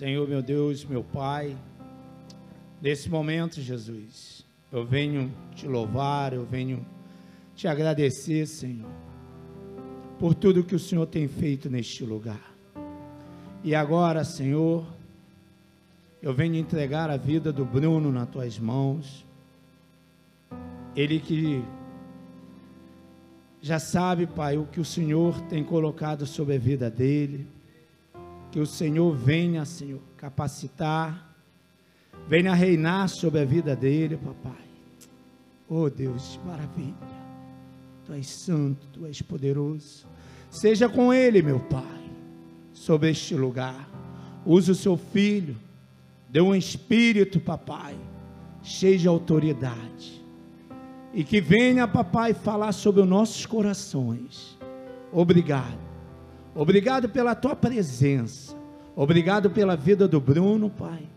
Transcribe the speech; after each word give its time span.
Senhor, 0.00 0.26
meu 0.26 0.40
Deus, 0.40 0.82
meu 0.82 1.04
Pai, 1.04 1.54
nesse 2.80 3.10
momento, 3.10 3.60
Jesus, 3.60 4.46
eu 4.72 4.82
venho 4.82 5.30
te 5.54 5.66
louvar, 5.66 6.32
eu 6.32 6.42
venho 6.42 6.86
te 7.54 7.68
agradecer, 7.68 8.46
Senhor, 8.46 8.88
por 10.18 10.34
tudo 10.34 10.64
que 10.64 10.74
o 10.74 10.78
Senhor 10.78 11.04
tem 11.04 11.28
feito 11.28 11.68
neste 11.68 12.02
lugar. 12.02 12.50
E 13.62 13.74
agora, 13.74 14.24
Senhor, 14.24 14.86
eu 16.22 16.32
venho 16.32 16.54
entregar 16.54 17.10
a 17.10 17.18
vida 17.18 17.52
do 17.52 17.66
Bruno 17.66 18.10
nas 18.10 18.30
tuas 18.30 18.58
mãos. 18.58 19.26
Ele 20.96 21.20
que 21.20 21.62
já 23.60 23.78
sabe, 23.78 24.26
Pai, 24.26 24.56
o 24.56 24.64
que 24.64 24.80
o 24.80 24.84
Senhor 24.84 25.38
tem 25.42 25.62
colocado 25.62 26.24
sobre 26.24 26.54
a 26.54 26.58
vida 26.58 26.90
dele. 26.90 27.59
Que 28.50 28.58
o 28.58 28.66
Senhor 28.66 29.14
venha, 29.14 29.64
Senhor, 29.64 30.00
capacitar, 30.16 31.36
venha 32.28 32.52
reinar 32.52 33.08
sobre 33.08 33.40
a 33.40 33.44
vida 33.44 33.76
dele, 33.76 34.16
papai. 34.16 34.64
Oh 35.68 35.88
Deus, 35.88 36.38
maravilha. 36.44 36.94
Tu 38.04 38.12
és 38.12 38.28
santo, 38.28 38.86
tu 38.92 39.06
és 39.06 39.22
poderoso. 39.22 40.06
Seja 40.50 40.88
com 40.88 41.14
ele, 41.14 41.42
meu 41.42 41.60
Pai, 41.60 42.10
sobre 42.72 43.10
este 43.10 43.34
lugar. 43.34 43.88
Use 44.44 44.70
o 44.70 44.74
seu 44.74 44.96
filho 44.96 45.56
Dê 46.30 46.40
um 46.40 46.54
espírito, 46.54 47.40
papai, 47.40 47.96
cheio 48.62 48.96
de 48.96 49.08
autoridade. 49.08 50.24
E 51.12 51.24
que 51.24 51.40
venha, 51.40 51.88
papai, 51.88 52.32
falar 52.32 52.70
sobre 52.70 53.00
os 53.00 53.08
nossos 53.08 53.44
corações. 53.44 54.56
Obrigado. 55.12 55.89
Obrigado 56.54 57.08
pela 57.08 57.34
tua 57.34 57.54
presença. 57.54 58.56
Obrigado 58.96 59.50
pela 59.50 59.76
vida 59.76 60.06
do 60.08 60.20
Bruno, 60.20 60.68
Pai. 60.68 61.08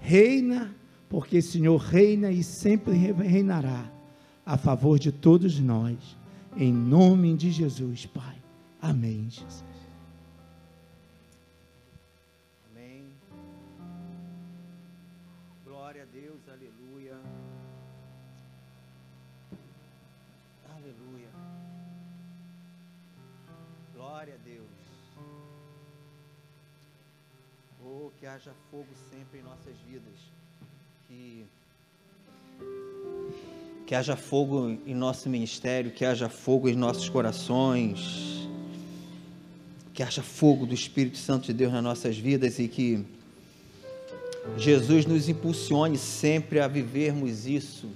Reina, 0.00 0.74
porque 1.08 1.38
o 1.38 1.42
Senhor 1.42 1.76
reina 1.76 2.30
e 2.30 2.42
sempre 2.42 2.94
reinará 2.94 3.84
a 4.44 4.56
favor 4.56 4.98
de 4.98 5.10
todos 5.10 5.58
nós. 5.58 6.16
Em 6.56 6.72
nome 6.72 7.36
de 7.36 7.50
Jesus, 7.50 8.06
Pai. 8.06 8.36
Amém, 8.80 9.26
Jesus. 9.28 9.66
Que 28.26 28.26
haja 28.26 28.50
fogo 28.70 28.88
sempre 29.10 29.38
em 29.38 29.42
nossas 29.42 29.74
vidas. 29.86 30.14
Que, 31.06 31.46
que 33.86 33.94
haja 33.94 34.16
fogo 34.16 34.70
em 34.86 34.94
nosso 34.94 35.28
ministério, 35.28 35.92
que 35.92 36.04
haja 36.04 36.28
fogo 36.28 36.68
em 36.68 36.74
nossos 36.74 37.08
corações, 37.08 38.48
que 39.94 40.02
haja 40.02 40.22
fogo 40.22 40.66
do 40.66 40.74
Espírito 40.74 41.18
Santo 41.18 41.46
de 41.46 41.52
Deus 41.52 41.72
nas 41.72 41.84
nossas 41.84 42.18
vidas 42.18 42.58
e 42.58 42.66
que 42.66 43.04
Jesus 44.56 45.06
nos 45.06 45.28
impulsione 45.28 45.98
sempre 45.98 46.58
a 46.58 46.66
vivermos 46.66 47.46
isso. 47.46 47.88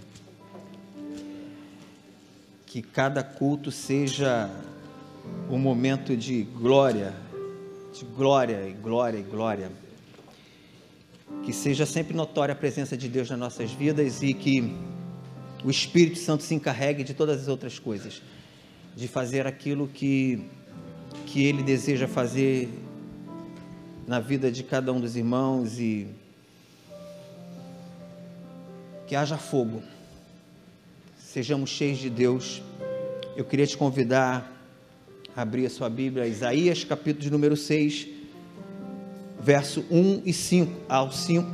Que 2.67 2.83
cada 2.83 3.25
culto 3.25 3.73
seja 3.73 4.49
um 5.51 5.59
momento 5.59 6.17
de 6.17 6.45
glória, 6.45 7.13
de 7.93 8.05
glória 8.05 8.69
e 8.69 8.73
glória 8.73 9.19
e 9.19 9.23
glória 9.23 9.80
que 11.43 11.53
seja 11.53 11.87
sempre 11.87 12.15
notória 12.15 12.53
a 12.53 12.57
presença 12.57 12.97
de 12.97 13.09
Deus 13.09 13.31
nas 13.31 13.39
nossas 13.39 13.73
vidas 13.73 14.23
e 14.23 14.35
que 14.35 14.77
o 15.65 15.71
Espírito 15.71 16.19
Santo 16.19 16.43
se 16.43 16.55
encarregue 16.55 17.03
de 17.03 17.15
todas 17.15 17.43
as 17.43 17.49
outras 17.49 17.79
coisas, 17.79 18.23
de 18.95 19.09
fazer 19.09 19.47
aquilo 19.47 19.89
que, 19.89 20.45
que 21.27 21.45
Ele 21.45 21.63
deseja 21.63 22.07
fazer 22.07 22.69
na 24.07 24.21
vida 24.21 24.51
de 24.51 24.63
cada 24.63 24.93
um 24.93 25.01
dos 25.01 25.17
irmãos 25.17 25.79
e 25.79 26.09
que 29.07 29.17
haja 29.17 29.37
fogo, 29.37 29.83
sejamos 31.19 31.71
cheios 31.71 31.99
de 31.99 32.11
Deus. 32.11 32.63
Eu 33.37 33.45
queria 33.45 33.67
te 33.67 33.77
convidar 33.77 34.57
a 35.35 35.43
abrir 35.43 35.67
a 35.67 35.71
sua 35.71 35.89
Bíblia, 35.89 36.27
Isaías 36.27 36.85
capítulo 36.85 37.31
número 37.31 37.57
6 37.57 38.20
verso 39.41 39.85
1 39.91 40.23
e 40.25 40.33
5 40.33 40.83
ao 40.89 41.11
5. 41.11 41.49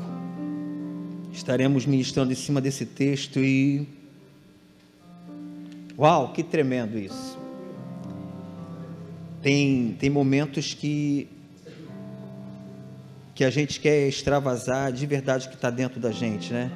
Estaremos 1.33 1.87
ministrando 1.87 2.33
em 2.33 2.37
cima 2.37 2.61
desse 2.61 2.85
texto 2.85 3.39
e. 3.39 3.87
Uau, 5.99 6.33
que 6.33 6.43
tremendo 6.43 6.99
isso! 6.99 7.39
Tem, 9.41 9.97
tem 9.99 10.11
momentos 10.11 10.75
que, 10.75 11.29
que 13.35 13.45
a 13.45 13.51
gente 13.51 13.79
quer 13.79 14.09
extravasar 14.09 14.93
de 14.93 15.07
verdade 15.07 15.47
o 15.47 15.51
que 15.51 15.55
está 15.55 15.71
dentro 15.71 16.01
da 16.01 16.11
gente, 16.11 16.53
né? 16.53 16.71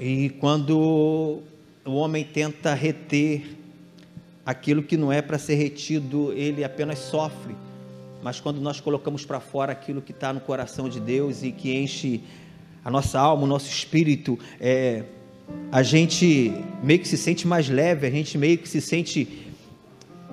E 0.00 0.30
quando 0.40 1.42
o 1.84 1.92
homem 1.94 2.24
tenta 2.24 2.74
reter 2.74 3.56
aquilo 4.46 4.82
que 4.82 4.96
não 4.96 5.12
é 5.12 5.20
para 5.20 5.38
ser 5.38 5.54
retido, 5.56 6.32
ele 6.32 6.64
apenas 6.64 6.98
sofre 6.98 7.54
mas 8.24 8.40
quando 8.40 8.58
nós 8.58 8.80
colocamos 8.80 9.26
para 9.26 9.38
fora 9.38 9.70
aquilo 9.70 10.00
que 10.00 10.10
está 10.10 10.32
no 10.32 10.40
coração 10.40 10.88
de 10.88 10.98
Deus 10.98 11.42
e 11.42 11.52
que 11.52 11.76
enche 11.76 12.22
a 12.82 12.90
nossa 12.90 13.20
alma, 13.20 13.42
o 13.42 13.46
nosso 13.46 13.68
espírito, 13.68 14.38
é, 14.58 15.04
a 15.70 15.82
gente 15.82 16.50
meio 16.82 17.00
que 17.00 17.06
se 17.06 17.18
sente 17.18 17.46
mais 17.46 17.68
leve, 17.68 18.06
a 18.06 18.10
gente 18.10 18.38
meio 18.38 18.56
que 18.56 18.66
se 18.66 18.80
sente 18.80 19.46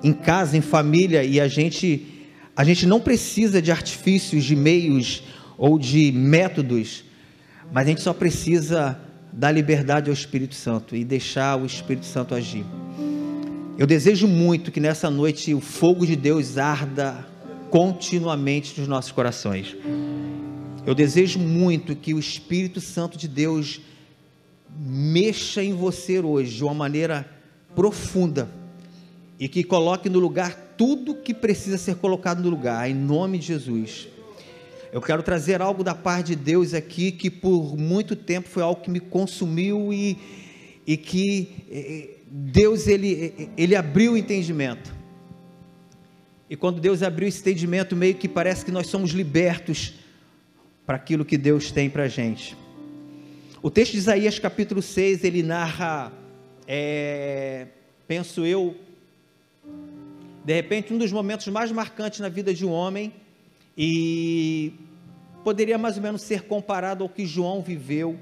em 0.01 0.13
casa, 0.13 0.55
em 0.55 0.61
família, 0.61 1.21
e 1.21 1.37
a 1.37 1.49
gente, 1.49 2.07
a 2.55 2.63
gente 2.63 2.85
não 2.85 3.01
precisa 3.01 3.61
de 3.61 3.73
artifícios, 3.73 4.45
de 4.45 4.55
meios 4.55 5.23
ou 5.57 5.77
de 5.77 6.13
métodos, 6.13 7.03
mas 7.73 7.85
a 7.85 7.89
gente 7.89 7.99
só 7.99 8.13
precisa 8.13 8.97
dar 9.33 9.51
liberdade 9.51 10.09
ao 10.09 10.13
Espírito 10.13 10.55
Santo 10.55 10.95
e 10.95 11.03
deixar 11.03 11.59
o 11.59 11.65
Espírito 11.65 12.05
Santo 12.05 12.33
agir. 12.33 12.63
Eu 13.77 13.85
desejo 13.85 14.29
muito 14.29 14.71
que 14.71 14.79
nessa 14.79 15.09
noite 15.09 15.53
o 15.53 15.59
fogo 15.59 16.05
de 16.05 16.15
Deus 16.15 16.57
arda 16.57 17.29
continuamente 17.71 18.77
nos 18.77 18.87
nossos 18.89 19.13
corações. 19.13 19.77
Eu 20.85 20.93
desejo 20.93 21.39
muito 21.39 21.95
que 21.95 22.13
o 22.13 22.19
Espírito 22.19 22.81
Santo 22.81 23.17
de 23.17 23.29
Deus 23.29 23.79
mexa 24.77 25.63
em 25.63 25.73
você 25.73 26.19
hoje 26.19 26.57
de 26.57 26.63
uma 26.65 26.73
maneira 26.73 27.25
profunda 27.73 28.49
e 29.39 29.47
que 29.47 29.63
coloque 29.63 30.09
no 30.09 30.19
lugar 30.19 30.75
tudo 30.77 31.15
que 31.15 31.33
precisa 31.33 31.77
ser 31.77 31.95
colocado 31.95 32.43
no 32.43 32.49
lugar, 32.49 32.89
em 32.89 32.93
nome 32.93 33.37
de 33.37 33.47
Jesus. 33.47 34.09
Eu 34.91 34.99
quero 34.99 35.23
trazer 35.23 35.61
algo 35.61 35.81
da 35.81 35.95
parte 35.95 36.27
de 36.27 36.35
Deus 36.35 36.73
aqui 36.73 37.09
que 37.09 37.29
por 37.29 37.77
muito 37.77 38.17
tempo 38.17 38.49
foi 38.49 38.63
algo 38.63 38.81
que 38.81 38.89
me 38.89 38.99
consumiu 38.99 39.93
e, 39.93 40.17
e 40.85 40.97
que 40.97 41.65
eh, 41.71 41.79
eh, 41.79 42.09
Deus 42.29 42.87
ele, 42.87 43.33
eh, 43.37 43.47
ele 43.55 43.75
abriu 43.77 44.13
o 44.13 44.17
entendimento. 44.17 45.00
E 46.51 46.55
quando 46.57 46.81
Deus 46.81 47.01
abriu 47.01 47.29
esse 47.29 47.39
entendimento, 47.39 47.95
meio 47.95 48.13
que 48.13 48.27
parece 48.27 48.65
que 48.65 48.71
nós 48.71 48.87
somos 48.87 49.11
libertos 49.11 49.93
para 50.85 50.97
aquilo 50.97 51.23
que 51.23 51.37
Deus 51.37 51.71
tem 51.71 51.89
para 51.89 52.03
a 52.03 52.07
gente. 52.09 52.57
O 53.63 53.71
texto 53.71 53.93
de 53.93 53.99
Isaías 53.99 54.37
capítulo 54.37 54.81
6, 54.81 55.23
ele 55.23 55.43
narra, 55.43 56.11
é, 56.67 57.67
penso 58.05 58.45
eu, 58.45 58.75
de 60.43 60.53
repente 60.53 60.93
um 60.93 60.97
dos 60.97 61.09
momentos 61.09 61.47
mais 61.47 61.71
marcantes 61.71 62.19
na 62.19 62.27
vida 62.27 62.53
de 62.53 62.65
um 62.65 62.71
homem 62.71 63.13
e 63.77 64.73
poderia 65.45 65.77
mais 65.77 65.95
ou 65.95 66.03
menos 66.03 66.21
ser 66.21 66.41
comparado 66.41 67.01
ao 67.01 67.09
que 67.09 67.25
João 67.25 67.61
viveu 67.61 68.19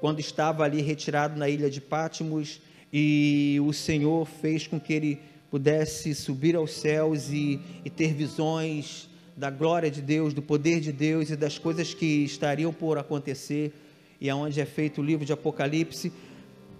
quando 0.00 0.20
estava 0.20 0.62
ali 0.62 0.80
retirado 0.80 1.36
na 1.36 1.48
ilha 1.48 1.68
de 1.68 1.80
Pátimos 1.80 2.60
e 2.92 3.58
o 3.66 3.72
Senhor 3.72 4.26
fez 4.26 4.64
com 4.68 4.78
que 4.78 4.92
ele 4.92 5.33
pudesse 5.54 6.16
subir 6.16 6.56
aos 6.56 6.72
céus 6.72 7.30
e, 7.30 7.60
e 7.84 7.88
ter 7.88 8.12
visões 8.12 9.08
da 9.36 9.50
glória 9.50 9.88
de 9.88 10.02
Deus, 10.02 10.34
do 10.34 10.42
poder 10.42 10.80
de 10.80 10.90
Deus 10.90 11.30
e 11.30 11.36
das 11.36 11.58
coisas 11.58 11.94
que 11.94 12.24
estariam 12.24 12.72
por 12.72 12.98
acontecer, 12.98 13.72
e 14.20 14.28
aonde 14.28 14.60
é 14.60 14.64
feito 14.64 15.00
o 15.00 15.04
livro 15.04 15.24
de 15.24 15.32
Apocalipse. 15.32 16.12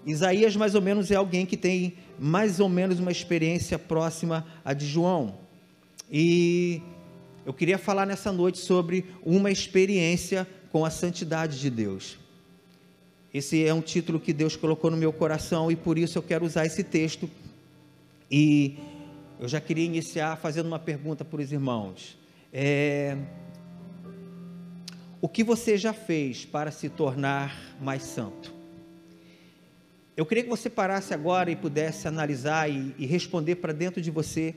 Isaías, 0.04 0.56
mais 0.56 0.74
ou 0.74 0.82
menos, 0.82 1.12
é 1.12 1.14
alguém 1.14 1.46
que 1.46 1.56
tem 1.56 1.94
mais 2.18 2.58
ou 2.58 2.68
menos 2.68 2.98
uma 2.98 3.12
experiência 3.12 3.78
próxima 3.78 4.44
à 4.64 4.72
de 4.72 4.88
João. 4.88 5.36
E 6.10 6.82
eu 7.46 7.52
queria 7.52 7.78
falar 7.78 8.04
nessa 8.04 8.32
noite 8.32 8.58
sobre 8.58 9.04
uma 9.24 9.52
experiência 9.52 10.48
com 10.72 10.84
a 10.84 10.90
santidade 10.90 11.60
de 11.60 11.70
Deus. 11.70 12.18
Esse 13.32 13.64
é 13.64 13.72
um 13.72 13.80
título 13.80 14.18
que 14.18 14.32
Deus 14.32 14.56
colocou 14.56 14.90
no 14.90 14.96
meu 14.96 15.12
coração 15.12 15.70
e 15.70 15.76
por 15.76 15.96
isso 15.96 16.18
eu 16.18 16.22
quero 16.24 16.44
usar 16.44 16.66
esse 16.66 16.82
texto 16.82 17.30
e 18.36 18.76
eu 19.38 19.46
já 19.46 19.60
queria 19.60 19.84
iniciar 19.84 20.34
fazendo 20.34 20.66
uma 20.66 20.80
pergunta 20.80 21.24
para 21.24 21.40
os 21.40 21.52
irmãos. 21.52 22.18
É, 22.52 23.16
o 25.20 25.28
que 25.28 25.44
você 25.44 25.78
já 25.78 25.92
fez 25.92 26.44
para 26.44 26.72
se 26.72 26.88
tornar 26.88 27.76
mais 27.80 28.02
santo? 28.02 28.52
Eu 30.16 30.26
queria 30.26 30.42
que 30.42 30.50
você 30.50 30.68
parasse 30.68 31.14
agora 31.14 31.48
e 31.48 31.54
pudesse 31.54 32.08
analisar 32.08 32.68
e, 32.68 32.92
e 32.98 33.06
responder 33.06 33.54
para 33.54 33.72
dentro 33.72 34.02
de 34.02 34.10
você. 34.10 34.56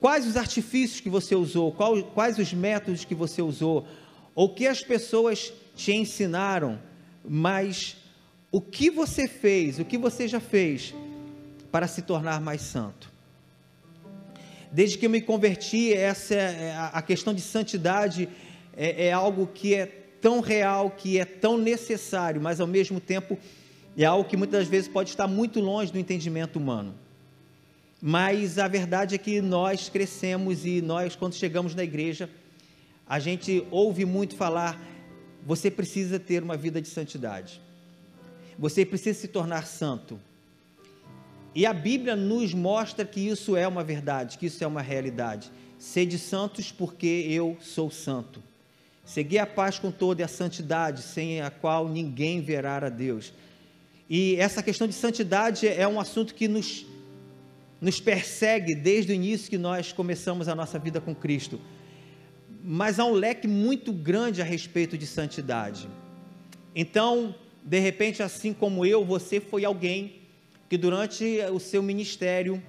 Quais 0.00 0.26
os 0.26 0.36
artifícios 0.36 1.00
que 1.00 1.08
você 1.08 1.36
usou? 1.36 1.70
Qual, 1.70 2.02
quais 2.02 2.40
os 2.40 2.52
métodos 2.52 3.04
que 3.04 3.14
você 3.14 3.40
usou? 3.40 3.86
Ou 4.34 4.52
que 4.52 4.66
as 4.66 4.82
pessoas 4.82 5.52
te 5.76 5.92
ensinaram? 5.92 6.82
Mas 7.24 7.98
o 8.50 8.60
que 8.60 8.90
você 8.90 9.28
fez, 9.28 9.78
o 9.78 9.84
que 9.84 9.96
você 9.96 10.26
já 10.26 10.40
fez 10.40 10.92
para 11.74 11.88
se 11.88 12.02
tornar 12.02 12.40
mais 12.40 12.60
santo? 12.60 13.10
Desde 14.70 14.96
que 14.96 15.06
eu 15.06 15.10
me 15.10 15.20
converti, 15.20 15.92
essa 15.92 16.32
é 16.32 16.72
a 16.92 17.02
questão 17.02 17.34
de 17.34 17.40
santidade 17.40 18.28
é, 18.76 19.06
é 19.06 19.12
algo 19.12 19.48
que 19.48 19.74
é 19.74 19.86
tão 20.20 20.38
real, 20.38 20.88
que 20.92 21.18
é 21.18 21.24
tão 21.24 21.58
necessário, 21.58 22.40
mas 22.40 22.60
ao 22.60 22.68
mesmo 22.68 23.00
tempo 23.00 23.36
é 23.98 24.04
algo 24.04 24.28
que 24.28 24.36
muitas 24.36 24.68
vezes 24.68 24.86
pode 24.86 25.10
estar 25.10 25.26
muito 25.26 25.58
longe 25.58 25.90
do 25.90 25.98
entendimento 25.98 26.60
humano. 26.60 26.94
Mas 28.00 28.56
a 28.56 28.68
verdade 28.68 29.16
é 29.16 29.18
que 29.18 29.40
nós 29.40 29.88
crescemos 29.88 30.64
e 30.64 30.80
nós, 30.80 31.16
quando 31.16 31.34
chegamos 31.34 31.74
na 31.74 31.82
igreja, 31.82 32.30
a 33.04 33.18
gente 33.18 33.66
ouve 33.72 34.04
muito 34.04 34.36
falar: 34.36 34.80
você 35.44 35.72
precisa 35.72 36.20
ter 36.20 36.40
uma 36.40 36.56
vida 36.56 36.80
de 36.80 36.86
santidade, 36.86 37.60
você 38.56 38.86
precisa 38.86 39.18
se 39.18 39.26
tornar 39.26 39.66
santo. 39.66 40.20
E 41.54 41.64
a 41.64 41.72
Bíblia 41.72 42.16
nos 42.16 42.52
mostra 42.52 43.04
que 43.04 43.20
isso 43.20 43.56
é 43.56 43.66
uma 43.68 43.84
verdade, 43.84 44.38
que 44.38 44.46
isso 44.46 44.64
é 44.64 44.66
uma 44.66 44.82
realidade. 44.82 45.52
Sede 45.78 46.18
santos, 46.18 46.72
porque 46.72 47.26
eu 47.28 47.56
sou 47.60 47.90
santo. 47.90 48.42
Segui 49.04 49.38
a 49.38 49.46
paz 49.46 49.78
com 49.78 49.90
toda 49.90 50.22
e 50.22 50.24
a 50.24 50.28
santidade, 50.28 51.02
sem 51.02 51.40
a 51.40 51.50
qual 51.50 51.88
ninguém 51.88 52.40
verá 52.40 52.78
a 52.78 52.88
Deus. 52.88 53.32
E 54.10 54.34
essa 54.36 54.62
questão 54.62 54.88
de 54.88 54.94
santidade 54.94 55.68
é 55.68 55.86
um 55.86 56.00
assunto 56.00 56.34
que 56.34 56.48
nos, 56.48 56.84
nos 57.80 58.00
persegue 58.00 58.74
desde 58.74 59.12
o 59.12 59.14
início 59.14 59.48
que 59.48 59.58
nós 59.58 59.92
começamos 59.92 60.48
a 60.48 60.54
nossa 60.54 60.78
vida 60.78 61.00
com 61.00 61.14
Cristo. 61.14 61.60
Mas 62.64 62.98
há 62.98 63.04
um 63.04 63.12
leque 63.12 63.46
muito 63.46 63.92
grande 63.92 64.42
a 64.42 64.44
respeito 64.44 64.98
de 64.98 65.06
santidade. 65.06 65.86
Então, 66.74 67.34
de 67.62 67.78
repente, 67.78 68.22
assim 68.22 68.52
como 68.52 68.84
eu, 68.84 69.04
você 69.04 69.38
foi 69.38 69.64
alguém 69.64 70.23
que 70.68 70.76
durante 70.76 71.38
o 71.52 71.60
seu 71.60 71.82
ministério 71.82 72.62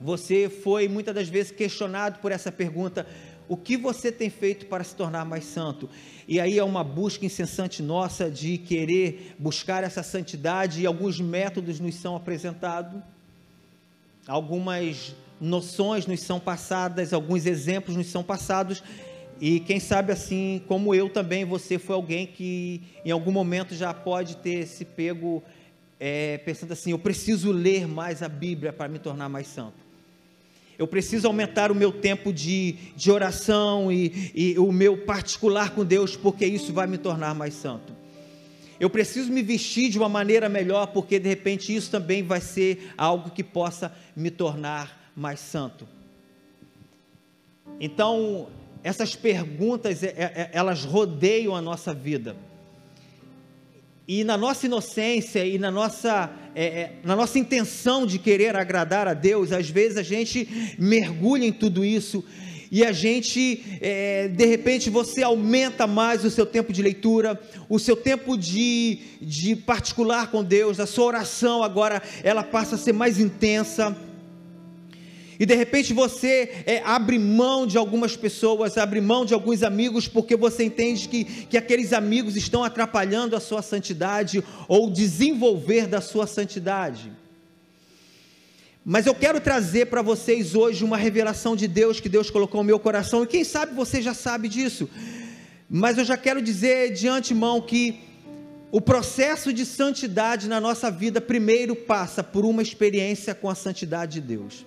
você 0.00 0.48
foi 0.48 0.88
muitas 0.88 1.14
das 1.14 1.28
vezes 1.28 1.50
questionado 1.50 2.20
por 2.20 2.30
essa 2.30 2.52
pergunta: 2.52 3.06
o 3.48 3.56
que 3.56 3.76
você 3.76 4.12
tem 4.12 4.30
feito 4.30 4.66
para 4.66 4.84
se 4.84 4.94
tornar 4.94 5.24
mais 5.24 5.44
santo? 5.44 5.88
E 6.26 6.38
aí 6.38 6.58
é 6.58 6.64
uma 6.64 6.84
busca 6.84 7.24
incessante 7.24 7.82
nossa 7.82 8.30
de 8.30 8.58
querer 8.58 9.34
buscar 9.38 9.82
essa 9.82 10.02
santidade 10.02 10.82
e 10.82 10.86
alguns 10.86 11.20
métodos 11.20 11.80
nos 11.80 11.94
são 11.94 12.14
apresentados, 12.14 13.00
algumas 14.26 15.16
noções 15.40 16.06
nos 16.06 16.20
são 16.20 16.38
passadas, 16.38 17.12
alguns 17.12 17.46
exemplos 17.46 17.96
nos 17.96 18.08
são 18.08 18.22
passados. 18.22 18.82
E 19.40 19.60
quem 19.60 19.78
sabe 19.78 20.12
assim, 20.12 20.62
como 20.66 20.94
eu 20.94 21.08
também, 21.08 21.44
você 21.44 21.78
foi 21.78 21.94
alguém 21.94 22.26
que 22.26 22.82
em 23.04 23.10
algum 23.10 23.30
momento 23.30 23.74
já 23.74 23.94
pode 23.94 24.36
ter 24.36 24.66
se 24.66 24.84
pego 24.84 25.42
é, 25.98 26.38
pensando 26.38 26.72
assim: 26.72 26.90
eu 26.90 26.98
preciso 26.98 27.50
ler 27.50 27.86
mais 27.86 28.22
a 28.22 28.28
Bíblia 28.28 28.72
para 28.72 28.88
me 28.88 28.98
tornar 28.98 29.28
mais 29.28 29.46
santo. 29.46 29.88
Eu 30.78 30.86
preciso 30.86 31.26
aumentar 31.26 31.72
o 31.72 31.74
meu 31.74 31.90
tempo 31.90 32.32
de, 32.32 32.76
de 32.94 33.10
oração 33.10 33.90
e, 33.90 34.30
e 34.32 34.58
o 34.60 34.70
meu 34.70 34.96
particular 34.98 35.70
com 35.70 35.84
Deus, 35.84 36.16
porque 36.16 36.46
isso 36.46 36.72
vai 36.72 36.86
me 36.86 36.96
tornar 36.96 37.34
mais 37.34 37.54
santo. 37.54 37.92
Eu 38.78 38.88
preciso 38.88 39.32
me 39.32 39.42
vestir 39.42 39.90
de 39.90 39.98
uma 39.98 40.08
maneira 40.08 40.48
melhor, 40.48 40.86
porque 40.86 41.18
de 41.18 41.28
repente 41.28 41.74
isso 41.74 41.90
também 41.90 42.22
vai 42.22 42.40
ser 42.40 42.92
algo 42.96 43.30
que 43.30 43.42
possa 43.42 43.92
me 44.14 44.30
tornar 44.30 45.12
mais 45.16 45.40
santo. 45.40 45.88
Então, 47.80 48.48
essas 48.84 49.16
perguntas, 49.16 50.04
é, 50.04 50.14
é, 50.16 50.50
elas 50.52 50.84
rodeiam 50.84 51.56
a 51.56 51.60
nossa 51.60 51.92
vida. 51.92 52.36
E 54.08 54.24
na 54.24 54.38
nossa 54.38 54.64
inocência 54.64 55.44
e 55.44 55.58
na 55.58 55.70
nossa, 55.70 56.30
é, 56.54 56.64
é, 56.64 56.92
na 57.04 57.14
nossa 57.14 57.38
intenção 57.38 58.06
de 58.06 58.18
querer 58.18 58.56
agradar 58.56 59.06
a 59.06 59.12
Deus, 59.12 59.52
às 59.52 59.68
vezes 59.68 59.98
a 59.98 60.02
gente 60.02 60.76
mergulha 60.78 61.44
em 61.44 61.52
tudo 61.52 61.84
isso 61.84 62.24
e 62.72 62.82
a 62.82 62.90
gente, 62.90 63.62
é, 63.82 64.28
de 64.28 64.46
repente, 64.46 64.88
você 64.88 65.22
aumenta 65.22 65.86
mais 65.86 66.24
o 66.24 66.30
seu 66.30 66.46
tempo 66.46 66.72
de 66.72 66.80
leitura, 66.82 67.38
o 67.68 67.78
seu 67.78 67.96
tempo 67.96 68.36
de, 68.36 68.98
de 69.20 69.54
particular 69.54 70.30
com 70.30 70.42
Deus, 70.42 70.80
a 70.80 70.86
sua 70.86 71.04
oração 71.04 71.62
agora 71.62 72.02
ela 72.24 72.42
passa 72.42 72.76
a 72.76 72.78
ser 72.78 72.94
mais 72.94 73.20
intensa 73.20 73.94
e 75.38 75.46
de 75.46 75.54
repente 75.54 75.92
você 75.92 76.62
é, 76.66 76.82
abre 76.84 77.18
mão 77.18 77.64
de 77.66 77.78
algumas 77.78 78.16
pessoas, 78.16 78.76
abre 78.76 79.00
mão 79.00 79.24
de 79.24 79.32
alguns 79.32 79.62
amigos, 79.62 80.08
porque 80.08 80.34
você 80.34 80.64
entende 80.64 81.08
que, 81.08 81.24
que 81.24 81.56
aqueles 81.56 81.92
amigos 81.92 82.36
estão 82.36 82.64
atrapalhando 82.64 83.36
a 83.36 83.40
sua 83.40 83.62
santidade 83.62 84.42
ou 84.66 84.90
desenvolver 84.90 85.86
da 85.86 86.00
sua 86.00 86.26
santidade. 86.26 87.12
Mas 88.84 89.06
eu 89.06 89.14
quero 89.14 89.40
trazer 89.40 89.86
para 89.86 90.02
vocês 90.02 90.56
hoje 90.56 90.82
uma 90.82 90.96
revelação 90.96 91.54
de 91.54 91.68
Deus 91.68 92.00
que 92.00 92.08
Deus 92.08 92.30
colocou 92.30 92.62
no 92.62 92.66
meu 92.66 92.80
coração, 92.80 93.22
e 93.22 93.26
quem 93.26 93.44
sabe 93.44 93.74
você 93.74 94.02
já 94.02 94.14
sabe 94.14 94.48
disso, 94.48 94.88
mas 95.70 95.98
eu 95.98 96.04
já 96.04 96.16
quero 96.16 96.42
dizer 96.42 96.92
de 96.94 97.06
antemão 97.06 97.60
que 97.60 98.00
o 98.72 98.80
processo 98.80 99.52
de 99.52 99.64
santidade 99.64 100.48
na 100.48 100.60
nossa 100.60 100.90
vida 100.90 101.20
primeiro 101.20 101.76
passa 101.76 102.24
por 102.24 102.44
uma 102.44 102.60
experiência 102.60 103.34
com 103.34 103.48
a 103.48 103.54
santidade 103.54 104.14
de 104.14 104.20
Deus. 104.20 104.66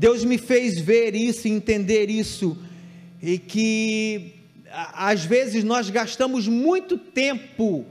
Deus 0.00 0.24
me 0.24 0.38
fez 0.38 0.80
ver 0.80 1.14
isso 1.14 1.46
entender 1.46 2.08
isso, 2.08 2.56
e 3.22 3.36
que 3.36 4.32
às 4.94 5.26
vezes 5.26 5.62
nós 5.62 5.90
gastamos 5.90 6.48
muito 6.48 6.96
tempo 6.96 7.84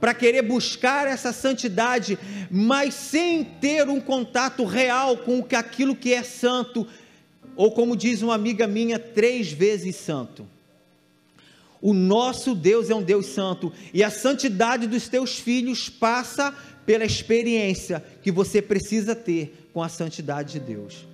para 0.00 0.12
querer 0.12 0.42
buscar 0.42 1.06
essa 1.06 1.32
santidade, 1.32 2.18
mas 2.50 2.94
sem 2.94 3.44
ter 3.44 3.88
um 3.88 4.00
contato 4.00 4.64
real 4.64 5.18
com 5.18 5.46
aquilo 5.56 5.94
que 5.94 6.12
é 6.12 6.24
santo, 6.24 6.84
ou 7.54 7.70
como 7.70 7.96
diz 7.96 8.22
uma 8.22 8.34
amiga 8.34 8.66
minha, 8.66 8.98
três 8.98 9.52
vezes 9.52 9.94
santo. 9.94 10.48
O 11.80 11.94
nosso 11.94 12.56
Deus 12.56 12.90
é 12.90 12.94
um 12.96 13.04
Deus 13.04 13.26
santo, 13.26 13.72
e 13.94 14.02
a 14.02 14.10
santidade 14.10 14.88
dos 14.88 15.06
teus 15.06 15.38
filhos 15.38 15.88
passa 15.88 16.52
pela 16.84 17.04
experiência 17.04 18.04
que 18.20 18.32
você 18.32 18.60
precisa 18.60 19.14
ter 19.14 19.68
com 19.72 19.80
a 19.80 19.88
santidade 19.88 20.54
de 20.54 20.58
Deus. 20.58 21.06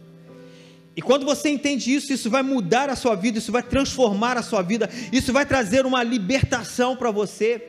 E 0.94 1.00
quando 1.00 1.24
você 1.24 1.48
entende 1.48 1.92
isso, 1.92 2.12
isso 2.12 2.28
vai 2.28 2.42
mudar 2.42 2.90
a 2.90 2.96
sua 2.96 3.14
vida, 3.14 3.38
isso 3.38 3.50
vai 3.50 3.62
transformar 3.62 4.36
a 4.36 4.42
sua 4.42 4.62
vida, 4.62 4.90
isso 5.10 5.32
vai 5.32 5.46
trazer 5.46 5.86
uma 5.86 6.02
libertação 6.02 6.94
para 6.96 7.10
você. 7.10 7.62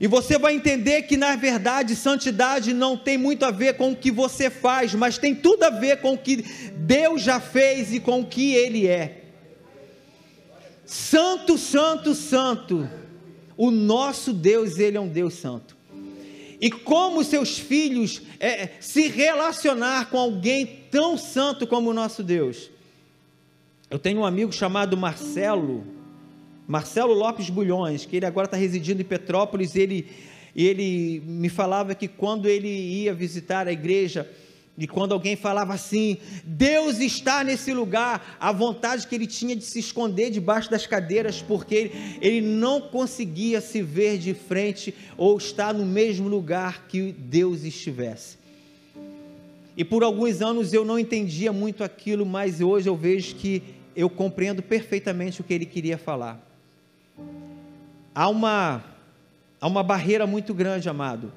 E 0.00 0.06
você 0.06 0.38
vai 0.38 0.54
entender 0.54 1.02
que 1.02 1.16
na 1.16 1.34
verdade 1.34 1.96
santidade 1.96 2.72
não 2.72 2.96
tem 2.96 3.16
muito 3.16 3.44
a 3.44 3.50
ver 3.50 3.76
com 3.76 3.92
o 3.92 3.96
que 3.96 4.10
você 4.10 4.50
faz, 4.50 4.94
mas 4.94 5.18
tem 5.18 5.34
tudo 5.34 5.64
a 5.64 5.70
ver 5.70 6.00
com 6.00 6.12
o 6.12 6.18
que 6.18 6.44
Deus 6.76 7.22
já 7.22 7.40
fez 7.40 7.92
e 7.92 7.98
com 7.98 8.20
o 8.20 8.26
que 8.26 8.54
Ele 8.54 8.86
é. 8.86 9.24
Santo, 10.84 11.58
santo, 11.58 12.14
santo. 12.14 12.88
O 13.56 13.70
nosso 13.70 14.32
Deus, 14.32 14.78
Ele 14.78 14.96
é 14.96 15.00
um 15.00 15.08
Deus 15.08 15.34
santo 15.34 15.78
e 16.60 16.70
como 16.70 17.22
seus 17.22 17.58
filhos 17.58 18.20
é, 18.40 18.70
se 18.80 19.06
relacionar 19.08 20.10
com 20.10 20.18
alguém 20.18 20.77
tão 20.90 21.16
santo 21.16 21.66
como 21.66 21.90
o 21.90 21.94
nosso 21.94 22.22
Deus. 22.22 22.70
Eu 23.90 23.98
tenho 23.98 24.20
um 24.20 24.24
amigo 24.26 24.52
chamado 24.52 24.96
Marcelo, 24.96 25.86
Marcelo 26.66 27.14
Lopes 27.14 27.48
Bulhões, 27.48 28.04
que 28.04 28.16
ele 28.16 28.26
agora 28.26 28.46
está 28.46 28.56
residindo 28.56 29.00
em 29.00 29.04
Petrópolis. 29.04 29.74
Ele, 29.74 30.06
ele 30.54 31.22
me 31.24 31.48
falava 31.48 31.94
que 31.94 32.06
quando 32.06 32.46
ele 32.46 32.68
ia 32.68 33.14
visitar 33.14 33.66
a 33.66 33.72
igreja, 33.72 34.30
e 34.78 34.86
quando 34.86 35.12
alguém 35.12 35.34
falava 35.34 35.74
assim, 35.74 36.18
Deus 36.44 37.00
está 37.00 37.42
nesse 37.42 37.72
lugar, 37.72 38.36
a 38.38 38.52
vontade 38.52 39.08
que 39.08 39.14
ele 39.14 39.26
tinha 39.26 39.56
de 39.56 39.64
se 39.64 39.80
esconder 39.80 40.30
debaixo 40.30 40.70
das 40.70 40.86
cadeiras, 40.86 41.42
porque 41.42 41.74
ele, 41.74 42.18
ele 42.20 42.40
não 42.42 42.80
conseguia 42.80 43.60
se 43.60 43.82
ver 43.82 44.18
de 44.18 44.34
frente 44.34 44.94
ou 45.16 45.36
estar 45.36 45.74
no 45.74 45.84
mesmo 45.84 46.28
lugar 46.28 46.86
que 46.86 47.10
Deus 47.10 47.64
estivesse. 47.64 48.38
E 49.78 49.84
por 49.84 50.02
alguns 50.02 50.42
anos 50.42 50.72
eu 50.74 50.84
não 50.84 50.98
entendia 50.98 51.52
muito 51.52 51.84
aquilo, 51.84 52.26
mas 52.26 52.60
hoje 52.60 52.88
eu 52.88 52.96
vejo 52.96 53.36
que 53.36 53.62
eu 53.94 54.10
compreendo 54.10 54.60
perfeitamente 54.60 55.40
o 55.40 55.44
que 55.44 55.54
ele 55.54 55.64
queria 55.64 55.96
falar. 55.96 56.44
Há 58.12 58.28
uma, 58.28 58.84
há 59.60 59.66
uma 59.68 59.84
barreira 59.84 60.26
muito 60.26 60.52
grande, 60.52 60.88
amado 60.88 61.32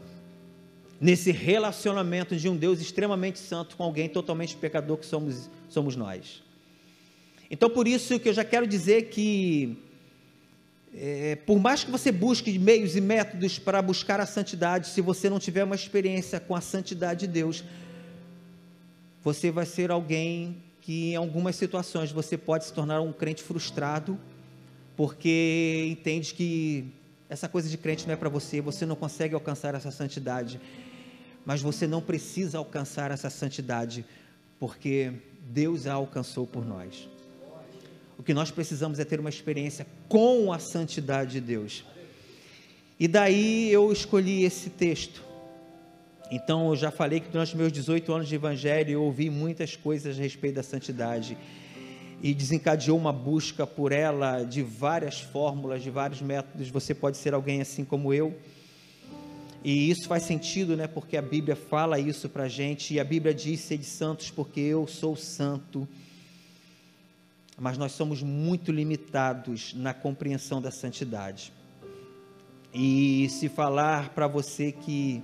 nesse 1.00 1.32
relacionamento 1.32 2.36
de 2.36 2.48
um 2.48 2.56
Deus 2.56 2.80
extremamente 2.80 3.40
santo 3.40 3.76
com 3.76 3.84
alguém 3.84 4.08
totalmente 4.08 4.56
pecador 4.56 4.98
que 4.98 5.06
somos, 5.06 5.50
somos 5.68 5.96
nós. 5.96 6.44
Então, 7.50 7.72
por 7.72 7.88
isso 7.88 8.20
que 8.20 8.30
eu 8.30 8.34
já 8.34 8.46
quero 8.46 8.68
dizer 8.68 9.10
que, 9.10 9.78
é, 10.96 11.38
por 11.38 11.60
mais 11.60 11.84
que 11.84 11.90
você 11.90 12.12
busque 12.12 12.58
meios 12.60 12.96
e 12.96 13.02
métodos 13.02 13.58
para 13.58 13.82
buscar 13.82 14.20
a 14.20 14.28
santidade, 14.28 14.90
se 14.90 15.02
você 15.02 15.28
não 15.28 15.40
tiver 15.40 15.64
uma 15.64 15.76
experiência 15.76 16.40
com 16.40 16.56
a 16.56 16.62
santidade 16.62 17.22
de 17.22 17.34
Deus, 17.34 17.64
você 19.24 19.52
vai 19.52 19.66
ser 19.66 19.92
alguém 19.92 20.64
que, 20.82 21.12
em 21.12 21.16
algumas 21.16 21.56
situações, 21.56 22.12
você 22.12 22.38
pode 22.38 22.66
se 22.66 22.74
tornar 22.74 23.02
um 23.02 23.14
crente 23.14 23.44
frustrado, 23.44 24.20
porque 24.96 25.88
entende 25.90 26.34
que 26.34 26.92
essa 27.30 27.48
coisa 27.48 27.70
de 27.70 27.78
crente 27.78 28.06
não 28.08 28.14
é 28.14 28.18
para 28.18 28.30
você, 28.30 28.60
você 28.60 28.86
não 28.86 28.96
consegue 28.96 29.34
alcançar 29.36 29.76
essa 29.76 29.92
santidade. 29.92 30.60
Mas 31.46 31.62
você 31.62 31.88
não 31.88 32.02
precisa 32.02 32.58
alcançar 32.58 33.12
essa 33.12 33.30
santidade, 33.30 34.04
porque 34.60 35.14
Deus 35.42 35.88
a 35.88 35.94
alcançou 35.94 36.46
por 36.46 36.66
nós. 36.66 37.08
O 38.18 38.24
que 38.24 38.34
nós 38.34 38.52
precisamos 38.52 39.00
é 39.00 39.06
ter 39.06 39.20
uma 39.20 39.30
experiência 39.30 39.88
com 40.08 40.52
a 40.52 40.60
santidade 40.60 41.32
de 41.32 41.42
Deus. 41.42 41.84
E 43.00 43.08
daí 43.08 43.72
eu 43.72 43.92
escolhi 43.92 44.44
esse 44.44 44.70
texto. 44.70 45.24
Então 46.32 46.70
eu 46.70 46.78
já 46.78 46.90
falei 46.90 47.20
que 47.20 47.28
durante 47.28 47.58
meus 47.58 47.74
18 47.74 48.14
anos 48.14 48.30
de 48.30 48.36
evangelho 48.36 48.92
eu 48.92 49.04
ouvi 49.04 49.30
muitas 49.30 49.76
coisas 49.76 50.18
a 50.18 50.22
respeito 50.22 50.56
da 50.56 50.64
santidade 50.64 51.38
e 52.24 52.34
desencadeou 52.34 52.98
uma 52.98 53.12
busca 53.12 53.68
por 53.68 53.92
ela 53.92 54.44
de 54.44 54.62
várias 54.62 55.20
fórmulas, 55.20 55.84
de 55.84 55.90
vários 55.90 56.22
métodos. 56.22 56.70
Você 56.70 56.96
pode 56.96 57.18
ser 57.18 57.34
alguém 57.34 57.60
assim 57.60 57.84
como 57.84 58.14
eu. 58.14 58.34
E 59.62 59.92
isso 59.92 60.08
faz 60.08 60.24
sentido, 60.24 60.78
né? 60.78 60.88
Porque 60.88 61.18
a 61.18 61.22
Bíblia 61.22 61.56
fala 61.56 62.00
isso 62.00 62.30
para 62.30 62.48
gente 62.48 62.94
e 62.94 63.00
a 63.00 63.04
Bíblia 63.04 63.34
diz: 63.34 63.60
"Sede 63.60 63.84
santos, 63.84 64.32
porque 64.32 64.62
eu 64.62 64.88
sou 64.88 65.18
santo". 65.18 65.86
Mas 67.60 67.78
nós 67.78 67.92
somos 67.92 68.24
muito 68.24 68.72
limitados 68.72 69.74
na 69.74 69.94
compreensão 69.94 70.62
da 70.62 70.72
santidade. 70.72 71.52
E 72.74 73.28
se 73.30 73.50
falar 73.50 74.12
para 74.12 74.28
você 74.28 74.72
que 74.72 75.22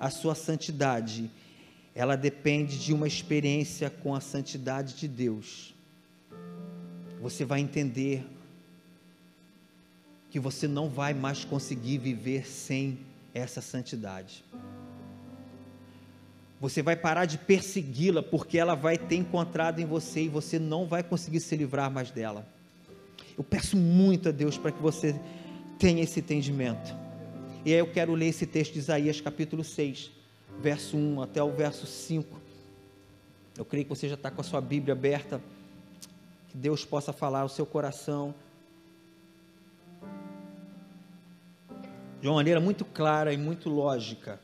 a 0.00 0.10
sua 0.10 0.34
santidade 0.34 1.30
ela 1.94 2.16
depende 2.16 2.78
de 2.78 2.92
uma 2.92 3.06
experiência 3.06 3.90
com 3.90 4.14
a 4.14 4.20
santidade 4.20 4.94
de 4.94 5.06
Deus 5.06 5.74
você 7.20 7.44
vai 7.44 7.60
entender 7.60 8.26
que 10.30 10.40
você 10.40 10.66
não 10.66 10.88
vai 10.88 11.12
mais 11.12 11.44
conseguir 11.44 11.98
viver 11.98 12.46
sem 12.46 12.98
essa 13.34 13.60
santidade. 13.60 14.42
Você 16.58 16.82
vai 16.82 16.96
parar 16.96 17.26
de 17.26 17.36
persegui-la 17.36 18.22
porque 18.22 18.58
ela 18.58 18.74
vai 18.74 18.96
ter 18.96 19.16
encontrado 19.16 19.80
em 19.80 19.84
você 19.84 20.22
e 20.22 20.28
você 20.28 20.58
não 20.58 20.86
vai 20.86 21.02
conseguir 21.02 21.40
se 21.40 21.54
livrar 21.56 21.90
mais 21.90 22.10
dela. 22.10 22.46
Eu 23.36 23.44
peço 23.44 23.76
muito 23.76 24.28
a 24.28 24.32
Deus 24.32 24.56
para 24.56 24.72
que 24.72 24.80
você 24.80 25.18
tenha 25.78 26.02
esse 26.02 26.20
entendimento. 26.20 26.94
E 27.62 27.74
aí 27.74 27.78
eu 27.78 27.86
quero 27.86 28.14
ler 28.14 28.28
esse 28.28 28.46
texto 28.46 28.72
de 28.72 28.78
Isaías 28.78 29.20
capítulo 29.20 29.62
6, 29.62 30.10
verso 30.60 30.96
1 30.96 31.20
até 31.20 31.42
o 31.42 31.50
verso 31.50 31.86
5. 31.86 32.40
Eu 33.58 33.66
creio 33.66 33.84
que 33.84 33.90
você 33.90 34.08
já 34.08 34.14
está 34.14 34.30
com 34.30 34.40
a 34.40 34.44
sua 34.44 34.62
Bíblia 34.62 34.94
aberta 34.94 35.42
que 36.48 36.56
Deus 36.56 36.86
possa 36.86 37.12
falar 37.12 37.40
ao 37.40 37.48
seu 37.50 37.66
coração 37.66 38.34
de 42.20 42.28
uma 42.28 42.36
maneira 42.36 42.60
muito 42.60 42.84
clara 42.84 43.32
e 43.32 43.36
muito 43.36 43.68
lógica. 43.68 44.40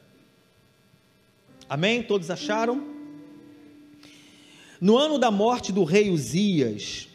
Amém? 1.69 2.03
Todos 2.03 2.31
acharam? 2.31 2.87
No 4.79 4.99
ano 4.99 5.19
da 5.19 5.31
morte 5.31 5.73
do 5.73 5.85
rei 5.85 6.11
Uzias, 6.11 7.09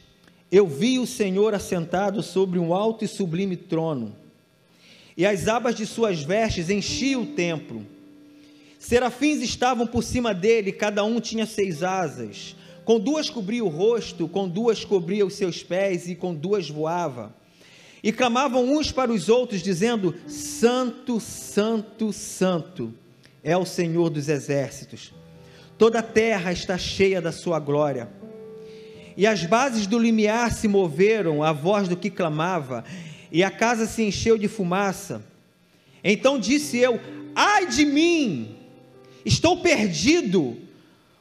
eu 0.51 0.67
vi 0.67 0.97
o 0.97 1.05
Senhor 1.05 1.53
assentado 1.53 2.23
sobre 2.23 2.57
um 2.57 2.73
alto 2.73 3.05
e 3.05 3.07
sublime 3.07 3.55
trono, 3.55 4.15
e 5.21 5.25
as 5.27 5.47
abas 5.47 5.75
de 5.75 5.85
suas 5.85 6.23
vestes 6.23 6.67
enchiam 6.71 7.21
o 7.21 7.27
templo. 7.27 7.85
Serafins 8.79 9.39
estavam 9.43 9.85
por 9.85 10.03
cima 10.03 10.33
dele, 10.33 10.71
cada 10.71 11.03
um 11.03 11.21
tinha 11.21 11.45
seis 11.45 11.83
asas. 11.83 12.55
Com 12.83 12.99
duas 12.99 13.29
cobria 13.29 13.63
o 13.63 13.67
rosto, 13.67 14.27
com 14.27 14.49
duas 14.49 14.83
cobria 14.83 15.23
os 15.23 15.35
seus 15.35 15.61
pés 15.61 16.09
e 16.09 16.15
com 16.15 16.33
duas 16.33 16.67
voava. 16.71 17.35
E 18.01 18.11
clamavam 18.11 18.67
uns 18.67 18.91
para 18.91 19.11
os 19.11 19.29
outros, 19.29 19.61
dizendo: 19.61 20.15
Santo, 20.25 21.19
Santo, 21.19 22.11
Santo 22.11 22.91
é 23.43 23.55
o 23.55 23.63
Senhor 23.63 24.09
dos 24.09 24.27
exércitos. 24.27 25.13
Toda 25.77 25.99
a 25.99 26.01
terra 26.01 26.51
está 26.51 26.79
cheia 26.79 27.21
da 27.21 27.31
sua 27.31 27.59
glória. 27.59 28.09
E 29.15 29.27
as 29.27 29.45
bases 29.45 29.85
do 29.85 29.99
limiar 29.99 30.51
se 30.51 30.67
moveram 30.67 31.43
à 31.43 31.51
voz 31.51 31.87
do 31.87 31.95
que 31.95 32.09
clamava, 32.09 32.83
e 33.31 33.43
a 33.43 33.49
casa 33.49 33.85
se 33.85 34.03
encheu 34.03 34.37
de 34.37 34.47
fumaça. 34.47 35.23
Então 36.03 36.39
disse 36.39 36.77
eu: 36.77 36.99
Ai 37.35 37.67
de 37.67 37.85
mim, 37.85 38.55
estou 39.25 39.61
perdido 39.61 40.57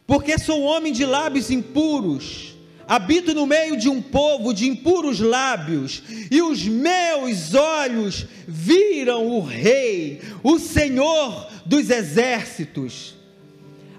porque 0.07 0.37
sou 0.39 0.63
homem 0.63 0.93
de 0.93 1.07
lábios 1.07 1.53
impuros, 1.53 2.57
habito 2.89 3.33
no 3.33 3.47
meio 3.47 3.77
de 3.77 3.89
um 3.89 4.03
povo 4.03 4.53
de 4.53 4.69
impuros 4.69 5.21
lábios, 5.21 6.03
e 6.29 6.43
os 6.43 6.65
meus 6.65 7.55
olhos 7.55 8.27
viram 8.49 9.29
o 9.29 9.41
Rei, 9.41 10.21
o 10.43 10.59
Senhor 10.59 11.49
dos 11.65 11.91
exércitos. 11.91 13.15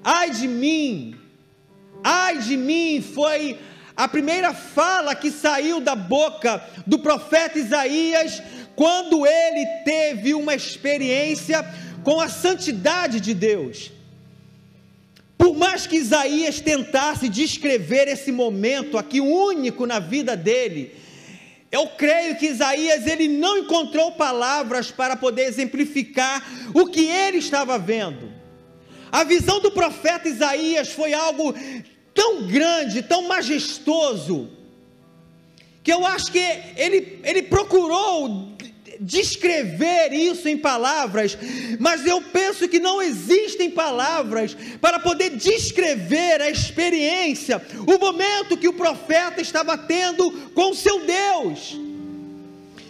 Ai 0.04 0.32
de 0.32 0.50
mim, 0.50 1.16
ai 2.04 2.40
de 2.40 2.58
mim, 2.58 3.02
foi 3.02 3.58
a 4.02 4.08
primeira 4.08 4.52
fala 4.52 5.14
que 5.14 5.30
saiu 5.30 5.80
da 5.80 5.96
boca 5.96 6.60
do 6.88 6.98
profeta 6.98 7.60
Isaías 7.60 8.42
quando 8.76 9.28
ele 9.28 9.64
teve 9.86 10.34
uma 10.34 10.56
experiência 10.56 11.64
com 12.04 12.20
a 12.20 12.28
santidade 12.28 13.20
de 13.20 13.36
Deus. 13.36 13.92
Por 15.38 15.56
mais 15.56 15.86
que 15.86 15.98
Isaías 15.98 16.60
tentasse 16.60 17.30
descrever 17.30 18.08
esse 18.08 18.32
momento 18.32 18.98
aqui 18.98 19.22
único 19.22 19.86
na 19.86 20.00
vida 20.00 20.36
dele, 20.36 20.96
eu 21.72 21.86
creio 21.90 22.36
que 22.38 22.48
Isaías 22.48 23.06
ele 23.06 23.28
não 23.28 23.60
encontrou 23.60 24.14
palavras 24.14 24.90
para 24.90 25.16
poder 25.16 25.44
exemplificar 25.44 26.44
o 26.74 26.88
que 26.88 27.06
ele 27.06 27.38
estava 27.38 27.78
vendo. 27.78 28.34
A 29.12 29.24
visão 29.24 29.60
do 29.60 29.70
profeta 29.70 30.28
Isaías 30.28 30.92
foi 30.92 31.14
algo 31.14 31.54
tão 32.14 32.48
grande, 32.48 33.02
tão 33.02 33.28
majestoso, 33.28 34.50
que 35.84 35.92
eu 35.92 36.06
acho 36.06 36.32
que 36.32 36.40
ele, 36.76 37.20
ele 37.24 37.44
procurou 37.44 38.52
descrever 39.00 40.14
isso 40.14 40.48
em 40.48 40.56
palavras, 40.56 41.36
mas 41.80 42.06
eu 42.06 42.22
penso 42.22 42.70
que 42.70 42.80
não 42.80 43.02
existem 43.02 43.72
palavras 43.72 44.56
para 44.80 45.00
poder 45.00 45.32
descrever 45.32 46.40
a 46.40 46.52
experiência, 46.52 47.60
o 47.88 47.98
momento 47.98 48.58
que 48.58 48.68
o 48.68 48.74
profeta 48.74 49.42
estava 49.42 49.76
tendo 49.76 50.32
com 50.54 50.74
seu 50.76 51.00
Deus. 51.04 51.80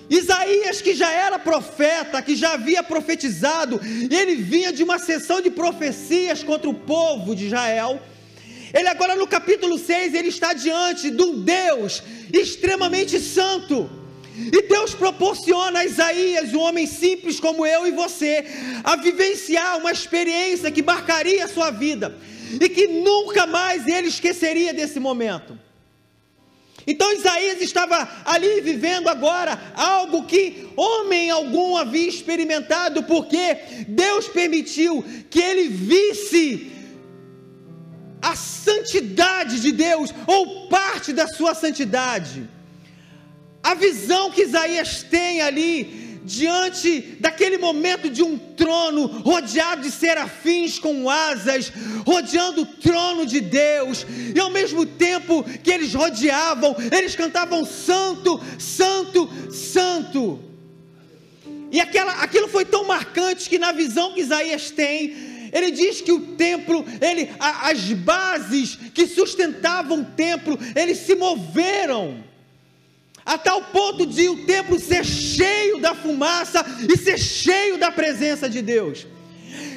Isaías, 0.10 0.82
que 0.82 0.94
já 0.94 1.10
era 1.10 1.40
profeta, 1.40 2.22
que 2.22 2.36
já 2.36 2.56
havia 2.56 2.84
profetizado, 2.84 3.80
ele 4.12 4.36
vinha 4.36 4.74
de 4.74 4.84
uma 4.84 5.00
sessão 5.00 5.40
de 5.40 5.50
profecias 5.50 6.44
contra 6.44 6.70
o 6.70 6.74
povo 6.74 7.34
de 7.34 7.46
Israel. 7.46 8.02
Ele 8.74 8.88
agora 8.88 9.16
no 9.16 9.28
capítulo 9.28 9.78
6, 9.78 10.14
ele 10.14 10.30
está 10.30 10.54
diante 10.54 11.10
de 11.12 11.22
um 11.22 11.42
Deus 11.42 12.02
extremamente 12.34 13.20
santo 13.20 13.90
e 14.36 14.62
Deus 14.64 14.94
proporciona 14.94 15.80
a 15.80 15.86
Isaías, 15.86 16.54
um 16.54 16.62
homem 16.62 16.88
simples 16.88 17.40
como 17.40 17.66
eu 17.66 17.86
e 17.86 17.92
você, 17.92 18.46
a 18.84 18.96
vivenciar 18.96 19.78
uma 19.78 19.92
experiência 19.92 20.72
que 20.72 20.82
marcaria 20.82 21.44
a 21.44 21.50
sua 21.50 21.70
vida 21.70 22.18
e 22.60 22.70
que 22.70 22.88
nunca 22.88 23.46
mais 23.46 23.86
ele 23.88 24.08
esqueceria 24.08 24.74
desse 24.74 25.00
momento. 25.00 25.60
Então 26.88 27.12
Isaías 27.14 27.62
estava 27.62 28.10
ali 28.26 28.62
vivendo 28.62 29.08
agora 29.08 29.60
algo 29.76 30.26
que 30.26 30.70
homem 30.76 31.30
algum 31.30 31.78
havia 31.78 32.08
experimentado, 32.08 33.04
porque 33.04 33.58
Deus 33.88 34.28
permitiu 34.28 35.04
que 35.30 35.40
ele 35.40 35.68
visse 35.68 36.72
a 38.22 38.36
santidade 38.36 39.60
de 39.60 39.72
Deus, 39.72 40.14
ou 40.28 40.68
parte 40.68 41.12
da 41.12 41.28
sua 41.28 41.56
santidade. 41.56 42.48
A 43.64 43.74
visão 43.74 44.32
que 44.32 44.44
Isaías 44.44 45.04
tem 45.04 45.42
ali, 45.42 46.20
diante 46.24 47.18
daquele 47.20 47.58
momento 47.58 48.10
de 48.10 48.22
um 48.22 48.38
trono 48.38 49.06
rodeado 49.06 49.82
de 49.82 49.92
serafins 49.92 50.78
com 50.78 51.10
asas, 51.10 51.72
rodeando 52.06 52.62
o 52.62 52.66
trono 52.66 53.26
de 53.26 53.42
Deus, 53.42 54.06
e 54.36 54.40
ao 54.40 54.50
mesmo 54.50 54.86
tempo 54.86 55.44
que 55.64 55.72
eles 55.72 55.94
rodeavam, 55.94 56.76
eles 56.92 57.16
cantavam: 57.16 57.66
Santo, 57.66 58.40
Santo, 58.60 59.30
Santo. 59.52 60.40
E 61.72 61.80
aquela, 61.80 62.22
aquilo 62.22 62.50
foi 62.50 62.66
tão 62.66 62.86
marcante 62.86 63.50
que 63.50 63.58
na 63.58 63.72
visão 63.72 64.14
que 64.14 64.20
Isaías 64.20 64.70
tem, 64.72 65.31
Ele 65.52 65.72
diz 65.72 66.02
que 66.02 66.12
o 66.12 66.20
templo, 66.36 66.86
ele, 67.02 67.30
a, 67.40 67.70
as 67.70 67.92
bases 67.92 68.78
que 68.94 69.06
sustentavam 69.08 70.02
o 70.02 70.06
templo, 70.06 70.58
eles 70.76 71.00
se 71.00 71.16
moveram 71.16 72.24
a 73.26 73.38
tal 73.38 73.64
ponto 73.66 74.06
de 74.06 74.30
o 74.30 74.46
templo 74.46 74.80
ser 74.80 75.06
cheio 75.06 75.80
da 75.80 75.94
fumaça 75.94 76.66
e 76.90 76.98
ser 76.98 77.20
cheio 77.20 77.78
da 77.78 77.92
presença 77.92 78.50
de 78.50 78.62
Deus. 78.62 79.06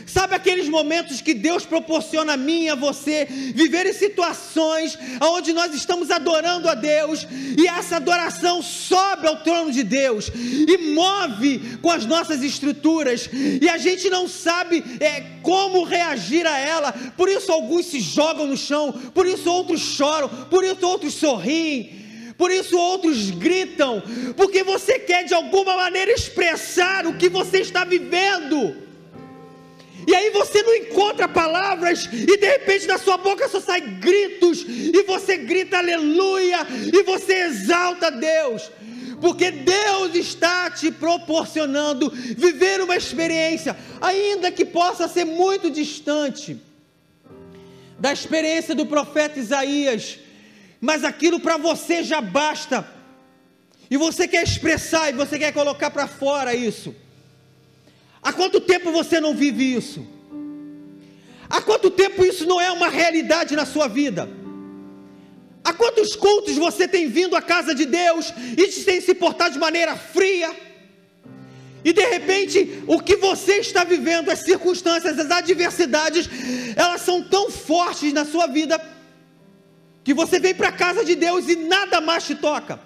Sabe 0.07 0.35
aqueles 0.35 0.69
momentos 0.69 1.21
que 1.21 1.35
Deus 1.35 1.65
proporciona 1.65 2.35
a 2.35 2.37
mim 2.37 2.65
e 2.65 2.69
a 2.69 2.75
você 2.75 3.27
viver 3.55 3.87
em 3.87 3.93
situações 3.93 4.99
onde 5.21 5.53
nós 5.53 5.75
estamos 5.75 6.11
adorando 6.11 6.69
a 6.69 6.75
Deus 6.75 7.27
e 7.59 7.67
essa 7.67 7.97
adoração 7.97 8.63
sobe 8.63 9.27
ao 9.27 9.37
trono 9.37 9.73
de 9.73 9.83
Deus 9.83 10.31
e 10.35 10.93
move 10.95 11.79
com 11.81 11.91
as 11.91 12.05
nossas 12.05 12.43
estruturas 12.43 13.29
e 13.33 13.69
a 13.69 13.79
gente 13.79 14.11
não 14.11 14.29
sabe 14.29 14.85
é, 15.01 15.23
como 15.43 15.85
reagir 15.85 16.47
a 16.47 16.59
ela. 16.59 16.93
Por 17.17 17.29
isso 17.29 17.51
alguns 17.51 17.87
se 17.87 18.01
jogam 18.01 18.47
no 18.47 18.57
chão, 18.57 18.93
por 19.15 19.27
isso 19.27 19.51
outros 19.51 19.81
choram, 19.81 20.29
por 20.29 20.65
isso 20.65 20.87
outros 20.87 21.15
sorriem. 21.15 22.05
Por 22.37 22.51
isso 22.51 22.77
outros 22.77 23.31
gritam, 23.31 24.03
porque 24.37 24.65
você 24.65 24.99
quer 24.99 25.23
de 25.23 25.33
alguma 25.33 25.77
maneira 25.77 26.11
expressar 26.11 27.07
o 27.07 27.17
que 27.17 27.29
você 27.29 27.59
está 27.59 27.85
vivendo. 27.85 28.84
E 30.07 30.15
aí 30.15 30.31
você 30.31 30.63
não 30.63 30.75
encontra 30.75 31.27
palavras, 31.27 32.09
e 32.13 32.37
de 32.37 32.47
repente 32.47 32.87
da 32.87 32.99
sua 32.99 33.17
boca 33.17 33.49
só 33.49 33.61
sai 33.61 33.81
gritos, 33.81 34.65
e 34.69 35.03
você 35.05 35.37
grita 35.37 35.79
aleluia, 35.79 36.59
e 36.93 37.03
você 37.03 37.45
exalta 37.45 38.11
Deus, 38.11 38.71
porque 39.21 39.51
Deus 39.51 40.15
está 40.15 40.71
te 40.71 40.91
proporcionando 40.91 42.11
viver 42.11 42.83
uma 42.83 42.97
experiência, 42.97 43.77
ainda 44.01 44.53
que 44.53 44.65
possa 44.65 45.09
ser 45.09 45.25
muito 45.25 45.71
distante 45.71 46.61
da 47.99 48.13
experiência 48.13 48.75
do 48.75 48.85
profeta 48.85 49.39
Isaías, 49.39 50.19
mas 50.81 51.05
aquilo 51.05 51.41
para 51.41 51.57
você 51.57 52.03
já 52.03 52.21
basta, 52.21 52.87
e 53.91 53.97
você 53.97 54.29
quer 54.29 54.43
expressar, 54.43 55.11
e 55.11 55.13
você 55.15 55.39
quer 55.39 55.53
colocar 55.53 55.91
para 55.91 56.07
fora 56.07 56.55
isso. 56.55 56.95
Há 58.25 58.33
quanto 58.33 58.59
tempo 58.59 58.91
você 58.91 59.21
não 59.21 59.35
vive 59.35 59.77
isso? 59.77 60.05
Há 61.49 61.61
quanto 61.61 61.91
tempo 61.91 62.25
isso 62.25 62.47
não 62.47 62.59
é 62.59 62.73
uma 62.73 62.89
realidade 62.89 63.55
na 63.55 63.67
sua 63.67 63.87
vida? 63.87 64.27
Há 65.63 65.75
quantos 65.75 66.17
cultos 66.17 66.57
você 66.57 66.89
tem 66.89 67.07
vindo 67.07 67.37
à 67.37 67.43
casa 67.43 67.75
de 67.75 67.85
Deus 67.85 68.33
e 68.57 68.67
tem 68.85 69.01
se 69.03 69.15
portado 69.15 69.53
de 69.53 69.59
maneira 69.59 69.95
fria? 69.95 70.51
E 71.85 71.93
de 71.93 72.05
repente, 72.07 72.83
o 72.87 72.99
que 72.99 73.17
você 73.17 73.59
está 73.59 73.85
vivendo, 73.85 74.31
as 74.31 74.39
circunstâncias, 74.41 75.19
as 75.19 75.31
adversidades, 75.31 76.27
elas 76.75 77.03
são 77.03 77.23
tão 77.23 77.51
fortes 77.51 78.11
na 78.15 78.25
sua 78.25 78.47
vida 78.47 78.81
que 80.03 80.15
você 80.15 80.39
vem 80.39 80.55
para 80.55 80.69
a 80.69 80.73
casa 80.73 81.05
de 81.05 81.15
Deus 81.15 81.47
e 81.47 81.57
nada 81.57 82.01
mais 82.01 82.25
te 82.25 82.35
toca. 82.35 82.81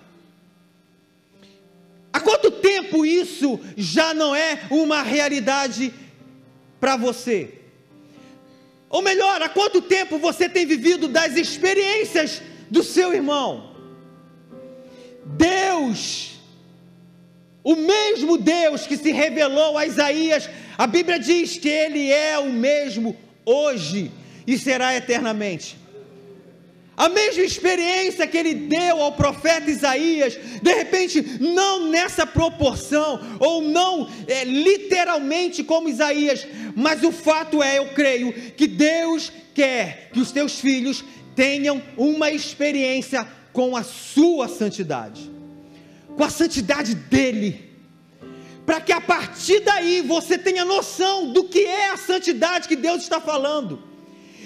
Há 2.18 2.20
quanto 2.20 2.50
tempo 2.50 3.06
isso 3.06 3.60
já 3.76 4.12
não 4.12 4.34
é 4.34 4.62
uma 4.72 5.04
realidade 5.04 5.94
para 6.80 6.96
você? 6.96 7.60
Ou 8.90 9.00
melhor, 9.00 9.40
há 9.40 9.48
quanto 9.48 9.80
tempo 9.80 10.18
você 10.18 10.48
tem 10.48 10.66
vivido 10.66 11.06
das 11.06 11.37
experiências 11.37 12.42
do 12.68 12.82
seu 12.82 13.14
irmão? 13.14 13.72
Deus, 15.25 16.40
o 17.62 17.76
mesmo 17.76 18.37
Deus 18.37 18.84
que 18.84 18.96
se 18.96 19.12
revelou 19.12 19.78
a 19.78 19.87
Isaías, 19.87 20.50
a 20.76 20.88
Bíblia 20.88 21.20
diz 21.20 21.56
que 21.56 21.68
Ele 21.68 22.10
é 22.10 22.37
o 22.37 22.50
mesmo 22.50 23.16
hoje 23.44 24.10
e 24.44 24.58
será 24.58 24.96
eternamente. 24.96 25.77
A 26.99 27.09
mesma 27.09 27.45
experiência 27.45 28.26
que 28.26 28.37
ele 28.37 28.55
deu 28.55 29.00
ao 29.00 29.12
profeta 29.12 29.71
Isaías, 29.71 30.37
de 30.61 30.75
repente, 30.75 31.23
não 31.38 31.87
nessa 31.87 32.26
proporção, 32.26 33.21
ou 33.39 33.63
não 33.63 34.11
é, 34.26 34.43
literalmente 34.43 35.63
como 35.63 35.89
Isaías, 35.89 36.45
mas 36.75 37.04
o 37.04 37.13
fato 37.13 37.63
é, 37.63 37.78
eu 37.78 37.91
creio, 37.91 38.32
que 38.32 38.67
Deus 38.67 39.30
quer 39.54 40.11
que 40.13 40.19
os 40.19 40.32
teus 40.32 40.58
filhos 40.58 41.04
tenham 41.37 41.80
uma 41.97 42.32
experiência 42.32 43.25
com 43.52 43.76
a 43.76 43.84
sua 43.84 44.49
santidade, 44.49 45.30
com 46.17 46.25
a 46.25 46.30
santidade 46.30 46.97
dele, 46.97 47.78
para 48.67 48.80
que 48.80 48.93
a 48.93 49.00
partir 49.00 49.61
daí 49.61 50.00
você 50.00 50.37
tenha 50.37 50.65
noção 50.65 51.32
do 51.32 51.45
que 51.45 51.61
é 51.61 51.91
a 51.91 51.97
santidade 51.97 52.67
que 52.67 52.75
Deus 52.75 53.02
está 53.02 53.21
falando. 53.21 53.87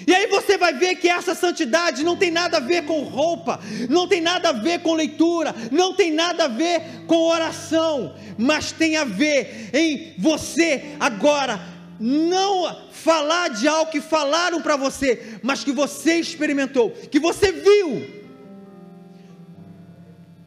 E 0.05 0.13
aí 0.13 0.27
você 0.27 0.57
vai 0.57 0.73
ver 0.73 0.95
que 0.95 1.09
essa 1.09 1.33
santidade 1.35 2.03
não 2.03 2.15
tem 2.15 2.31
nada 2.31 2.57
a 2.57 2.59
ver 2.59 2.85
com 2.85 3.01
roupa, 3.01 3.59
não 3.89 4.07
tem 4.07 4.21
nada 4.21 4.49
a 4.49 4.53
ver 4.53 4.79
com 4.81 4.93
leitura, 4.93 5.55
não 5.71 5.93
tem 5.93 6.11
nada 6.11 6.45
a 6.45 6.47
ver 6.47 7.05
com 7.07 7.15
oração, 7.15 8.15
mas 8.37 8.71
tem 8.71 8.97
a 8.97 9.03
ver 9.03 9.69
em 9.73 10.13
você 10.17 10.95
agora 10.99 11.59
não 11.99 12.89
falar 12.91 13.49
de 13.49 13.67
algo 13.67 13.91
que 13.91 14.01
falaram 14.01 14.61
para 14.61 14.75
você, 14.75 15.39
mas 15.41 15.63
que 15.63 15.71
você 15.71 16.15
experimentou, 16.15 16.91
que 16.91 17.19
você 17.19 17.51
viu. 17.51 18.23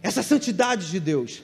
Essa 0.02 0.22
santidade 0.22 0.90
de 0.90 1.00
Deus. 1.00 1.42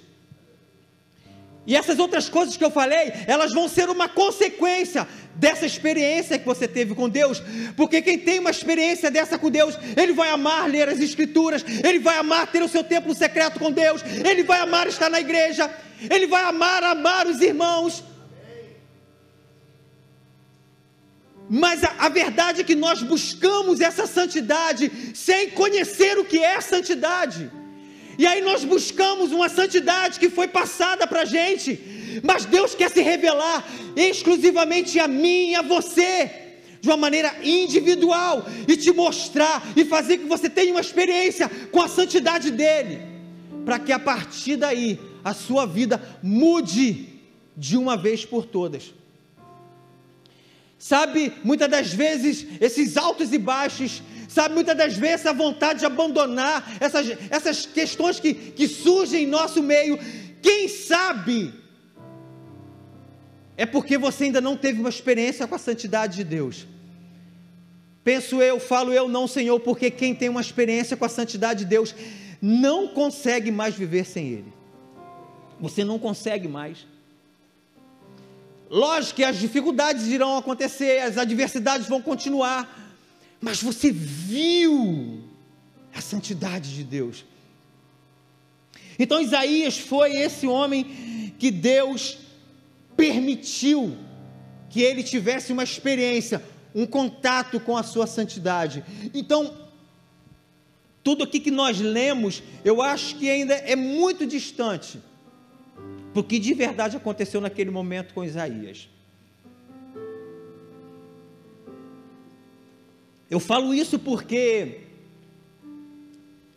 E 1.64 1.77
essas 1.77 1.98
outras 1.98 2.29
coisas 2.29 2.57
que 2.57 2.64
eu 2.64 2.70
falei, 2.70 3.12
elas 3.27 3.53
vão 3.53 3.68
ser 3.68 3.88
uma 3.88 4.09
consequência 4.09 5.07
dessa 5.37 5.64
experiência 5.64 6.38
que 6.38 6.44
você 6.44 6.66
teve 6.66 6.94
com 6.94 7.09
Deus, 7.09 7.40
porque 7.77 8.03
quem 8.03 8.18
tem 8.18 8.40
uma 8.40 8.51
experiência 8.51 9.11
dessa 9.11 9.38
com 9.38 9.51
Deus, 9.51 9.79
ele 9.96 10.12
vai 10.12 10.29
amar 10.31 10.68
ler 10.68 10.88
as 10.88 11.01
Escrituras, 11.01 11.64
ele 11.85 12.01
vai 12.01 12.16
amar 12.16 12.51
ter 12.51 12.62
o 12.62 12.68
seu 12.68 12.83
templo 12.83 13.14
secreto 13.14 13.61
com 13.61 13.70
Deus, 13.70 14.03
ele 14.29 14.42
vai 14.42 14.61
amar 14.61 14.88
estar 14.88 15.09
na 15.09 15.20
igreja, 15.20 15.72
ele 16.11 16.27
vai 16.27 16.42
amar 16.42 16.83
amar 16.83 17.27
os 17.29 17.40
irmãos. 17.40 18.05
Mas 21.48 21.85
a, 21.85 21.94
a, 21.98 22.09
verdade 22.09 22.62
é 22.62 22.64
que 22.64 22.75
nós 22.75 23.03
buscamos 23.03 23.81
essa 23.81 24.07
santidade 24.07 24.90
sem 25.14 25.51
conhecer 25.51 26.18
o 26.18 26.25
que 26.25 26.42
é 26.42 26.61
santidade. 26.61 27.51
E 28.18 28.27
aí 28.27 28.40
nós 28.40 28.64
buscamos 28.64 29.33
uma 29.33 29.48
santidade 29.48 30.18
que 30.18 30.29
foi 30.29 30.48
passada 30.48 31.07
para 31.07 31.22
a 31.22 31.25
gente, 31.25 32.20
mas 32.22 32.44
Deus 32.44 32.75
quer 32.75 32.90
se 32.90 33.01
revelar 33.01 33.66
exclusivamente 33.96 34.98
a 34.98 35.09
mim 35.09 35.51
e 35.51 35.55
a 35.55 35.62
você, 35.62 36.31
de 36.81 36.88
uma 36.88 36.96
maneira 36.96 37.35
individual, 37.42 38.44
e 38.68 38.77
te 38.77 38.92
mostrar 38.92 39.62
e 39.77 39.85
fazer 39.85 40.18
que 40.18 40.27
você 40.27 40.48
tenha 40.51 40.72
uma 40.72 40.81
experiência 40.81 41.48
com 41.70 41.81
a 41.81 41.88
santidade 41.88 42.51
dEle, 42.51 43.01
para 43.64 43.79
que 43.79 43.92
a 43.92 43.98
partir 43.98 44.57
daí 44.57 44.98
a 45.25 45.33
sua 45.33 45.66
vida 45.66 46.03
mude 46.22 47.09
de 47.57 47.77
uma 47.77 47.96
vez 47.96 48.25
por 48.25 48.44
todas. 48.44 48.92
Sabe, 50.79 51.33
muitas 51.44 51.70
das 51.70 51.92
vezes, 51.92 52.44
esses 52.61 52.96
altos 52.96 53.33
e 53.33 53.38
baixos 53.38 54.03
Sabe, 54.33 54.55
muitas 54.55 54.75
das 54.75 54.95
vezes 54.97 55.27
a 55.27 55.33
vontade 55.35 55.81
de 55.81 55.85
abandonar 55.85 56.66
essas, 56.81 57.07
essas 57.29 57.66
questões 57.66 58.18
que, 58.18 58.33
que 58.33 58.66
surgem 58.66 59.25
em 59.25 59.27
nosso 59.27 59.62
meio, 59.62 59.99
quem 60.40 60.68
sabe 60.68 61.53
é 63.59 63.66
porque 63.66 63.99
você 63.99 64.25
ainda 64.25 64.40
não 64.40 64.57
teve 64.57 64.81
uma 64.81 64.88
experiência 64.88 65.47
com 65.47 65.55
a 65.55 65.59
santidade 65.59 66.16
de 66.16 66.25
Deus. 66.25 66.66
Penso 68.03 68.40
eu, 68.40 68.59
falo 68.59 68.90
eu, 68.90 69.07
não, 69.07 69.29
Senhor, 69.29 69.61
porque 69.61 69.90
quem 69.90 70.14
tem 70.14 70.31
uma 70.31 70.40
experiência 70.40 70.97
com 70.97 71.05
a 71.05 71.11
santidade 71.11 71.64
de 71.64 71.66
Deus 71.66 71.95
não 72.40 72.88
consegue 72.88 73.51
mais 73.51 73.75
viver 73.75 74.07
sem 74.07 74.29
Ele. 74.29 74.53
Você 75.61 75.85
não 75.85 75.99
consegue 75.99 76.49
mais. 76.49 76.87
Lógico 78.71 79.16
que 79.16 79.25
as 79.25 79.37
dificuldades 79.37 80.07
irão 80.07 80.38
acontecer, 80.38 81.01
as 81.01 81.18
adversidades 81.18 81.87
vão 81.87 82.01
continuar, 82.01 82.82
mas 83.42 83.61
você 83.61 83.90
viu 83.90 85.20
a 85.92 86.00
santidade 86.00 86.72
de 86.74 86.85
Deus. 86.85 87.24
Então 88.96 89.20
Isaías 89.20 89.76
foi 89.76 90.14
esse 90.14 90.46
homem 90.46 91.35
que 91.38 91.50
Deus 91.50 92.18
permitiu 92.96 93.98
que 94.70 94.81
ele 94.81 95.02
tivesse 95.02 95.52
uma 95.52 95.64
experiência, 95.64 96.42
um 96.72 96.87
contato 96.87 97.59
com 97.59 97.76
a 97.76 97.83
sua 97.83 98.07
santidade. 98.07 98.85
Então, 99.12 99.55
tudo 101.02 101.24
aqui 101.24 101.40
que 101.40 101.50
nós 101.50 101.81
lemos, 101.81 102.42
eu 102.64 102.81
acho 102.81 103.16
que 103.16 103.28
ainda 103.28 103.55
é 103.55 103.74
muito 103.74 104.24
distante, 104.24 105.00
porque 106.14 106.38
de 106.38 106.55
verdade 106.55 106.96
aconteceu 106.96 107.40
naquele 107.40 107.70
momento 107.70 108.14
com 108.14 108.24
Isaías. 108.24 108.88
Eu 113.33 113.40
falo 113.40 113.73
isso 113.73 113.99
porque 113.99 114.81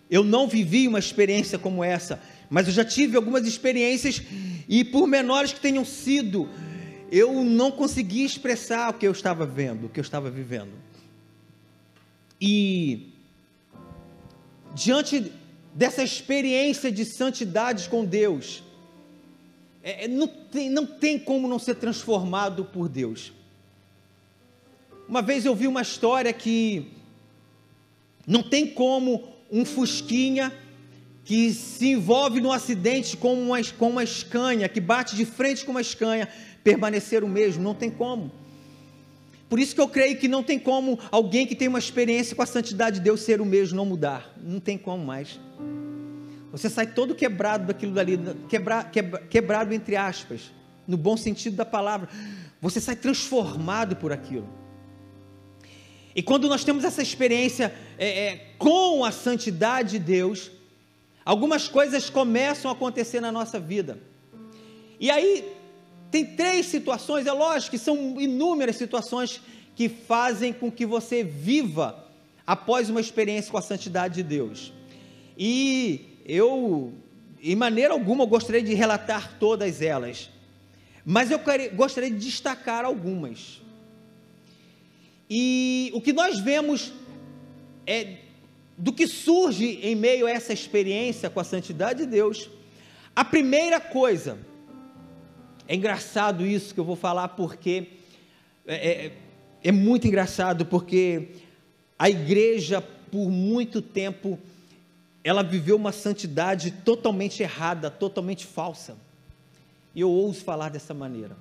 eu 0.10 0.26
não 0.26 0.46
vivi 0.46 0.90
uma 0.90 1.00
experiência 1.00 1.58
como 1.58 1.82
essa, 1.82 2.22
mas 2.50 2.68
eu 2.68 2.74
já 2.74 2.84
tive 2.84 3.16
algumas 3.16 3.48
experiências, 3.48 4.22
e 4.68 4.84
por 4.84 5.08
menores 5.08 5.54
que 5.54 5.62
tenham 5.62 5.86
sido, 5.86 6.50
eu 7.10 7.46
não 7.46 7.72
conseguia 7.72 8.26
expressar 8.26 8.90
o 8.90 8.96
que 8.96 9.08
eu 9.08 9.14
estava 9.14 9.46
vendo, 9.46 9.86
o 9.86 9.90
que 9.90 10.02
eu 10.02 10.04
estava 10.04 10.30
vivendo. 10.30 10.74
E 12.42 13.14
diante 14.74 15.32
dessa 15.74 16.04
experiência 16.04 16.92
de 16.92 17.06
santidade 17.06 17.88
com 17.88 18.04
Deus, 18.04 18.62
é, 19.82 20.04
é, 20.04 20.08
não, 20.10 20.28
tem, 20.28 20.70
não 20.70 20.86
tem 20.86 21.18
como 21.18 21.48
não 21.48 21.58
ser 21.58 21.76
transformado 21.76 22.66
por 22.66 22.90
Deus. 22.90 23.32
Uma 25.08 25.22
vez 25.22 25.46
eu 25.46 25.54
vi 25.54 25.68
uma 25.68 25.82
história 25.82 26.34
que 26.34 26.92
não 28.26 28.42
tem 28.42 28.68
como 28.68 29.24
um 29.52 29.64
Fusquinha 29.64 30.52
que 31.24 31.54
se 31.54 31.88
envolve 31.88 32.42
num 32.42 32.52
acidente 32.52 33.16
com 33.18 33.34
uma, 33.34 33.64
com 33.78 33.90
uma 33.90 34.04
escanha, 34.04 34.70
que 34.70 34.80
bate 34.80 35.16
de 35.16 35.26
frente 35.26 35.66
com 35.66 35.72
uma 35.72 35.82
escanha, 35.82 36.28
permanecer 36.64 37.24
o 37.24 37.28
mesmo, 37.28 37.64
não 37.64 37.74
tem 37.74 37.90
como. 37.90 38.32
Por 39.48 39.60
isso 39.60 39.76
que 39.76 39.82
eu 39.82 39.88
creio 39.88 40.18
que 40.18 40.28
não 40.28 40.44
tem 40.44 40.58
como 40.58 41.00
alguém 41.12 41.46
que 41.46 41.56
tem 41.56 41.68
uma 41.68 41.80
experiência 41.80 42.36
com 42.36 42.42
a 42.42 42.48
santidade 42.48 42.98
de 42.98 43.04
Deus 43.04 43.22
ser 43.22 43.42
o 43.42 43.46
mesmo, 43.46 43.78
não 43.78 43.86
mudar. 43.86 44.34
Não 44.42 44.60
tem 44.60 44.78
como 44.78 45.04
mais. 45.06 45.40
Você 46.52 46.70
sai 46.70 46.88
todo 46.88 47.14
quebrado 47.14 47.68
daquilo 47.68 47.94
dali, 47.94 48.20
quebra, 48.50 48.84
quebra, 48.84 49.22
quebrado 49.22 49.74
entre 49.74 49.96
aspas, 49.96 50.52
no 50.88 50.98
bom 50.98 51.16
sentido 51.16 51.56
da 51.56 51.66
palavra. 51.66 52.10
Você 52.60 52.80
sai 52.80 52.96
transformado 52.96 53.96
por 53.96 54.12
aquilo. 54.12 54.65
E 56.16 56.24
quando 56.24 56.48
nós 56.48 56.64
temos 56.64 56.86
essa 56.86 57.02
experiência 57.02 57.76
é, 57.98 58.08
é, 58.08 58.36
com 58.58 59.04
a 59.04 59.12
santidade 59.12 59.92
de 59.92 60.00
Deus, 60.00 60.50
algumas 61.26 61.68
coisas 61.68 62.10
começam 62.10 62.72
a 62.72 62.74
acontecer 62.74 63.20
na 63.20 63.34
nossa 63.34 63.60
vida. 63.60 64.00
E 64.98 65.12
aí, 65.12 65.52
tem 66.10 66.26
três 66.26 66.68
situações, 66.68 67.28
é 67.28 67.34
lógico 67.34 67.72
que 67.72 67.78
são 67.78 68.20
inúmeras 68.20 68.78
situações 68.78 69.42
que 69.76 69.90
fazem 69.90 70.54
com 70.54 70.72
que 70.72 70.86
você 70.86 71.22
viva 71.22 72.06
após 72.48 72.90
uma 72.90 73.02
experiência 73.02 73.52
com 73.52 73.58
a 73.58 73.62
santidade 73.62 74.16
de 74.16 74.24
Deus. 74.24 74.72
E 75.38 76.22
eu, 76.26 76.94
em 77.44 77.58
maneira 77.58 77.94
alguma, 77.94 78.26
gostaria 78.26 78.64
de 78.64 78.74
relatar 78.74 79.38
todas 79.38 79.82
elas, 79.82 80.30
mas 81.04 81.30
eu 81.30 81.42
gostaria 81.76 82.10
de 82.10 82.18
destacar 82.18 82.86
algumas. 82.86 83.65
E 85.30 85.92
o 85.94 86.02
que 86.02 86.14
nós 86.14 86.40
vemos 86.40 86.94
é 87.86 88.18
do 88.78 88.92
que 88.92 89.08
surge 89.08 89.80
em 89.82 89.96
meio 89.96 90.26
a 90.26 90.32
essa 90.32 90.54
experiência 90.54 91.30
com 91.30 91.40
a 91.40 91.44
santidade 91.44 92.04
de 92.04 92.12
Deus. 92.12 92.50
A 93.16 93.24
primeira 93.24 93.80
coisa, 93.80 94.38
é 95.68 95.76
engraçado 95.76 96.46
isso 96.46 96.74
que 96.74 96.80
eu 96.80 96.84
vou 96.84 96.96
falar 96.96 97.30
porque 97.30 97.88
é, 98.68 99.06
é, 99.06 99.12
é 99.64 99.72
muito 99.72 100.08
engraçado 100.08 100.66
porque 100.66 101.30
a 101.98 102.10
igreja 102.10 102.82
por 102.82 103.30
muito 103.30 103.82
tempo 103.82 104.38
ela 105.24 105.42
viveu 105.42 105.76
uma 105.76 105.92
santidade 105.92 106.70
totalmente 106.70 107.42
errada, 107.42 107.90
totalmente 107.90 108.46
falsa. 108.46 108.96
E 109.96 110.02
eu 110.02 110.12
ouso 110.12 110.44
falar 110.44 110.70
dessa 110.70 110.94
maneira. 110.94 111.36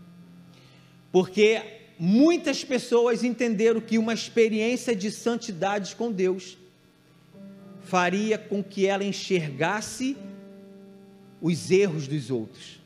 Porque 1.13 1.61
muitas 1.99 2.65
pessoas 2.65 3.23
entenderam 3.23 3.81
que 3.81 3.99
uma 3.99 4.15
experiência 4.15 4.95
de 4.95 5.11
santidade 5.11 5.95
com 5.97 6.11
Deus 6.11 6.59
faria 7.83 8.39
com 8.39 8.63
que 8.63 8.87
ela 8.87 9.05
enxergasse 9.05 10.17
os 11.41 11.71
erros 11.71 12.09
dos 12.09 12.31
outros. 12.31 12.81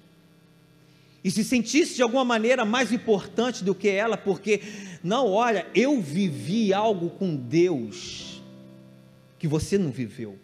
E 1.23 1.31
se 1.31 1.45
sentisse 1.45 1.97
de 1.97 2.03
alguma 2.03 2.25
maneira 2.25 2.65
mais 2.65 2.93
importante 2.93 3.65
do 3.65 3.75
que 3.75 3.89
ela, 3.89 4.17
porque, 4.17 4.61
não, 5.03 5.29
olha, 5.29 5.67
eu 5.75 6.01
vivi 6.01 6.73
algo 6.73 7.11
com 7.11 7.35
Deus 7.35 8.43
que 9.39 9.47
você 9.47 9.79
não 9.79 9.91
viveu. 9.91 10.39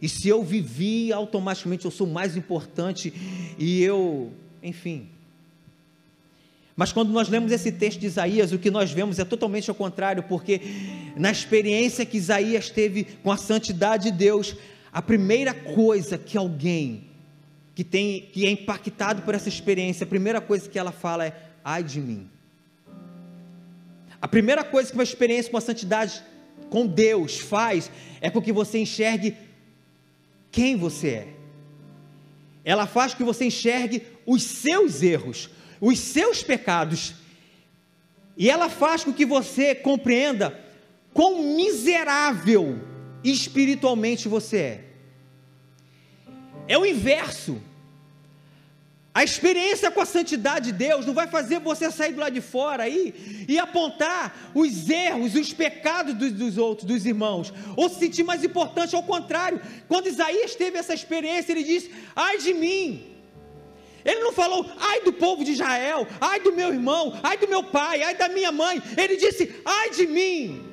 E 0.00 0.08
se 0.08 0.28
eu 0.28 0.42
vivi, 0.44 1.12
automaticamente 1.12 1.84
eu 1.84 1.90
sou 1.90 2.06
mais 2.06 2.36
importante 2.36 3.12
e 3.58 3.82
eu, 3.82 4.32
enfim, 4.62 5.08
mas 6.78 6.92
quando 6.92 7.10
nós 7.10 7.28
lemos 7.28 7.50
esse 7.50 7.72
texto 7.72 7.98
de 7.98 8.06
Isaías, 8.06 8.52
o 8.52 8.58
que 8.58 8.70
nós 8.70 8.92
vemos 8.92 9.18
é 9.18 9.24
totalmente 9.24 9.68
ao 9.68 9.74
contrário, 9.74 10.22
porque 10.22 10.60
na 11.16 11.28
experiência 11.28 12.06
que 12.06 12.16
Isaías 12.16 12.70
teve 12.70 13.02
com 13.20 13.32
a 13.32 13.36
santidade 13.36 14.12
de 14.12 14.16
Deus, 14.16 14.54
a 14.92 15.02
primeira 15.02 15.52
coisa 15.52 16.16
que 16.16 16.38
alguém 16.38 17.08
que 17.74 17.82
tem 17.82 18.28
que 18.32 18.46
é 18.46 18.50
impactado 18.50 19.22
por 19.22 19.34
essa 19.34 19.48
experiência, 19.48 20.04
a 20.04 20.06
primeira 20.06 20.40
coisa 20.40 20.68
que 20.68 20.78
ela 20.78 20.92
fala 20.92 21.26
é: 21.26 21.32
"Ai 21.64 21.82
de 21.82 22.00
mim". 22.00 22.30
A 24.22 24.28
primeira 24.28 24.62
coisa 24.62 24.88
que 24.88 24.96
uma 24.96 25.02
experiência 25.02 25.50
com 25.50 25.56
a 25.56 25.60
santidade 25.60 26.22
com 26.70 26.86
Deus 26.86 27.40
faz 27.40 27.90
é 28.20 28.30
com 28.30 28.40
que 28.40 28.52
você 28.52 28.78
enxergue 28.78 29.36
quem 30.52 30.76
você 30.76 31.08
é. 31.08 31.28
Ela 32.64 32.86
faz 32.86 33.14
com 33.14 33.18
que 33.18 33.24
você 33.24 33.46
enxergue 33.46 34.04
os 34.24 34.44
seus 34.44 35.02
erros, 35.02 35.50
os 35.80 35.98
seus 35.98 36.42
pecados, 36.42 37.14
e 38.36 38.48
ela 38.48 38.68
faz 38.68 39.04
com 39.04 39.12
que 39.12 39.26
você 39.26 39.74
compreenda 39.74 40.58
quão 41.12 41.42
miserável 41.56 42.78
espiritualmente 43.24 44.28
você 44.28 44.56
é. 44.56 44.84
É 46.68 46.78
o 46.78 46.86
inverso. 46.86 47.60
A 49.12 49.24
experiência 49.24 49.90
com 49.90 50.00
a 50.00 50.06
santidade 50.06 50.66
de 50.66 50.78
Deus 50.78 51.04
não 51.04 51.12
vai 51.12 51.26
fazer 51.26 51.58
você 51.58 51.90
sair 51.90 52.12
do 52.12 52.20
lado 52.20 52.34
de 52.34 52.40
fora 52.40 52.84
aí 52.84 53.46
e 53.48 53.58
apontar 53.58 54.52
os 54.54 54.88
erros, 54.88 55.34
os 55.34 55.52
pecados 55.52 56.14
dos, 56.14 56.30
dos, 56.30 56.56
outros, 56.56 56.86
dos 56.86 57.04
irmãos, 57.04 57.52
ou 57.74 57.88
se 57.88 57.98
sentir 57.98 58.22
mais 58.22 58.44
importante. 58.44 58.94
Ao 58.94 59.02
contrário, 59.02 59.60
quando 59.88 60.06
Isaías 60.06 60.54
teve 60.54 60.78
essa 60.78 60.94
experiência, 60.94 61.50
ele 61.50 61.64
disse: 61.64 61.90
Ai 62.14 62.38
de 62.38 62.54
mim, 62.54 63.17
ele 64.08 64.20
não 64.20 64.32
falou, 64.32 64.64
ai 64.78 65.02
do 65.02 65.12
povo 65.12 65.44
de 65.44 65.52
Israel, 65.52 66.06
ai 66.18 66.40
do 66.40 66.52
meu 66.58 66.68
irmão, 66.76 67.18
ai 67.22 67.36
do 67.36 67.46
meu 67.46 67.62
pai, 67.62 68.02
ai 68.02 68.14
da 68.14 68.28
minha 68.30 68.50
mãe. 68.50 68.82
Ele 68.96 69.16
disse, 69.16 69.42
ai 69.66 69.90
de 69.90 70.06
mim. 70.06 70.64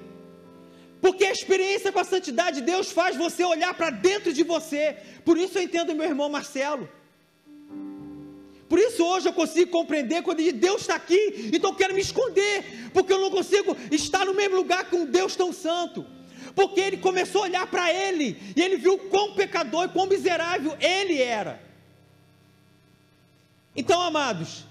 Porque 1.01 1.25
a 1.25 1.31
experiência 1.31 1.91
com 1.91 1.99
a 1.99 2.05
santidade 2.05 2.61
de 2.61 2.65
Deus 2.65 2.91
faz 2.91 3.17
você 3.17 3.43
olhar 3.43 3.73
para 3.73 3.89
dentro 3.89 4.31
de 4.31 4.41
você. 4.41 4.95
Por 5.25 5.37
isso 5.37 5.57
eu 5.57 5.63
entendo 5.63 5.93
meu 5.93 6.05
irmão 6.05 6.29
Marcelo. 6.29 6.87
Por 8.69 8.79
isso 8.79 9.03
hoje 9.05 9.27
eu 9.27 9.33
consigo 9.33 9.69
compreender 9.69 10.23
quando 10.23 10.39
ele 10.39 10.53
diz, 10.53 10.61
Deus 10.61 10.81
está 10.81 10.95
aqui, 10.95 11.51
então 11.53 11.71
eu 11.71 11.75
quero 11.75 11.93
me 11.93 12.01
esconder, 12.01 12.89
porque 12.93 13.11
eu 13.11 13.19
não 13.19 13.29
consigo 13.29 13.75
estar 13.91 14.25
no 14.25 14.33
mesmo 14.33 14.55
lugar 14.55 14.89
com 14.89 14.99
um 14.99 15.05
Deus 15.05 15.35
tão 15.35 15.51
santo. 15.51 16.05
Porque 16.55 16.79
ele 16.79 16.97
começou 16.97 17.41
a 17.41 17.47
olhar 17.47 17.67
para 17.67 17.93
ele, 17.93 18.37
e 18.55 18.61
ele 18.61 18.77
viu 18.77 18.97
quão 18.97 19.33
pecador 19.33 19.85
e 19.85 19.89
quão 19.89 20.07
miserável 20.07 20.75
ele 20.79 21.21
era. 21.21 21.64
Então, 23.75 24.01
amados, 24.01 24.65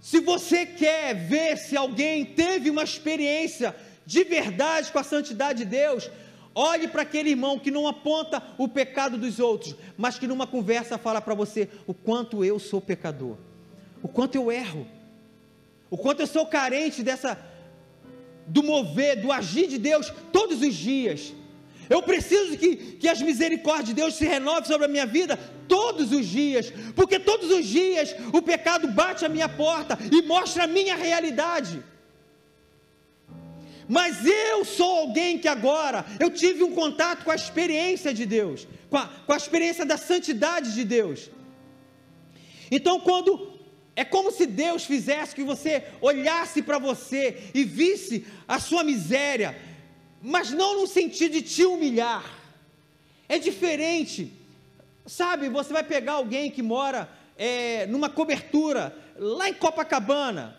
se 0.00 0.20
você 0.20 0.64
quer 0.64 1.14
ver 1.14 1.58
se 1.58 1.76
alguém 1.76 2.24
teve 2.24 2.70
uma 2.70 2.82
experiência 2.82 3.74
de 4.06 4.24
verdade 4.24 4.90
com 4.90 4.98
a 4.98 5.04
santidade 5.04 5.58
de 5.58 5.64
Deus, 5.66 6.10
olhe 6.54 6.88
para 6.88 7.02
aquele 7.02 7.30
irmão 7.30 7.58
que 7.58 7.70
não 7.70 7.86
aponta 7.86 8.42
o 8.56 8.66
pecado 8.66 9.18
dos 9.18 9.38
outros, 9.38 9.74
mas 9.96 10.18
que 10.18 10.26
numa 10.26 10.46
conversa 10.46 10.96
fala 10.96 11.20
para 11.20 11.34
você 11.34 11.68
o 11.86 11.92
quanto 11.92 12.44
eu 12.44 12.58
sou 12.58 12.80
pecador, 12.80 13.36
o 14.02 14.08
quanto 14.08 14.36
eu 14.36 14.50
erro, 14.50 14.86
o 15.90 15.98
quanto 15.98 16.20
eu 16.20 16.26
sou 16.26 16.46
carente 16.46 17.02
dessa 17.02 17.38
do 18.46 18.62
mover, 18.62 19.20
do 19.20 19.30
agir 19.30 19.68
de 19.68 19.76
Deus 19.76 20.10
todos 20.32 20.62
os 20.62 20.74
dias. 20.74 21.34
Eu 21.88 22.02
preciso 22.02 22.56
que, 22.56 22.76
que 23.00 23.08
as 23.08 23.20
misericórdias 23.22 23.88
de 23.88 23.94
Deus 23.94 24.14
se 24.14 24.26
renovem 24.26 24.64
sobre 24.64 24.86
a 24.86 24.88
minha 24.88 25.06
vida 25.06 25.38
todos 25.66 26.12
os 26.12 26.26
dias, 26.26 26.72
porque 26.94 27.18
todos 27.18 27.50
os 27.50 27.64
dias 27.66 28.14
o 28.32 28.42
pecado 28.42 28.88
bate 28.88 29.24
a 29.24 29.28
minha 29.28 29.48
porta 29.48 29.98
e 30.10 30.22
mostra 30.22 30.64
a 30.64 30.66
minha 30.66 30.94
realidade. 30.94 31.82
Mas 33.88 34.24
eu 34.26 34.64
sou 34.66 34.98
alguém 34.98 35.38
que 35.38 35.48
agora 35.48 36.04
eu 36.20 36.30
tive 36.30 36.62
um 36.62 36.74
contato 36.74 37.24
com 37.24 37.30
a 37.30 37.34
experiência 37.34 38.12
de 38.12 38.26
Deus, 38.26 38.68
com 38.90 38.98
a, 38.98 39.06
com 39.06 39.32
a 39.32 39.36
experiência 39.36 39.84
da 39.86 39.96
santidade 39.96 40.74
de 40.74 40.84
Deus. 40.84 41.30
Então, 42.70 43.00
quando 43.00 43.58
é 43.96 44.04
como 44.04 44.30
se 44.30 44.46
Deus 44.46 44.84
fizesse 44.84 45.34
que 45.34 45.42
você 45.42 45.82
olhasse 46.00 46.62
para 46.62 46.78
você 46.78 47.50
e 47.54 47.64
visse 47.64 48.26
a 48.46 48.60
sua 48.60 48.84
miséria, 48.84 49.58
mas 50.22 50.50
não 50.50 50.80
no 50.80 50.86
sentido 50.86 51.32
de 51.32 51.42
te 51.42 51.64
humilhar. 51.64 52.24
É 53.28 53.38
diferente. 53.38 54.32
Sabe, 55.06 55.48
você 55.48 55.72
vai 55.72 55.82
pegar 55.82 56.12
alguém 56.12 56.50
que 56.50 56.62
mora 56.62 57.08
é, 57.36 57.86
numa 57.86 58.10
cobertura 58.10 58.94
lá 59.16 59.48
em 59.48 59.54
Copacabana, 59.54 60.56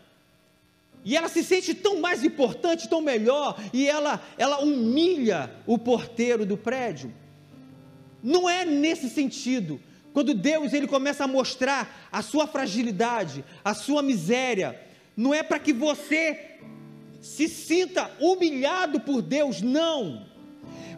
e 1.03 1.15
ela 1.15 1.29
se 1.29 1.43
sente 1.43 1.73
tão 1.73 1.99
mais 1.99 2.23
importante, 2.23 2.89
tão 2.89 3.01
melhor, 3.01 3.57
e 3.71 3.87
ela, 3.87 4.21
ela 4.37 4.59
humilha 4.59 5.51
o 5.65 5.77
porteiro 5.77 6.45
do 6.45 6.57
prédio. 6.57 7.13
Não 8.21 8.49
é 8.49 8.65
nesse 8.65 9.09
sentido. 9.09 9.79
Quando 10.11 10.33
Deus 10.33 10.73
ele 10.73 10.87
começa 10.87 11.23
a 11.23 11.27
mostrar 11.27 12.09
a 12.11 12.21
sua 12.21 12.47
fragilidade, 12.47 13.45
a 13.63 13.73
sua 13.73 14.01
miséria, 14.01 14.79
não 15.15 15.33
é 15.33 15.41
para 15.41 15.59
que 15.59 15.71
você 15.71 16.57
se 17.21 17.47
sinta 17.47 18.09
humilhado 18.19 18.99
por 18.99 19.21
Deus, 19.21 19.61
não. 19.61 20.27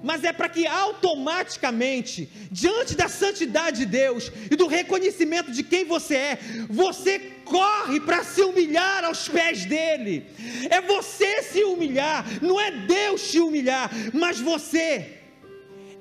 Mas 0.03 0.23
é 0.23 0.33
para 0.33 0.49
que 0.49 0.65
automaticamente, 0.65 2.27
diante 2.51 2.95
da 2.95 3.07
santidade 3.07 3.79
de 3.79 3.85
Deus 3.85 4.31
e 4.49 4.55
do 4.55 4.65
reconhecimento 4.65 5.51
de 5.51 5.63
quem 5.63 5.85
você 5.85 6.15
é, 6.15 6.39
você 6.69 7.19
corre 7.45 7.99
para 7.99 8.23
se 8.23 8.41
humilhar 8.41 9.05
aos 9.05 9.29
pés 9.29 9.65
dele. 9.65 10.25
É 10.69 10.81
você 10.81 11.43
se 11.43 11.63
humilhar, 11.63 12.25
não 12.41 12.59
é 12.59 12.71
Deus 12.71 13.29
te 13.29 13.39
humilhar, 13.39 13.91
mas 14.13 14.39
você 14.39 15.19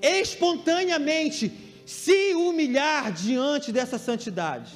espontaneamente 0.01 1.53
se 1.85 2.35
humilhar 2.35 3.13
diante 3.13 3.71
dessa 3.71 3.99
santidade. 3.99 4.73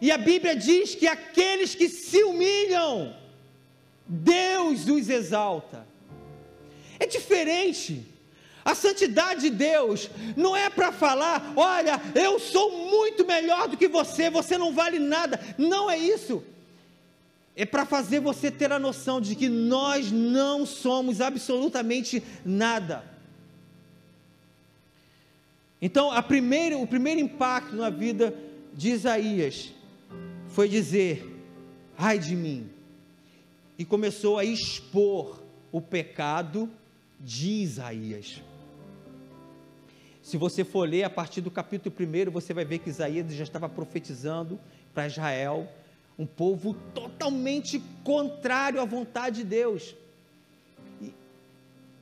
E 0.00 0.10
a 0.10 0.18
Bíblia 0.18 0.56
diz 0.56 0.96
que 0.96 1.06
aqueles 1.06 1.76
que 1.76 1.88
se 1.88 2.24
humilham, 2.24 3.14
Deus 4.12 4.86
os 4.86 5.08
exalta. 5.08 5.86
É 6.98 7.06
diferente. 7.06 8.06
A 8.62 8.74
santidade 8.74 9.40
de 9.40 9.50
Deus 9.50 10.10
não 10.36 10.54
é 10.54 10.68
para 10.68 10.92
falar, 10.92 11.54
olha, 11.56 12.00
eu 12.14 12.38
sou 12.38 12.90
muito 12.90 13.26
melhor 13.26 13.68
do 13.68 13.76
que 13.76 13.88
você, 13.88 14.28
você 14.28 14.58
não 14.58 14.72
vale 14.74 14.98
nada. 14.98 15.40
Não 15.56 15.90
é 15.90 15.96
isso. 15.96 16.44
É 17.56 17.64
para 17.64 17.86
fazer 17.86 18.20
você 18.20 18.50
ter 18.50 18.70
a 18.70 18.78
noção 18.78 19.18
de 19.18 19.34
que 19.34 19.48
nós 19.48 20.12
não 20.12 20.66
somos 20.66 21.22
absolutamente 21.22 22.22
nada. 22.44 23.02
Então, 25.80 26.10
primeira, 26.22 26.76
o 26.76 26.86
primeiro 26.86 27.18
impacto 27.18 27.74
na 27.74 27.88
vida 27.88 28.34
de 28.74 28.90
Isaías 28.90 29.72
foi 30.48 30.68
dizer: 30.68 31.28
ai 31.96 32.18
de 32.18 32.36
mim. 32.36 32.70
E 33.82 33.84
começou 33.84 34.38
a 34.38 34.44
expor 34.44 35.42
o 35.72 35.80
pecado 35.80 36.70
de 37.18 37.50
Isaías. 37.50 38.40
Se 40.22 40.36
você 40.36 40.62
for 40.62 40.88
ler 40.88 41.02
a 41.02 41.10
partir 41.10 41.40
do 41.40 41.50
capítulo 41.50 41.92
1, 41.98 42.30
você 42.30 42.54
vai 42.54 42.64
ver 42.64 42.78
que 42.78 42.90
Isaías 42.90 43.34
já 43.34 43.42
estava 43.42 43.68
profetizando 43.68 44.60
para 44.94 45.08
Israel, 45.08 45.68
um 46.16 46.24
povo 46.24 46.74
totalmente 46.94 47.82
contrário 48.04 48.80
à 48.80 48.84
vontade 48.84 49.38
de 49.38 49.44
Deus. 49.46 49.96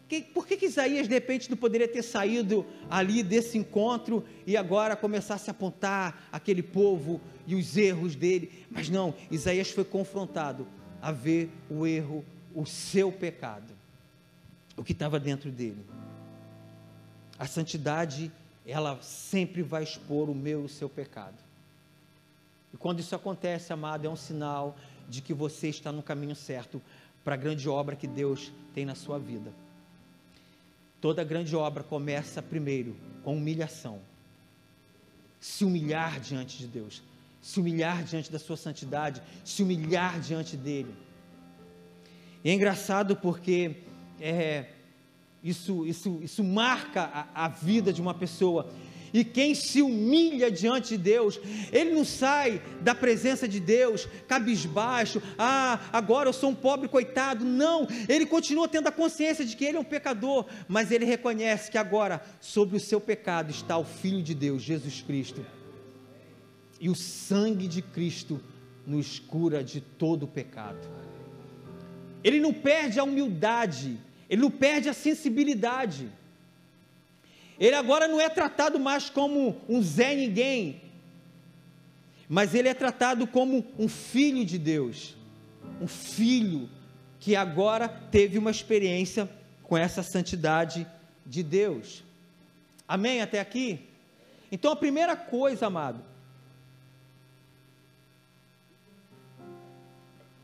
Que, 0.06 0.20
por 0.20 0.46
que, 0.46 0.58
que 0.58 0.66
Isaías 0.66 1.08
de 1.08 1.14
repente 1.14 1.48
não 1.48 1.56
poderia 1.56 1.88
ter 1.88 2.02
saído 2.02 2.66
ali 2.90 3.22
desse 3.22 3.56
encontro 3.56 4.22
e 4.46 4.54
agora 4.54 4.94
começasse 4.96 5.48
a 5.48 5.52
apontar 5.52 6.28
aquele 6.30 6.62
povo 6.62 7.22
e 7.46 7.54
os 7.54 7.74
erros 7.74 8.14
dele? 8.14 8.66
Mas 8.70 8.90
não, 8.90 9.14
Isaías 9.30 9.70
foi 9.70 9.84
confrontado 9.84 10.66
a 11.00 11.12
ver 11.12 11.50
o 11.70 11.86
erro, 11.86 12.24
o 12.54 12.66
seu 12.66 13.10
pecado, 13.10 13.72
o 14.76 14.84
que 14.84 14.92
estava 14.92 15.18
dentro 15.18 15.50
dele. 15.50 15.84
A 17.38 17.46
santidade, 17.46 18.30
ela 18.66 19.00
sempre 19.02 19.62
vai 19.62 19.82
expor 19.82 20.28
o 20.28 20.34
meu 20.34 20.62
e 20.62 20.64
o 20.66 20.68
seu 20.68 20.88
pecado. 20.88 21.36
E 22.72 22.76
quando 22.76 23.00
isso 23.00 23.14
acontece, 23.14 23.72
amado, 23.72 24.06
é 24.06 24.10
um 24.10 24.16
sinal 24.16 24.76
de 25.08 25.20
que 25.20 25.34
você 25.34 25.68
está 25.68 25.90
no 25.90 26.02
caminho 26.02 26.36
certo 26.36 26.80
para 27.24 27.34
a 27.34 27.38
grande 27.38 27.68
obra 27.68 27.96
que 27.96 28.06
Deus 28.06 28.52
tem 28.74 28.84
na 28.84 28.94
sua 28.94 29.18
vida. 29.18 29.52
Toda 31.00 31.24
grande 31.24 31.56
obra 31.56 31.82
começa 31.82 32.42
primeiro 32.42 32.94
com 33.24 33.36
humilhação. 33.36 34.00
Se 35.40 35.64
humilhar 35.64 36.20
diante 36.20 36.58
de 36.58 36.66
Deus, 36.66 37.02
se 37.40 37.58
humilhar 37.58 38.04
diante 38.04 38.30
da 38.30 38.38
sua 38.38 38.56
santidade, 38.56 39.22
se 39.44 39.62
humilhar 39.62 40.20
diante 40.20 40.56
dele. 40.56 40.94
E 42.44 42.50
é 42.50 42.52
engraçado 42.52 43.16
porque 43.16 43.76
é, 44.20 44.66
isso, 45.42 45.86
isso, 45.86 46.20
isso 46.22 46.44
marca 46.44 47.02
a, 47.34 47.44
a 47.46 47.48
vida 47.48 47.92
de 47.92 48.00
uma 48.00 48.14
pessoa. 48.14 48.70
E 49.12 49.24
quem 49.24 49.54
se 49.54 49.82
humilha 49.82 50.50
diante 50.50 50.90
de 50.90 50.98
Deus, 50.98 51.40
ele 51.72 51.92
não 51.92 52.04
sai 52.04 52.62
da 52.80 52.94
presença 52.94 53.48
de 53.48 53.58
Deus 53.58 54.06
cabisbaixo, 54.28 55.20
ah, 55.36 55.80
agora 55.92 56.28
eu 56.28 56.32
sou 56.32 56.50
um 56.50 56.54
pobre 56.54 56.88
coitado. 56.88 57.44
Não, 57.44 57.88
ele 58.08 58.24
continua 58.24 58.68
tendo 58.68 58.86
a 58.86 58.92
consciência 58.92 59.44
de 59.44 59.56
que 59.56 59.64
ele 59.64 59.76
é 59.76 59.80
um 59.80 59.84
pecador, 59.84 60.46
mas 60.68 60.92
ele 60.92 61.04
reconhece 61.04 61.70
que 61.70 61.78
agora, 61.78 62.22
sobre 62.40 62.76
o 62.76 62.80
seu 62.80 63.00
pecado, 63.00 63.50
está 63.50 63.76
o 63.76 63.84
Filho 63.84 64.22
de 64.22 64.34
Deus, 64.34 64.62
Jesus 64.62 65.02
Cristo. 65.02 65.44
E 66.80 66.88
o 66.88 66.94
sangue 66.94 67.68
de 67.68 67.82
Cristo 67.82 68.40
nos 68.86 69.18
cura 69.18 69.62
de 69.62 69.80
todo 69.80 70.24
o 70.24 70.28
pecado. 70.28 70.88
Ele 72.24 72.40
não 72.40 72.52
perde 72.52 72.98
a 72.98 73.04
humildade, 73.04 73.98
ele 74.28 74.42
não 74.42 74.50
perde 74.50 74.88
a 74.88 74.94
sensibilidade. 74.94 76.08
Ele 77.58 77.76
agora 77.76 78.08
não 78.08 78.20
é 78.20 78.28
tratado 78.28 78.80
mais 78.80 79.10
como 79.10 79.60
um 79.68 79.82
Zé 79.82 80.14
Ninguém, 80.14 80.80
mas 82.28 82.54
ele 82.54 82.68
é 82.68 82.74
tratado 82.74 83.26
como 83.26 83.66
um 83.78 83.88
filho 83.88 84.44
de 84.44 84.58
Deus, 84.58 85.16
um 85.80 85.86
filho 85.86 86.68
que 87.18 87.36
agora 87.36 87.88
teve 87.88 88.38
uma 88.38 88.50
experiência 88.50 89.28
com 89.62 89.76
essa 89.76 90.02
santidade 90.02 90.86
de 91.26 91.42
Deus. 91.42 92.02
Amém 92.88 93.20
até 93.20 93.38
aqui? 93.38 93.80
Então 94.50 94.72
a 94.72 94.76
primeira 94.76 95.14
coisa, 95.14 95.66
amado, 95.66 96.02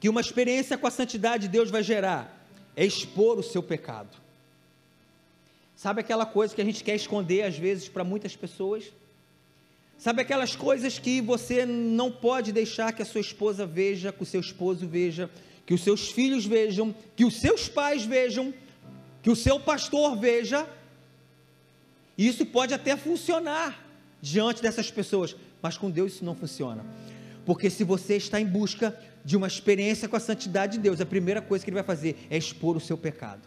que 0.06 0.08
uma 0.08 0.20
experiência 0.20 0.78
com 0.78 0.86
a 0.86 0.90
santidade 0.92 1.42
de 1.42 1.48
Deus 1.48 1.68
vai 1.68 1.82
gerar 1.82 2.48
é 2.76 2.86
expor 2.86 3.40
o 3.40 3.42
seu 3.42 3.60
pecado. 3.60 4.16
Sabe 5.74 6.00
aquela 6.00 6.24
coisa 6.24 6.54
que 6.54 6.62
a 6.62 6.64
gente 6.64 6.84
quer 6.84 6.94
esconder 6.94 7.42
às 7.42 7.58
vezes 7.58 7.88
para 7.88 8.04
muitas 8.04 8.36
pessoas? 8.36 8.84
Sabe 9.98 10.22
aquelas 10.22 10.54
coisas 10.54 10.96
que 10.96 11.20
você 11.20 11.66
não 11.66 12.12
pode 12.12 12.52
deixar 12.52 12.92
que 12.92 13.02
a 13.02 13.04
sua 13.04 13.20
esposa 13.20 13.66
veja, 13.66 14.12
que 14.12 14.22
o 14.22 14.26
seu 14.26 14.40
esposo 14.40 14.86
veja, 14.86 15.28
que 15.66 15.74
os 15.74 15.82
seus 15.82 16.08
filhos 16.08 16.46
vejam, 16.46 16.94
que 17.16 17.24
os 17.24 17.40
seus 17.40 17.68
pais 17.68 18.04
vejam, 18.04 18.54
que 19.24 19.30
o 19.30 19.34
seu 19.34 19.58
pastor 19.58 20.16
veja? 20.16 20.68
Isso 22.16 22.46
pode 22.46 22.72
até 22.72 22.96
funcionar 22.96 23.84
diante 24.22 24.62
dessas 24.62 24.88
pessoas, 24.88 25.34
mas 25.60 25.76
com 25.76 25.90
Deus 25.90 26.12
isso 26.12 26.24
não 26.24 26.36
funciona. 26.36 26.86
Porque 27.44 27.68
se 27.70 27.82
você 27.82 28.16
está 28.16 28.40
em 28.40 28.46
busca 28.46 28.96
de 29.26 29.36
uma 29.36 29.48
experiência 29.48 30.08
com 30.08 30.14
a 30.14 30.20
santidade 30.20 30.74
de 30.74 30.78
Deus, 30.78 31.00
a 31.00 31.04
primeira 31.04 31.42
coisa 31.42 31.64
que 31.64 31.68
ele 31.68 31.74
vai 31.74 31.82
fazer 31.82 32.16
é 32.30 32.38
expor 32.38 32.76
o 32.76 32.80
seu 32.80 32.96
pecado. 32.96 33.42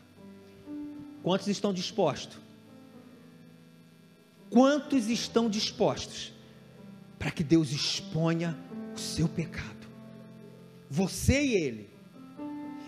Quantos 1.24 1.48
estão 1.48 1.74
dispostos? 1.74 2.38
Quantos 4.50 5.08
estão 5.08 5.50
dispostos 5.50 6.34
para 7.18 7.32
que 7.32 7.46
Deus 7.46 7.72
exponha 7.72 8.58
o 8.94 9.00
seu 9.00 9.30
pecado? 9.30 9.88
Você 10.89 11.42
e 11.42 11.56
ele. 11.56 11.89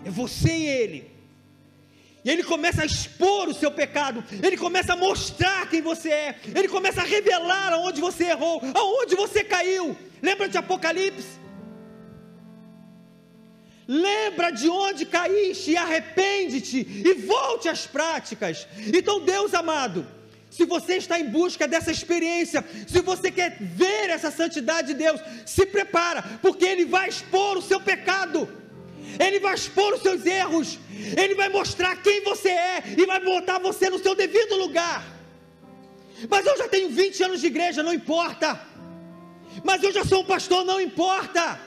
É 0.04 0.10
você 0.10 0.54
e 0.54 0.66
ele. 0.66 1.10
E 2.22 2.28
ele 2.28 2.44
começa 2.44 2.82
a 2.82 2.84
expor 2.84 3.48
o 3.48 3.54
seu 3.54 3.70
pecado, 3.70 4.22
ele 4.42 4.56
começa 4.58 4.92
a 4.92 4.96
mostrar 4.96 5.66
quem 5.70 5.80
você 5.80 6.10
é, 6.10 6.40
ele 6.54 6.68
começa 6.68 7.00
a 7.00 7.04
revelar 7.04 7.72
aonde 7.72 8.02
você 8.02 8.26
errou, 8.26 8.60
aonde 8.74 9.16
você 9.16 9.42
caiu. 9.42 9.96
Lembra 10.20 10.46
de 10.46 10.58
Apocalipse? 10.58 11.41
Lembra 13.92 14.50
de 14.50 14.70
onde 14.70 15.04
caíste 15.04 15.72
e 15.72 15.76
arrepende-te 15.76 16.78
e 16.78 17.12
volte 17.12 17.68
às 17.68 17.86
práticas. 17.86 18.66
Então, 18.86 19.20
Deus 19.20 19.52
amado, 19.52 20.06
se 20.48 20.64
você 20.64 20.94
está 20.96 21.20
em 21.20 21.28
busca 21.28 21.68
dessa 21.68 21.90
experiência, 21.90 22.64
se 22.86 23.02
você 23.02 23.30
quer 23.30 23.58
ver 23.60 24.08
essa 24.08 24.30
santidade 24.30 24.88
de 24.88 24.94
Deus, 24.94 25.20
se 25.44 25.66
prepara, 25.66 26.22
porque 26.40 26.64
Ele 26.64 26.86
vai 26.86 27.10
expor 27.10 27.58
o 27.58 27.60
seu 27.60 27.82
pecado, 27.82 28.48
Ele 29.20 29.38
vai 29.38 29.54
expor 29.54 29.92
os 29.92 30.00
seus 30.00 30.24
erros, 30.24 30.78
Ele 31.22 31.34
vai 31.34 31.50
mostrar 31.50 31.94
quem 31.96 32.24
você 32.24 32.48
é 32.48 32.82
e 32.96 33.04
vai 33.04 33.20
botar 33.20 33.58
você 33.58 33.90
no 33.90 33.98
seu 33.98 34.14
devido 34.14 34.56
lugar. 34.56 35.04
Mas 36.30 36.46
eu 36.46 36.56
já 36.56 36.66
tenho 36.66 36.88
20 36.88 37.24
anos 37.24 37.40
de 37.42 37.46
igreja, 37.46 37.82
não 37.82 37.92
importa. 37.92 38.58
Mas 39.62 39.82
eu 39.82 39.92
já 39.92 40.02
sou 40.02 40.22
um 40.22 40.24
pastor, 40.24 40.64
não 40.64 40.80
importa. 40.80 41.60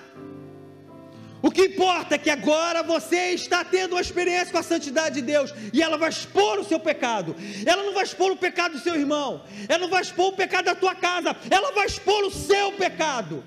O 1.45 1.51
que 1.51 1.65
importa 1.65 2.15
é 2.15 2.17
que 2.17 2.31
agora 2.31 2.81
você 2.81 3.33
está 3.33 3.63
tendo 3.63 3.91
uma 3.91 4.01
experiência 4.01 4.51
com 4.51 4.57
a 4.57 4.63
santidade 4.63 5.13
de 5.13 5.21
Deus 5.21 5.53
e 5.71 5.79
ela 5.79 5.95
vai 5.95 6.09
expor 6.09 6.57
o 6.57 6.63
seu 6.63 6.79
pecado. 6.79 7.35
Ela 7.63 7.83
não 7.83 7.93
vai 7.93 8.03
expor 8.03 8.31
o 8.31 8.35
pecado 8.35 8.71
do 8.71 8.79
seu 8.79 8.95
irmão, 8.95 9.45
ela 9.69 9.83
não 9.83 9.89
vai 9.91 10.01
expor 10.01 10.29
o 10.29 10.35
pecado 10.35 10.65
da 10.65 10.73
tua 10.73 10.95
casa, 10.95 11.37
ela 11.51 11.71
vai 11.71 11.85
expor 11.85 12.23
o 12.23 12.31
seu 12.31 12.71
pecado. 12.71 13.43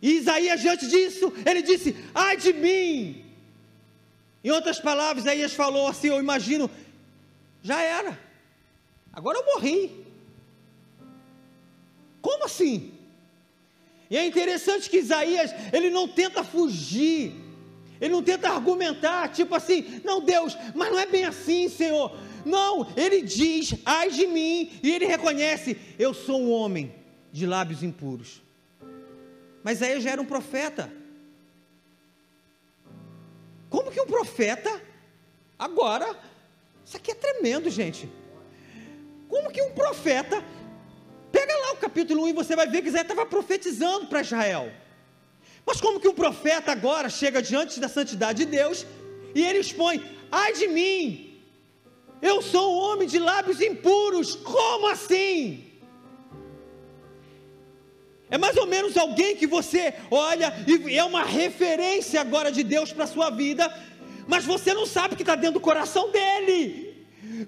E 0.00 0.12
Isaías, 0.12 0.62
diante 0.62 0.88
disso, 0.88 1.30
ele 1.44 1.60
disse: 1.60 1.94
Ai 2.14 2.38
de 2.38 2.54
mim. 2.54 3.22
Em 4.42 4.50
outras 4.50 4.80
palavras, 4.80 5.22
Isaías 5.22 5.52
falou 5.52 5.86
assim: 5.86 6.08
Eu 6.08 6.18
imagino, 6.18 6.70
já 7.62 7.82
era, 7.82 8.18
agora 9.12 9.36
eu 9.36 9.44
morri. 9.44 10.06
assim? 12.46 12.95
E 14.08 14.16
é 14.16 14.24
interessante 14.24 14.88
que 14.88 14.98
Isaías, 14.98 15.52
ele 15.72 15.90
não 15.90 16.06
tenta 16.06 16.44
fugir, 16.44 17.32
ele 18.00 18.12
não 18.12 18.22
tenta 18.22 18.48
argumentar, 18.48 19.28
tipo 19.28 19.54
assim, 19.54 20.00
não, 20.04 20.20
Deus, 20.20 20.56
mas 20.74 20.90
não 20.90 20.98
é 20.98 21.06
bem 21.06 21.24
assim, 21.24 21.68
Senhor. 21.68 22.16
Não, 22.44 22.86
ele 22.96 23.22
diz, 23.22 23.74
ai 23.84 24.10
de 24.10 24.26
mim, 24.26 24.70
e 24.82 24.92
ele 24.92 25.06
reconhece, 25.06 25.76
eu 25.98 26.14
sou 26.14 26.40
um 26.40 26.50
homem 26.52 26.94
de 27.32 27.46
lábios 27.46 27.82
impuros. 27.82 28.40
Mas 29.64 29.78
Isaías 29.78 30.04
já 30.04 30.10
era 30.10 30.22
um 30.22 30.26
profeta. 30.26 30.92
Como 33.68 33.90
que 33.90 34.00
um 34.00 34.06
profeta, 34.06 34.80
agora, 35.58 36.16
isso 36.84 36.96
aqui 36.96 37.10
é 37.10 37.14
tremendo, 37.14 37.68
gente. 37.68 38.08
Como 39.28 39.50
que 39.50 39.60
um 39.60 39.72
profeta 39.72 40.44
Pega 41.32 41.54
lá 41.58 41.72
o 41.72 41.76
capítulo 41.76 42.24
1 42.24 42.28
e 42.28 42.32
você 42.32 42.54
vai 42.56 42.66
ver 42.66 42.82
que 42.82 42.88
Isaías 42.88 43.08
estava 43.10 43.26
profetizando 43.26 44.06
para 44.06 44.20
Israel. 44.20 44.72
Mas 45.66 45.80
como 45.80 46.00
que 46.00 46.08
um 46.08 46.14
profeta 46.14 46.70
agora 46.72 47.08
chega 47.08 47.42
diante 47.42 47.80
da 47.80 47.88
santidade 47.88 48.44
de 48.44 48.50
Deus 48.50 48.86
e 49.34 49.44
ele 49.44 49.58
expõe: 49.58 50.02
ai 50.30 50.52
de 50.52 50.68
mim, 50.68 51.42
eu 52.22 52.40
sou 52.40 52.74
um 52.74 52.78
homem 52.78 53.08
de 53.08 53.18
lábios 53.18 53.60
impuros, 53.60 54.36
como 54.36 54.86
assim? 54.86 55.64
É 58.28 58.36
mais 58.38 58.56
ou 58.56 58.66
menos 58.66 58.96
alguém 58.96 59.36
que 59.36 59.46
você 59.46 59.94
olha 60.10 60.52
e 60.66 60.98
é 60.98 61.04
uma 61.04 61.22
referência 61.22 62.20
agora 62.20 62.50
de 62.50 62.62
Deus 62.62 62.92
para 62.92 63.04
a 63.04 63.08
sua 63.08 63.30
vida, 63.30 63.72
mas 64.26 64.44
você 64.44 64.74
não 64.74 64.86
sabe 64.86 65.14
o 65.14 65.16
que 65.16 65.22
está 65.22 65.36
dentro 65.36 65.54
do 65.54 65.60
coração 65.60 66.10
dele. 66.10 66.85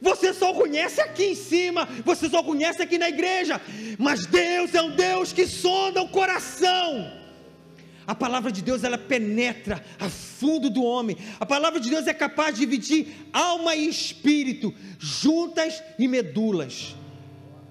Você 0.00 0.32
só 0.32 0.52
conhece 0.52 1.00
aqui 1.00 1.24
em 1.24 1.34
cima, 1.34 1.86
você 2.04 2.28
só 2.28 2.42
conhece 2.42 2.82
aqui 2.82 2.98
na 2.98 3.08
igreja, 3.08 3.60
mas 3.98 4.26
Deus 4.26 4.74
é 4.74 4.82
um 4.82 4.90
Deus 4.90 5.32
que 5.32 5.46
sonda 5.46 6.02
o 6.02 6.08
coração. 6.08 7.12
A 8.06 8.14
palavra 8.14 8.50
de 8.50 8.62
Deus 8.62 8.84
ela 8.84 8.96
penetra 8.96 9.84
a 9.98 10.08
fundo 10.08 10.70
do 10.70 10.82
homem. 10.82 11.16
A 11.38 11.44
palavra 11.44 11.78
de 11.78 11.90
Deus 11.90 12.06
é 12.06 12.14
capaz 12.14 12.54
de 12.54 12.60
dividir 12.60 13.28
alma 13.32 13.74
e 13.74 13.86
espírito, 13.86 14.74
juntas 14.98 15.82
e 15.98 16.08
medulas. 16.08 16.96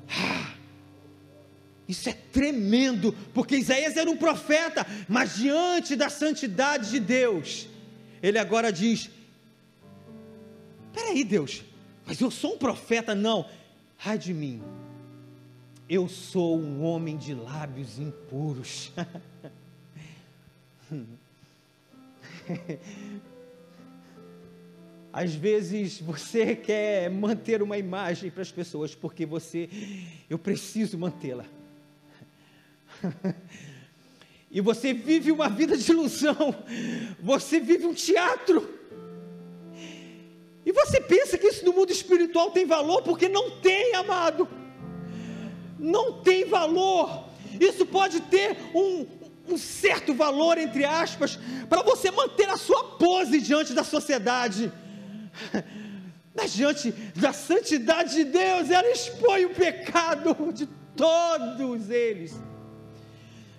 Ah, 0.07 0.53
isso 1.87 2.07
é 2.07 2.13
tremendo, 2.13 3.15
porque 3.33 3.57
Isaías 3.57 3.97
era 3.97 4.09
um 4.11 4.17
profeta, 4.17 4.85
mas 5.07 5.37
diante 5.37 5.95
da 5.95 6.07
santidade 6.07 6.91
de 6.91 6.99
Deus, 6.99 7.67
ele 8.21 8.37
agora 8.37 8.71
diz: 8.71 9.09
Peraí, 10.93 11.23
Deus, 11.23 11.63
mas 12.07 12.21
eu 12.21 12.31
sou 12.31 12.53
um 12.53 12.57
profeta, 12.57 13.13
não. 13.13 13.45
Ai 14.03 14.17
de 14.17 14.33
mim. 14.33 14.63
Eu 15.89 16.07
sou 16.07 16.57
um 16.57 16.81
homem 16.83 17.17
de 17.17 17.33
lábios 17.33 17.99
impuros. 17.99 18.93
Às 25.11 25.35
vezes 25.35 25.99
você 25.99 26.55
quer 26.55 27.09
manter 27.09 27.61
uma 27.61 27.77
imagem 27.77 28.31
para 28.31 28.41
as 28.41 28.51
pessoas 28.51 28.95
porque 28.95 29.25
você, 29.25 29.69
eu 30.29 30.39
preciso 30.39 30.97
mantê-la. 30.97 31.43
E 34.49 34.61
você 34.61 34.93
vive 34.93 35.29
uma 35.29 35.49
vida 35.49 35.77
de 35.77 35.91
ilusão, 35.91 36.55
você 37.19 37.59
vive 37.59 37.85
um 37.85 37.93
teatro. 37.93 38.76
E 40.67 40.71
você 40.73 40.99
pensa 40.99 41.37
que 41.37 41.47
isso 41.47 41.63
no 41.63 41.71
mundo 41.71 41.93
espiritual 41.93 42.51
tem 42.51 42.65
valor? 42.65 43.01
Porque 43.01 43.29
não 43.29 43.51
tem, 43.51 43.95
amado. 43.95 44.45
Não 45.79 46.21
tem 46.21 46.43
valor. 46.43 47.23
Isso 47.57 47.85
pode 47.85 48.19
ter 48.23 48.57
um, 48.75 49.07
um 49.47 49.57
certo 49.57 50.13
valor, 50.13 50.57
entre 50.57 50.83
aspas, 50.83 51.39
para 51.69 51.81
você 51.83 52.11
manter 52.11 52.49
a 52.49 52.57
sua 52.57 52.83
pose 52.97 53.39
diante 53.39 53.71
da 53.71 53.85
sociedade. 53.85 54.69
Mas 56.35 56.51
diante 56.51 56.91
da 57.15 57.31
santidade 57.31 58.15
de 58.15 58.25
Deus, 58.25 58.69
ela 58.69 58.91
expõe 58.91 59.45
o 59.45 59.51
pecado 59.51 60.51
de 60.51 60.67
todos 60.97 61.89
eles. 61.89 62.35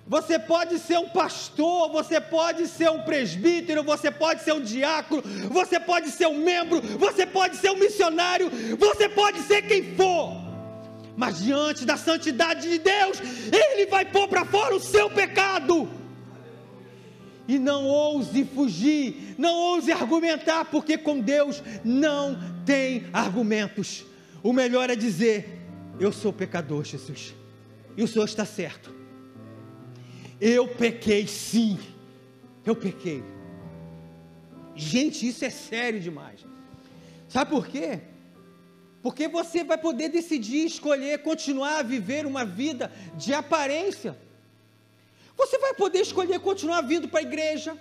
Você 0.09 0.39
pode 0.39 0.79
ser 0.79 0.97
um 0.97 1.09
pastor, 1.11 1.91
você 1.91 2.19
pode 2.19 2.67
ser 2.67 2.91
um 2.91 3.03
presbítero, 3.03 3.85
você 3.85 4.11
pode 4.11 4.43
ser 4.43 4.55
um 4.55 4.63
diácono, 4.63 5.23
você 5.51 5.79
pode 5.79 6.11
ser 6.11 6.27
um 6.27 6.43
membro, 6.43 6.81
você 6.81 7.27
pode 7.27 7.59
ser 7.59 7.71
um 7.71 7.79
missionário, 7.79 8.51
você 8.79 9.07
pode 9.07 9.41
ser 9.41 9.61
quem 9.63 9.95
for. 9.95 10.35
Mas 11.15 11.41
diante 11.41 11.85
da 11.85 11.99
santidade 11.99 12.71
de 12.71 12.79
Deus, 12.79 13.21
Ele 13.53 13.85
vai 13.85 14.07
pôr 14.07 14.27
para 14.29 14.47
fora 14.47 14.75
o 14.75 14.81
seu 14.81 15.11
pecado. 15.11 15.91
E 17.47 17.59
não 17.59 17.85
ouse 17.85 18.45
fugir, 18.47 19.35
não 19.37 19.55
ouse 19.55 19.93
argumentar, 19.93 20.65
porque 20.67 20.97
com 20.97 21.21
Deus 21.21 21.63
não 21.85 22.39
tem 22.65 23.09
argumentos. 23.13 24.07
O 24.43 24.55
melhor 24.55 24.89
é 24.89 24.97
dizer: 24.97 25.67
Eu 26.01 26.13
sou 26.13 26.33
pecador, 26.33 26.83
Jesus, 26.85 27.35
e 27.95 28.03
o 28.03 28.09
Senhor 28.09 28.25
está 28.25 28.47
certo 28.47 28.98
eu 30.41 30.69
pequei 30.69 31.27
sim. 31.27 31.79
Eu 32.65 32.77
pequei. 32.77 33.23
Gente, 34.75 35.27
isso 35.27 35.45
é 35.45 35.51
sério 35.51 36.01
demais. 36.01 36.45
Sabe 37.29 37.51
por 37.51 37.67
quê? 37.67 38.01
Porque 39.03 39.29
você 39.29 39.65
vai 39.65 39.79
poder 39.79 40.09
decidir, 40.09 40.67
escolher, 40.67 41.23
continuar 41.23 41.79
a 41.79 41.83
viver 41.83 42.27
uma 42.27 42.45
vida 42.45 42.93
de 43.17 43.33
aparência. 43.33 44.17
Você 45.37 45.59
vai 45.59 45.75
poder 45.75 46.01
escolher 46.01 46.41
continuar 46.41 46.83
vindo 46.83 47.09
para 47.09 47.21
a 47.21 47.23
igreja, 47.23 47.77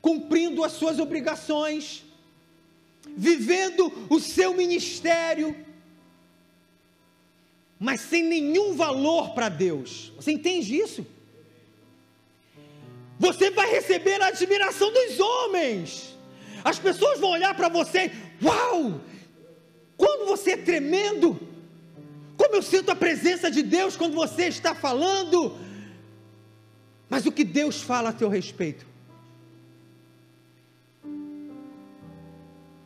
cumprindo 0.00 0.62
as 0.64 0.72
suas 0.72 0.98
obrigações, 0.98 2.04
vivendo 3.16 3.92
o 4.08 4.20
seu 4.20 4.54
ministério, 4.54 5.56
mas 7.78 8.00
sem 8.00 8.22
nenhum 8.22 8.76
valor 8.76 9.30
para 9.30 9.48
Deus. 9.48 10.12
Você 10.16 10.32
entende 10.32 10.76
isso? 10.76 11.04
Você 13.20 13.50
vai 13.50 13.70
receber 13.70 14.18
a 14.22 14.28
admiração 14.28 14.90
dos 14.90 15.20
homens. 15.20 16.16
As 16.64 16.78
pessoas 16.78 17.20
vão 17.20 17.32
olhar 17.32 17.54
para 17.54 17.68
você, 17.68 18.10
uau! 18.42 18.98
Quando 19.94 20.24
você 20.24 20.52
é 20.52 20.56
tremendo, 20.56 21.38
como 22.34 22.54
eu 22.54 22.62
sinto 22.62 22.90
a 22.90 22.96
presença 22.96 23.50
de 23.50 23.62
Deus 23.62 23.94
quando 23.94 24.14
você 24.14 24.46
está 24.46 24.74
falando. 24.74 25.54
Mas 27.10 27.26
o 27.26 27.32
que 27.32 27.44
Deus 27.44 27.82
fala 27.82 28.08
a 28.08 28.12
teu 28.14 28.30
respeito? 28.30 28.86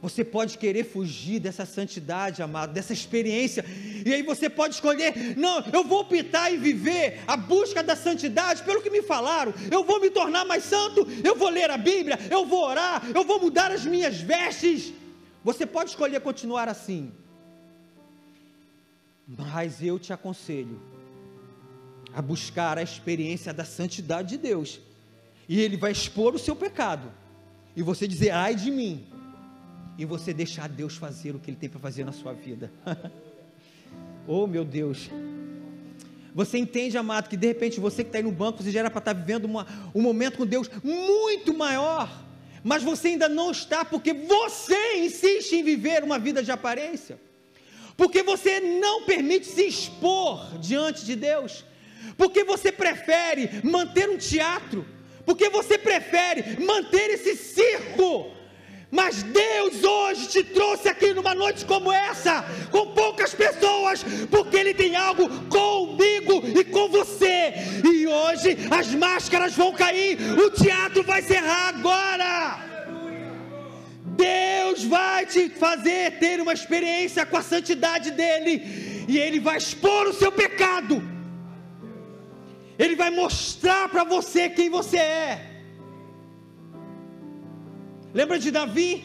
Você 0.04 0.22
pode 0.22 0.58
querer 0.58 0.84
fugir 0.84 1.40
dessa 1.40 1.64
santidade, 1.64 2.42
amado, 2.42 2.74
dessa 2.74 2.92
experiência, 2.92 3.64
e 4.04 4.12
aí 4.12 4.22
você 4.22 4.50
pode 4.50 4.74
escolher: 4.74 5.34
não, 5.34 5.64
eu 5.72 5.82
vou 5.82 6.00
optar 6.00 6.52
e 6.52 6.58
viver 6.58 7.22
a 7.26 7.38
busca 7.38 7.82
da 7.82 7.96
santidade, 7.96 8.62
pelo 8.64 8.82
que 8.82 8.90
me 8.90 9.00
falaram, 9.00 9.54
eu 9.70 9.82
vou 9.82 9.98
me 10.02 10.10
tornar 10.10 10.44
mais 10.44 10.64
santo, 10.64 11.08
eu 11.24 11.34
vou 11.34 11.48
ler 11.48 11.70
a 11.70 11.78
Bíblia, 11.78 12.18
eu 12.30 12.44
vou 12.44 12.68
orar, 12.68 13.02
eu 13.14 13.24
vou 13.24 13.40
mudar 13.40 13.72
as 13.72 13.86
minhas 13.86 14.20
vestes. 14.20 14.92
Você 15.42 15.64
pode 15.64 15.88
escolher 15.88 16.20
continuar 16.20 16.68
assim, 16.68 17.10
mas 19.26 19.82
eu 19.82 19.98
te 19.98 20.12
aconselho 20.12 20.82
a 22.12 22.20
buscar 22.20 22.76
a 22.76 22.82
experiência 22.82 23.54
da 23.54 23.64
santidade 23.64 24.28
de 24.28 24.36
Deus, 24.36 24.80
e 25.48 25.62
Ele 25.62 25.78
vai 25.78 25.92
expor 25.92 26.34
o 26.34 26.38
seu 26.38 26.54
pecado, 26.54 27.10
e 27.74 27.82
você 27.82 28.06
dizer: 28.06 28.32
ai 28.32 28.54
de 28.54 28.70
mim 28.70 29.14
e 29.96 30.04
você 30.04 30.32
deixar 30.32 30.68
Deus 30.68 30.96
fazer 30.96 31.34
o 31.34 31.38
que 31.38 31.50
Ele 31.50 31.56
tem 31.56 31.68
para 31.68 31.80
fazer 31.80 32.04
na 32.04 32.12
sua 32.12 32.32
vida. 32.32 32.70
oh, 34.26 34.46
meu 34.46 34.64
Deus. 34.64 35.10
Você 36.34 36.58
entende, 36.58 36.98
amado, 36.98 37.28
que 37.28 37.36
de 37.36 37.46
repente 37.46 37.78
você 37.78 38.02
que 38.02 38.08
está 38.08 38.18
aí 38.18 38.24
no 38.24 38.32
banco, 38.32 38.62
você 38.62 38.70
já 38.70 38.80
era 38.80 38.90
para 38.90 38.98
estar 38.98 39.14
tá 39.14 39.20
vivendo 39.20 39.44
uma, 39.44 39.66
um 39.94 40.02
momento 40.02 40.38
com 40.38 40.46
Deus 40.46 40.68
muito 40.82 41.54
maior, 41.54 42.10
mas 42.64 42.82
você 42.82 43.08
ainda 43.08 43.28
não 43.28 43.52
está, 43.52 43.84
porque 43.84 44.12
você 44.12 44.96
insiste 44.96 45.52
em 45.52 45.62
viver 45.62 46.02
uma 46.02 46.18
vida 46.18 46.42
de 46.42 46.50
aparência, 46.50 47.20
porque 47.96 48.24
você 48.24 48.58
não 48.58 49.04
permite 49.04 49.46
se 49.46 49.62
expor 49.64 50.58
diante 50.58 51.04
de 51.04 51.14
Deus, 51.14 51.64
porque 52.16 52.42
você 52.42 52.72
prefere 52.72 53.60
manter 53.62 54.10
um 54.10 54.18
teatro, 54.18 54.84
porque 55.24 55.48
você 55.48 55.78
prefere 55.78 56.60
manter 56.64 57.10
esse 57.10 57.36
circo 57.36 58.34
mas 58.94 59.24
Deus 59.24 59.82
hoje 59.82 60.28
te 60.28 60.44
trouxe 60.44 60.88
aqui 60.88 61.12
numa 61.12 61.34
noite 61.34 61.64
como 61.64 61.92
essa, 61.92 62.44
com 62.70 62.86
poucas 62.92 63.34
pessoas, 63.34 64.04
porque 64.30 64.56
Ele 64.56 64.72
tem 64.72 64.94
algo 64.94 65.28
comigo 65.48 66.40
e 66.56 66.62
com 66.62 66.88
você. 66.88 67.54
E 67.84 68.06
hoje 68.06 68.56
as 68.70 68.94
máscaras 68.94 69.52
vão 69.54 69.72
cair, 69.72 70.16
o 70.38 70.48
teatro 70.48 71.02
vai 71.02 71.22
cerrar 71.22 71.70
agora. 71.70 72.60
Deus 74.16 74.84
vai 74.84 75.26
te 75.26 75.48
fazer 75.48 76.20
ter 76.20 76.40
uma 76.40 76.52
experiência 76.52 77.26
com 77.26 77.36
a 77.36 77.42
santidade 77.42 78.12
dEle, 78.12 78.62
e 79.08 79.18
Ele 79.18 79.40
vai 79.40 79.56
expor 79.56 80.06
o 80.06 80.14
seu 80.14 80.30
pecado. 80.30 81.02
Ele 82.78 82.94
vai 82.94 83.10
mostrar 83.10 83.88
para 83.88 84.04
você 84.04 84.48
quem 84.48 84.70
você 84.70 84.98
é. 84.98 85.53
Lembra 88.14 88.38
de 88.38 88.50
Davi? 88.52 89.04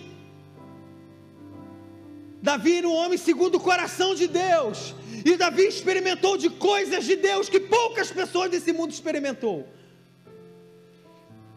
Davi 2.41 2.78
era 2.78 2.88
um 2.88 2.93
homem 2.93 3.18
segundo 3.18 3.55
o 3.55 3.60
coração 3.60 4.14
de 4.14 4.28
Deus. 4.28 4.93
E 5.26 5.36
Davi 5.36 5.64
experimentou 5.64 6.38
de 6.38 6.49
coisas 6.49 7.03
de 7.05 7.16
Deus 7.16 7.49
que 7.49 7.60
poucas 7.60 8.12
pessoas 8.12 8.51
desse 8.51 8.72
mundo 8.72 8.91
experimentou. 8.91 9.68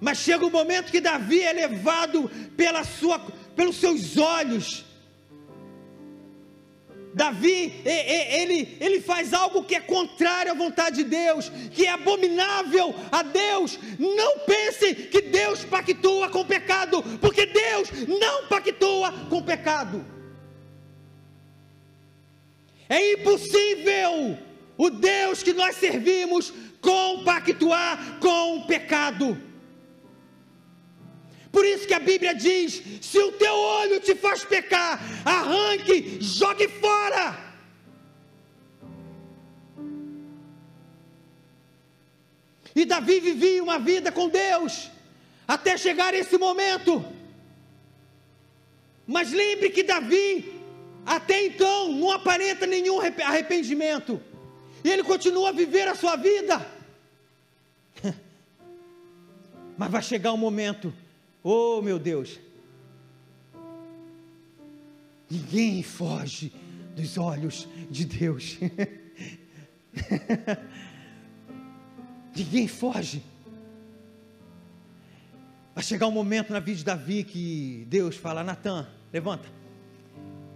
Mas 0.01 0.19
chega 0.19 0.45
um 0.45 0.51
momento 0.51 0.91
que 0.91 1.01
Davi 1.01 1.43
é 1.43 1.53
levado 1.53 2.29
pela 2.57 2.83
sua, 2.85 3.21
pelos 3.55 3.77
seus 3.77 4.17
olhos. 4.17 4.85
Davi, 7.15 7.83
ele, 7.85 8.77
ele 8.81 9.01
faz 9.01 9.35
algo 9.35 9.65
que 9.65 9.75
é 9.75 9.81
contrário 9.81 10.53
à 10.53 10.55
vontade 10.55 10.97
de 10.97 11.05
Deus, 11.05 11.51
que 11.71 11.85
é 11.87 11.91
abominável 11.91 12.95
a 13.11 13.23
Deus. 13.23 13.79
Não 13.99 14.39
pense 14.41 14.95
que 14.95 15.21
Deus 15.21 15.63
pactua 15.63 16.31
com 16.31 16.41
o 16.41 16.47
pecado, 16.47 17.03
Deus 17.91 18.09
não 18.09 18.47
pactua 18.47 19.13
com 19.29 19.39
o 19.39 19.43
pecado. 19.43 20.05
É 22.89 23.15
impossível 23.15 24.39
o 24.77 24.91
Deus 24.91 25.43
que 25.43 25.53
nós 25.53 25.77
servimos 25.77 26.53
compactuar 26.81 28.19
com 28.21 28.59
o 28.59 28.67
pecado. 28.67 29.41
Por 31.51 31.65
isso 31.65 31.87
que 31.87 31.95
a 31.95 32.01
Bíblia 32.01 32.35
diz: 32.35 32.83
se 33.01 33.19
o 33.19 33.33
teu 33.33 33.55
olho 33.55 34.01
te 34.01 34.15
faz 34.15 34.45
pecar, 34.45 35.01
arranque, 35.25 36.19
jogue 36.21 36.69
fora. 36.69 37.53
E 42.75 42.87
Davi 42.87 43.21
vivia 43.21 43.63
uma 43.63 43.79
vida 43.79 44.11
com 44.11 44.31
Deus, 44.31 44.91
até 45.47 45.77
chegar 45.77 46.15
esse 46.15 46.39
momento. 46.39 47.05
Mas 49.07 49.33
lembre 49.33 49.71
que 49.71 49.83
Davi, 49.83 50.61
até 51.05 51.47
então, 51.47 51.93
não 51.93 52.11
aparenta 52.11 52.67
nenhum 52.67 53.01
arrependimento, 53.01 54.21
e 54.85 54.91
ele 54.91 55.03
continua 55.03 55.51
a 55.51 55.53
viver 55.53 55.89
a 55.89 55.95
sua 55.95 56.17
vida. 56.17 56.67
Mas 59.77 59.91
vai 59.91 60.03
chegar 60.03 60.33
um 60.33 60.37
momento 60.37 60.93
Oh, 61.43 61.83
meu 61.83 61.99
Deus! 61.99 62.39
Ninguém 65.29 65.83
foge 65.83 66.53
dos 66.95 67.19
olhos 67.19 67.67
de 67.91 68.05
Deus. 68.05 68.59
Ninguém 72.37 72.69
foge. 72.69 73.25
Vai 75.75 75.83
chegar 75.83 76.07
um 76.07 76.13
momento 76.13 76.53
na 76.53 76.61
vida 76.61 76.79
de 76.79 76.85
Davi 76.85 77.25
que 77.25 77.87
Deus 77.89 78.17
fala: 78.17 78.45
Natan, 78.45 78.87
levanta. 79.13 79.49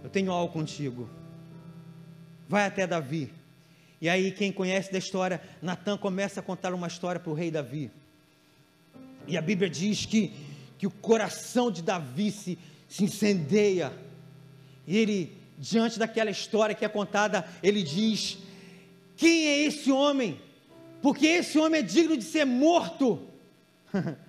Eu 0.03 0.09
tenho 0.09 0.31
algo 0.31 0.53
contigo. 0.53 1.09
Vai 2.47 2.65
até 2.65 2.85
Davi. 2.85 3.33
E 3.99 4.07
aí, 4.07 4.31
quem 4.31 4.51
conhece 4.51 4.91
da 4.91 4.97
história, 4.97 5.41
Natan 5.61 5.97
começa 5.97 6.39
a 6.39 6.43
contar 6.43 6.73
uma 6.73 6.87
história 6.87 7.19
para 7.19 7.31
o 7.31 7.33
rei 7.33 7.49
Davi. 7.49 7.91
E 9.27 9.35
a 9.35 9.41
Bíblia 9.41 9.69
diz 9.69 10.05
que 10.05 10.33
que 10.77 10.87
o 10.87 10.91
coração 10.91 11.71
de 11.71 11.81
Davi 11.81 12.31
se, 12.31 12.57
se 12.87 13.03
incendeia. 13.03 13.91
E 14.85 14.97
ele, 14.97 15.35
diante 15.57 15.97
daquela 15.97 16.29
história 16.29 16.75
que 16.75 16.85
é 16.85 16.89
contada, 16.89 17.45
ele 17.63 17.81
diz: 17.81 18.37
Quem 19.15 19.47
é 19.47 19.59
esse 19.65 19.91
homem? 19.91 20.39
Porque 21.01 21.25
esse 21.25 21.57
homem 21.57 21.79
é 21.79 21.83
digno 21.83 22.15
de 22.15 22.23
ser 22.23 22.45
morto. 22.45 23.27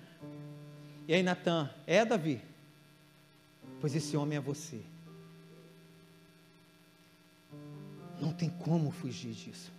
e 1.09 1.13
aí, 1.15 1.23
Natan, 1.23 1.67
é 1.87 2.05
Davi? 2.05 2.39
Pois 3.81 3.95
esse 3.95 4.15
homem 4.15 4.37
é 4.37 4.39
você. 4.39 4.79
Não 8.21 8.31
tem 8.31 8.47
como 8.47 8.91
fugir 8.91 9.33
disso. 9.33 9.71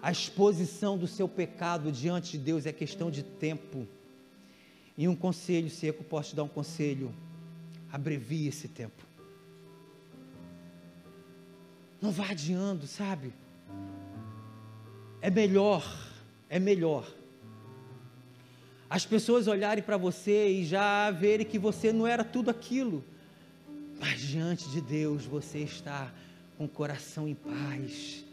A 0.00 0.10
exposição 0.10 0.96
do 0.96 1.06
seu 1.06 1.28
pecado 1.28 1.92
diante 1.92 2.38
de 2.38 2.38
Deus 2.38 2.64
é 2.64 2.72
questão 2.72 3.10
de 3.10 3.22
tempo. 3.22 3.86
E 4.96 5.06
um 5.06 5.14
conselho 5.14 5.68
seco, 5.68 6.02
posso 6.02 6.30
te 6.30 6.36
dar 6.36 6.44
um 6.44 6.48
conselho: 6.48 7.14
abrevie 7.92 8.48
esse 8.48 8.66
tempo. 8.66 9.04
Não 12.00 12.10
vá 12.10 12.30
adiando, 12.30 12.86
sabe? 12.86 13.30
É 15.20 15.28
melhor, 15.28 15.84
é 16.48 16.58
melhor. 16.58 17.06
As 18.88 19.04
pessoas 19.06 19.46
olharem 19.46 19.82
para 19.82 19.96
você 19.96 20.48
e 20.48 20.64
já 20.64 21.10
verem 21.10 21.46
que 21.46 21.58
você 21.58 21.92
não 21.92 22.06
era 22.06 22.22
tudo 22.22 22.50
aquilo, 22.50 23.04
mas 23.98 24.20
diante 24.20 24.68
de 24.70 24.80
Deus 24.80 25.24
você 25.24 25.60
está 25.60 26.12
com 26.56 26.66
o 26.66 26.68
coração 26.68 27.26
em 27.26 27.34
paz 27.34 28.24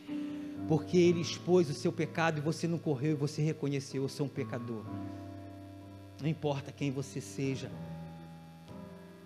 porque 0.67 0.97
ele 0.97 1.19
expôs 1.19 1.69
o 1.69 1.73
seu 1.73 1.91
pecado 1.91 2.37
e 2.37 2.41
você 2.41 2.67
não 2.67 2.77
correu 2.77 3.11
e 3.11 3.15
você 3.15 3.41
reconheceu, 3.41 4.03
eu 4.03 4.09
sou 4.09 4.25
um 4.25 4.29
pecador. 4.29 4.83
Não 6.21 6.29
importa 6.29 6.71
quem 6.71 6.91
você 6.91 7.19
seja. 7.19 7.69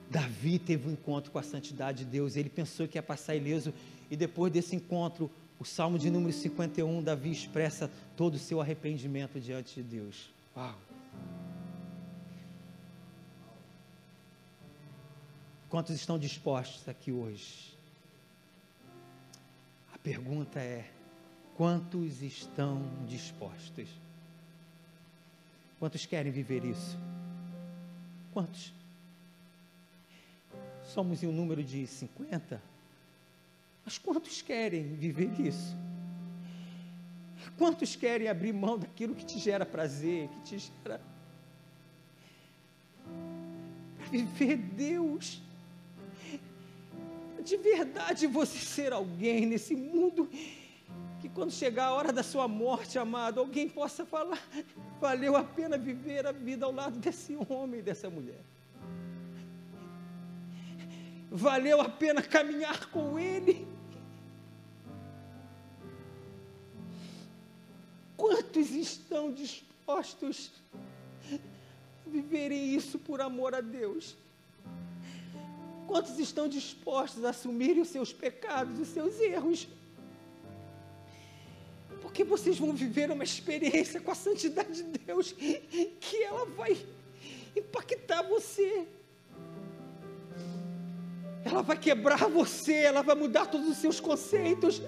Davi 0.10 0.58
teve 0.58 0.90
um 0.90 0.94
encontro 0.94 1.32
com 1.32 1.40
a 1.40 1.44
santidade 1.44 2.00
de 2.00 2.06
Deus, 2.06 2.36
ele 2.36 2.50
pensou 2.50 2.88
que 2.88 2.98
ia 2.98 3.04
passar 3.04 3.36
ileso, 3.36 3.74
e 4.10 4.16
depois 4.16 4.52
desse 4.52 4.76
encontro, 4.76 5.30
o 5.60 5.66
Salmo 5.66 5.98
de 5.98 6.10
número 6.10 6.34
51, 6.34 7.04
Davi 7.04 7.32
expressa 7.32 7.92
todo 8.16 8.36
o 8.36 8.40
seu 8.40 8.62
arrependimento 8.62 9.40
diante 9.40 9.76
de 9.76 9.84
Deus. 9.84 10.30
Uau! 10.56 10.95
Quantos 15.76 15.94
estão 15.94 16.18
dispostos 16.18 16.88
aqui 16.88 17.12
hoje? 17.12 17.78
A 19.94 19.98
pergunta 19.98 20.58
é: 20.58 20.90
Quantos 21.58 22.22
estão 22.22 22.82
dispostos? 23.06 23.90
Quantos 25.78 26.06
querem 26.06 26.32
viver 26.32 26.64
isso? 26.64 26.98
Quantos? 28.32 28.74
Somos 30.86 31.22
em 31.22 31.28
um 31.28 31.34
número 31.34 31.62
de 31.62 31.86
50? 31.86 32.62
Mas 33.84 33.98
quantos 33.98 34.42
querem 34.42 34.96
viver 34.96 35.38
isso? 35.42 35.76
Quantos 37.58 37.98
querem 37.98 38.30
abrir 38.30 38.54
mão 38.54 38.80
daquilo 38.80 39.14
que 39.14 39.26
te 39.26 39.38
gera 39.40 39.66
prazer, 39.66 40.30
que 40.30 40.40
te 40.40 40.58
gera. 40.58 41.02
para 43.98 44.08
viver 44.10 44.56
Deus? 44.56 45.44
De 47.46 47.58
verdade 47.58 48.26
você 48.26 48.58
ser 48.58 48.92
alguém 48.92 49.46
nesse 49.46 49.76
mundo 49.76 50.28
que 51.22 51.30
quando 51.30 51.52
chegar 51.52 51.86
a 51.86 51.94
hora 51.94 52.12
da 52.12 52.24
sua 52.24 52.48
morte, 52.48 52.98
amado, 52.98 53.40
alguém 53.40 53.70
possa 53.70 54.04
falar: 54.04 54.42
valeu 55.00 55.38
a 55.38 55.44
pena 55.44 55.78
viver 55.78 56.26
a 56.26 56.32
vida 56.32 56.66
ao 56.66 56.72
lado 56.72 56.98
desse 56.98 57.38
homem, 57.48 57.84
dessa 57.84 58.10
mulher. 58.10 58.42
Valeu 61.30 61.82
a 61.82 61.90
pena 61.90 62.22
caminhar 62.22 62.90
com 62.90 63.20
ele. 63.20 63.68
Quantos 68.18 68.72
estão 68.72 69.32
dispostos 69.32 70.52
a 71.32 72.10
viverem 72.10 72.74
isso 72.74 72.98
por 72.98 73.22
amor 73.22 73.54
a 73.54 73.62
Deus? 73.62 74.16
Quantos 75.88 76.18
estão 76.20 76.48
dispostos 76.48 77.24
a 77.24 77.30
assumirem 77.30 77.82
os 77.82 77.90
seus 77.90 78.12
pecados, 78.12 78.80
os 78.80 78.88
seus 78.88 79.20
erros? 79.20 79.68
porque 82.16 82.24
vocês 82.24 82.58
vão 82.58 82.72
viver 82.72 83.12
uma 83.12 83.26
experiência 83.26 84.00
com 84.00 84.10
a 84.10 84.16
santidade 84.16 84.84
de 84.84 85.00
Deus 85.00 85.34
que 85.34 86.24
ela 86.24 86.46
vai 86.46 86.78
impactar 87.54 88.22
você. 88.22 88.88
Ela 91.44 91.62
vai 91.62 91.78
quebrar 91.78 92.30
você, 92.30 92.74
ela 92.74 93.02
vai 93.02 93.16
mudar 93.16 93.48
todos 93.48 93.68
os 93.68 93.78
seus 93.78 94.00
conceitos. 94.00 94.82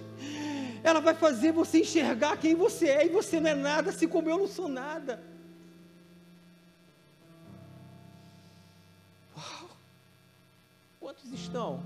Ela 0.84 1.02
vai 1.02 1.16
fazer 1.16 1.52
você 1.52 1.80
enxergar 1.80 2.38
quem 2.38 2.56
você 2.56 2.88
é 2.88 3.06
e 3.08 3.10
você 3.10 3.42
não 3.42 3.50
é 3.50 3.56
nada, 3.56 3.90
assim 3.90 4.08
como 4.08 4.30
eu 4.30 4.38
não 4.38 4.48
sou 4.48 4.70
nada. 4.70 5.22
Quantos 11.08 11.32
estão? 11.32 11.82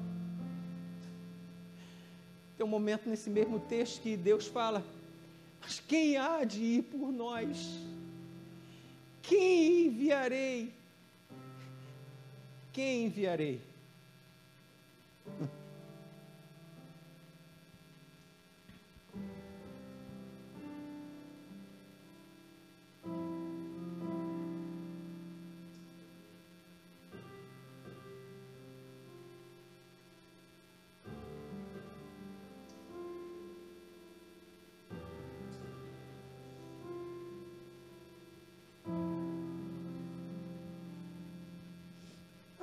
Tem 2.57 2.65
um 2.65 2.69
momento 2.69 3.07
nesse 3.07 3.29
mesmo 3.29 3.59
texto 3.59 4.01
que 4.01 4.17
Deus 4.17 4.47
fala: 4.47 4.83
mas 5.61 5.79
quem 5.79 6.17
há 6.17 6.43
de 6.43 6.59
ir 6.59 6.81
por 6.81 7.11
nós? 7.11 7.69
Quem 9.21 9.85
enviarei? 9.85 10.73
Quem 12.73 13.05
enviarei? 13.05 13.61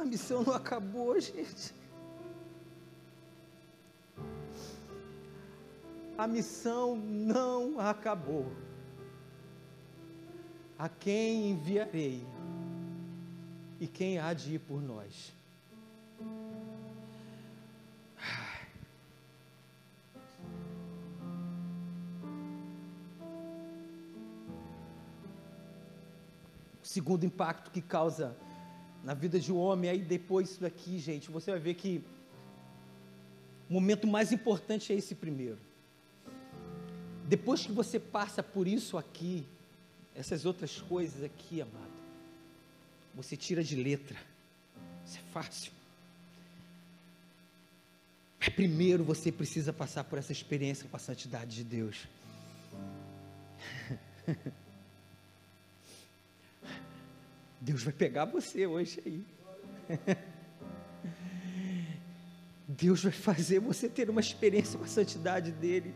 Missão 0.05 0.43
não 0.43 0.55
acabou, 0.55 1.21
gente. 1.21 1.75
A 6.17 6.27
missão 6.27 6.97
não 6.97 7.79
acabou. 7.79 8.53
A 10.79 10.89
quem 10.89 11.51
enviarei? 11.51 12.27
E 13.81 13.87
quem 13.87 14.19
há 14.19 14.33
de 14.33 14.55
ir 14.55 14.59
por 14.59 14.83
nós? 14.83 15.33
O 26.83 26.87
segundo 26.87 27.25
impacto 27.25 27.71
que 27.71 27.81
causa 27.81 28.37
na 29.09 29.15
vida 29.15 29.41
de 29.41 29.51
um 29.51 29.57
homem, 29.57 29.89
aí 29.89 30.03
depois 30.03 30.51
isso 30.51 30.61
daqui, 30.61 30.99
gente, 30.99 31.31
você 31.31 31.51
vai 31.51 31.59
ver 31.59 31.73
que 31.73 32.05
o 33.67 33.73
momento 33.73 34.07
mais 34.07 34.33
importante 34.33 34.93
é 34.93 34.97
esse 34.97 35.15
primeiro. 35.15 35.57
Depois 37.27 37.65
que 37.65 37.73
você 37.73 37.99
passa 37.99 38.43
por 38.43 38.69
isso 38.69 38.99
aqui, 38.99 39.47
essas 40.15 40.45
outras 40.45 40.83
coisas 40.83 41.25
aqui, 41.25 41.63
amado, 41.63 41.91
você 43.15 43.35
tira 43.35 43.65
de 43.65 43.77
letra. 43.77 44.19
Isso 45.07 45.17
é 45.17 45.33
fácil. 45.33 45.73
Mas 48.39 48.51
primeiro 48.51 49.03
você 49.05 49.33
precisa 49.33 49.73
passar 49.73 50.05
por 50.05 50.19
essa 50.19 50.33
experiência 50.33 50.87
com 50.87 50.99
a 50.99 51.01
santidade 51.01 51.57
de 51.57 51.65
Deus. 51.65 52.07
Deus 57.69 57.83
vai 57.83 57.93
pegar 57.93 58.25
você 58.25 58.67
hoje 58.67 58.99
aí. 59.05 59.23
Deus 62.67 63.03
vai 63.03 63.13
fazer 63.13 63.59
você 63.59 63.91
ter 63.91 64.09
uma 64.09 64.23
experiência 64.23 64.79
com 64.79 64.87
a 64.87 64.89
santidade 64.89 65.53
dEle. 65.53 65.95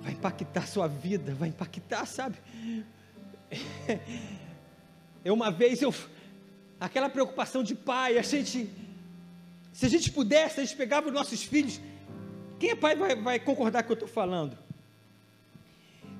Vai 0.00 0.14
impactar 0.14 0.66
sua 0.66 0.88
vida, 0.88 1.32
vai 1.32 1.48
impactar, 1.48 2.06
sabe? 2.06 2.38
Eu 5.24 5.34
uma 5.34 5.50
vez 5.52 5.80
eu 5.80 5.94
aquela 6.80 7.08
preocupação 7.08 7.62
de 7.62 7.76
pai, 7.76 8.18
a 8.18 8.22
gente 8.22 8.68
se 9.72 9.86
a 9.86 9.88
gente 9.88 10.10
pudesse, 10.10 10.58
a 10.58 10.64
gente 10.64 10.76
pegava 10.76 11.06
os 11.06 11.12
nossos 11.14 11.44
filhos. 11.44 11.80
Quem 12.58 12.70
é 12.70 12.74
pai 12.74 12.96
vai, 12.96 13.14
vai 13.14 13.38
concordar 13.38 13.84
com 13.84 13.92
o 13.92 13.96
que 13.96 14.02
eu 14.02 14.06
estou 14.06 14.08
falando? 14.08 14.58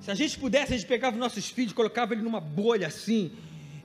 Se 0.01 0.11
a 0.11 0.15
gente 0.15 0.39
pudesse, 0.39 0.73
a 0.73 0.77
gente 0.77 0.89
pegava 0.89 1.15
os 1.15 1.21
nossos 1.21 1.49
filhos, 1.51 1.73
colocava 1.73 2.15
ele 2.15 2.23
numa 2.23 2.41
bolha 2.41 2.87
assim, 2.87 3.33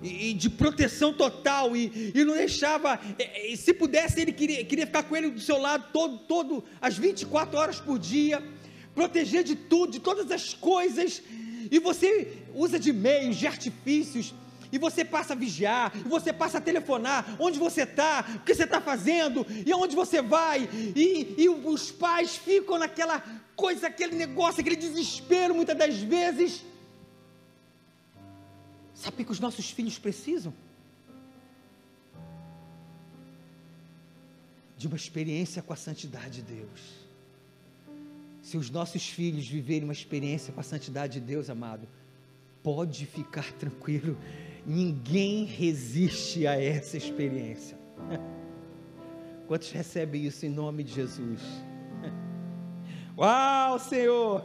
e, 0.01 0.29
e 0.29 0.33
de 0.33 0.49
proteção 0.49 1.13
total, 1.13 1.75
e, 1.75 2.11
e 2.15 2.23
não 2.23 2.35
deixava, 2.35 2.99
e, 3.19 3.53
e, 3.53 3.57
se 3.57 3.73
pudesse, 3.73 4.21
ele 4.21 4.31
queria, 4.31 4.63
queria 4.63 4.85
ficar 4.85 5.03
com 5.03 5.15
ele 5.15 5.29
do 5.29 5.41
seu 5.41 5.57
lado 5.57 5.87
todo, 5.91 6.17
todo, 6.19 6.63
as 6.81 6.97
24 6.97 7.57
horas 7.57 7.79
por 7.79 7.99
dia, 7.99 8.41
proteger 8.93 9.43
de 9.43 9.55
tudo, 9.55 9.91
de 9.91 9.99
todas 9.99 10.31
as 10.31 10.53
coisas, 10.53 11.21
e 11.69 11.79
você 11.79 12.43
usa 12.53 12.79
de 12.79 12.93
meios, 12.93 13.35
de 13.35 13.47
artifícios, 13.47 14.33
e 14.75 14.77
você 14.77 15.05
passa 15.05 15.31
a 15.31 15.35
vigiar, 15.37 15.93
e 15.95 16.09
você 16.09 16.33
passa 16.33 16.57
a 16.57 16.61
telefonar, 16.61 17.37
onde 17.39 17.57
você 17.57 17.83
está, 17.83 18.25
o 18.35 18.39
que 18.41 18.53
você 18.53 18.65
está 18.65 18.81
fazendo, 18.81 19.45
e 19.65 19.71
aonde 19.71 19.95
você 19.95 20.21
vai, 20.21 20.67
e, 20.93 21.33
e 21.37 21.47
os 21.47 21.91
pais 21.91 22.35
ficam 22.35 22.77
naquela 22.77 23.21
coisa, 23.55 23.87
aquele 23.87 24.17
negócio, 24.17 24.59
aquele 24.59 24.75
desespero, 24.75 25.55
muitas 25.55 25.77
das 25.77 25.95
vezes. 25.95 26.65
Sabe 28.93 29.21
o 29.21 29.25
que 29.25 29.31
os 29.31 29.39
nossos 29.39 29.69
filhos 29.71 29.97
precisam? 29.97 30.53
De 34.77 34.87
uma 34.87 34.97
experiência 34.97 35.61
com 35.61 35.71
a 35.71 35.77
santidade 35.77 36.41
de 36.41 36.53
Deus. 36.53 36.81
Se 38.41 38.57
os 38.57 38.69
nossos 38.69 39.07
filhos 39.07 39.47
viverem 39.47 39.85
uma 39.85 39.93
experiência 39.93 40.51
com 40.51 40.59
a 40.59 40.63
santidade 40.63 41.21
de 41.21 41.25
Deus, 41.25 41.49
amado, 41.49 41.87
pode 42.61 43.05
ficar 43.05 43.49
tranquilo, 43.55 44.17
ninguém 44.65 45.45
resiste 45.45 46.47
a 46.47 46.59
essa 46.59 46.97
experiência. 46.97 47.77
Quantos 49.47 49.71
recebem 49.71 50.25
isso 50.25 50.45
em 50.45 50.49
nome 50.49 50.83
de 50.83 50.93
Jesus? 50.93 51.41
Uau, 53.17 53.77
Senhor! 53.77 54.43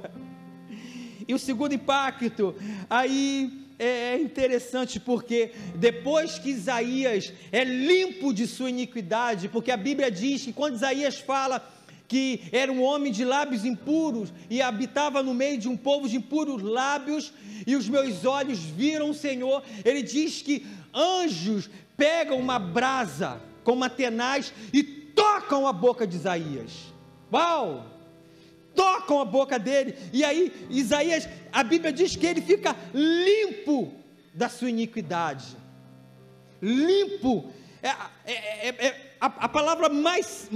E 1.27 1.33
o 1.33 1.39
segundo 1.39 1.73
impacto, 1.73 2.55
aí 2.89 3.67
é, 3.79 4.15
é 4.15 4.21
interessante 4.21 5.01
porque 5.01 5.53
depois 5.77 6.39
que 6.39 6.51
Isaías 6.51 7.33
é 7.51 7.65
limpo 7.65 8.35
de 8.35 8.47
sua 8.47 8.69
iniquidade, 8.69 9.49
porque 9.49 9.71
a 9.71 9.77
Bíblia 9.77 10.11
diz 10.11 10.45
que 10.45 10.53
quando 10.53 10.75
Isaías 10.75 11.19
fala 11.19 11.67
que 12.11 12.41
era 12.51 12.73
um 12.73 12.83
homem 12.83 13.13
de 13.13 13.25
lábios 13.25 13.65
impuros 13.65 14.33
e 14.51 14.61
habitava 14.61 15.23
no 15.23 15.33
meio 15.33 15.57
de 15.57 15.69
um 15.69 15.77
povo 15.77 16.09
de 16.09 16.17
impuros 16.17 16.61
lábios, 16.61 17.33
e 17.65 17.77
os 17.77 17.89
meus 17.89 18.25
olhos 18.25 18.59
viram 18.59 19.11
o 19.11 19.15
Senhor, 19.15 19.63
ele 19.85 20.03
diz 20.03 20.43
que 20.43 20.67
anjos 20.93 21.71
pegam 21.97 22.37
uma 22.37 22.59
brasa 22.59 23.41
com 23.63 23.75
uma 23.75 23.89
tenaz 23.89 24.53
e 24.73 24.83
tocam 24.83 25.69
a 25.69 25.73
boca 25.73 26.05
de 26.05 26.17
Isaías. 26.17 26.73
Uau! 27.33 27.87
tocam 28.75 29.21
a 29.21 29.25
boca 29.25 29.59
dele, 29.59 29.95
e 30.13 30.25
aí 30.25 30.67
Isaías, 30.69 31.29
a 31.53 31.63
Bíblia 31.63 31.93
diz 31.93 32.17
que 32.17 32.27
ele 32.27 32.41
fica 32.41 32.75
limpo 32.93 33.93
da 34.35 34.49
sua 34.49 34.71
iniquidade. 34.71 35.57
Limpo, 36.61 37.53
é, 37.83 37.89
é, 37.89 38.69
é, 38.69 38.87
é 38.87 39.15
a, 39.21 39.27
a, 39.27 39.49
palavra 39.49 39.89
mais, 39.89 40.49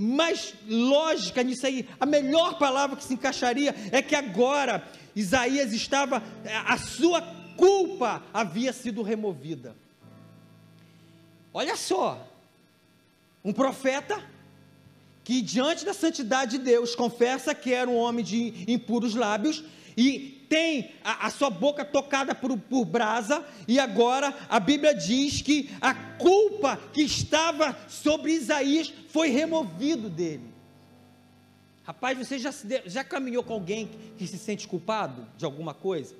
mais 0.00 0.54
lógica 0.68 1.42
nisso 1.42 1.66
aí, 1.66 1.88
a 1.98 2.06
melhor 2.06 2.56
palavra 2.56 2.96
que 2.96 3.02
se 3.02 3.14
encaixaria 3.14 3.74
é 3.90 4.00
que 4.00 4.14
agora 4.14 4.86
Isaías 5.16 5.72
estava, 5.72 6.22
a 6.64 6.78
sua 6.78 7.20
culpa 7.56 8.22
havia 8.32 8.72
sido 8.72 9.02
removida. 9.02 9.74
Olha 11.52 11.76
só, 11.76 12.24
um 13.44 13.52
profeta 13.52 14.24
que 15.24 15.42
diante 15.42 15.84
da 15.84 15.92
santidade 15.92 16.58
de 16.58 16.64
Deus 16.64 16.94
confessa 16.94 17.52
que 17.52 17.74
era 17.74 17.90
um 17.90 17.96
homem 17.96 18.24
de 18.24 18.64
impuros 18.68 19.16
lábios 19.16 19.64
e 19.96 20.37
tem 20.48 20.92
a, 21.04 21.26
a 21.26 21.30
sua 21.30 21.50
boca 21.50 21.84
tocada 21.84 22.34
por, 22.34 22.56
por 22.58 22.84
brasa, 22.84 23.44
e 23.66 23.78
agora 23.78 24.34
a 24.48 24.58
Bíblia 24.58 24.94
diz 24.94 25.42
que 25.42 25.70
a 25.80 25.94
culpa 25.94 26.76
que 26.92 27.02
estava 27.02 27.76
sobre 27.88 28.32
Isaías 28.32 28.92
foi 29.08 29.28
removido 29.28 30.08
dele. 30.08 30.54
Rapaz, 31.84 32.18
você 32.18 32.38
já, 32.38 32.52
já 32.84 33.02
caminhou 33.02 33.42
com 33.42 33.54
alguém 33.54 33.90
que 34.16 34.26
se 34.26 34.38
sente 34.38 34.68
culpado 34.68 35.26
de 35.36 35.44
alguma 35.44 35.72
coisa? 35.72 36.14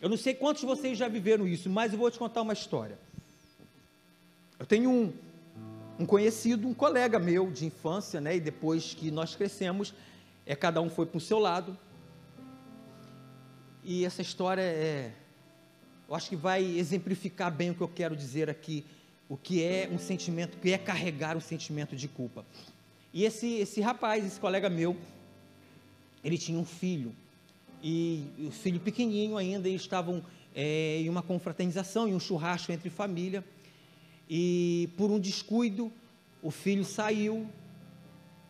Eu 0.00 0.08
não 0.08 0.16
sei 0.16 0.34
quantos 0.34 0.60
de 0.60 0.66
vocês 0.66 0.98
já 0.98 1.08
viveram 1.08 1.46
isso, 1.46 1.70
mas 1.70 1.92
eu 1.92 1.98
vou 1.98 2.10
te 2.10 2.18
contar 2.18 2.42
uma 2.42 2.52
história. 2.52 2.98
Eu 4.58 4.66
tenho 4.66 4.90
um, 4.90 5.12
um 5.98 6.04
conhecido, 6.04 6.66
um 6.66 6.74
colega 6.74 7.18
meu 7.18 7.50
de 7.50 7.64
infância, 7.64 8.20
né? 8.20 8.36
E 8.36 8.40
depois 8.40 8.92
que 8.92 9.10
nós 9.10 9.34
crescemos, 9.34 9.94
é 10.44 10.54
cada 10.54 10.80
um 10.80 10.90
foi 10.90 11.06
para 11.06 11.18
o 11.18 11.20
seu 11.20 11.38
lado. 11.38 11.78
E 13.88 14.04
essa 14.04 14.20
história 14.20 14.62
é, 14.62 15.12
eu 16.08 16.14
acho 16.16 16.28
que 16.28 16.34
vai 16.34 16.60
exemplificar 16.60 17.52
bem 17.52 17.70
o 17.70 17.74
que 17.76 17.80
eu 17.80 17.88
quero 17.88 18.16
dizer 18.16 18.50
aqui, 18.50 18.84
o 19.28 19.36
que 19.36 19.62
é 19.62 19.88
um 19.92 19.96
sentimento, 19.96 20.56
o 20.56 20.58
que 20.58 20.72
é 20.72 20.78
carregar 20.78 21.36
um 21.36 21.40
sentimento 21.40 21.94
de 21.94 22.08
culpa. 22.08 22.44
E 23.14 23.24
esse 23.24 23.46
esse 23.58 23.80
rapaz, 23.80 24.26
esse 24.26 24.40
colega 24.40 24.68
meu, 24.68 24.96
ele 26.24 26.36
tinha 26.36 26.58
um 26.58 26.64
filho 26.64 27.14
e 27.80 28.24
o 28.40 28.50
filho 28.50 28.80
pequenininho 28.80 29.36
ainda, 29.36 29.68
eles 29.68 29.82
estavam 29.82 30.20
é, 30.52 30.98
em 31.02 31.08
uma 31.08 31.22
confraternização, 31.22 32.08
em 32.08 32.14
um 32.16 32.18
churrasco 32.18 32.72
entre 32.72 32.90
família 32.90 33.44
e 34.28 34.90
por 34.96 35.12
um 35.12 35.20
descuido, 35.20 35.92
o 36.42 36.50
filho 36.50 36.84
saiu 36.84 37.46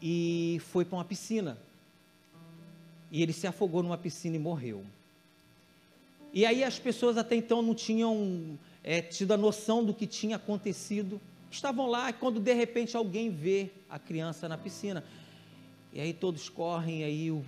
e 0.01 0.63
foi 0.73 0.87
para 0.87 0.97
uma 0.97 1.05
piscina. 1.05 1.59
E 3.13 3.23
ele 3.23 3.35
se 3.35 3.47
afogou 3.47 3.83
numa 3.83 3.99
piscina 3.99 4.35
e 4.35 4.39
morreu. 4.39 4.83
E 6.37 6.45
aí 6.45 6.63
as 6.63 6.79
pessoas 6.79 7.17
até 7.17 7.35
então 7.35 7.63
não 7.63 7.75
tinham 7.75 8.59
é, 8.85 9.01
tido 9.01 9.33
a 9.33 9.39
noção 9.39 9.83
do 9.83 9.95
que 9.95 10.07
tinha 10.07 10.37
acontecido. 10.37 11.19
Estavam 11.51 11.87
lá 11.87 12.13
quando 12.13 12.39
de 12.39 12.53
repente 12.53 12.95
alguém 12.95 13.31
vê 13.31 13.71
a 13.89 13.99
criança 13.99 14.47
na 14.47 14.59
piscina. 14.59 15.03
E 15.95 15.99
aí 15.99 16.13
todos 16.13 16.51
correm, 16.51 17.05
aí 17.05 17.31
o... 17.31 17.43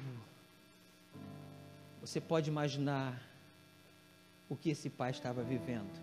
você 2.01 2.19
pode 2.19 2.49
imaginar 2.49 3.23
o 4.49 4.57
que 4.57 4.71
esse 4.71 4.89
pai 4.89 5.11
estava 5.11 5.43
vivendo. 5.43 6.01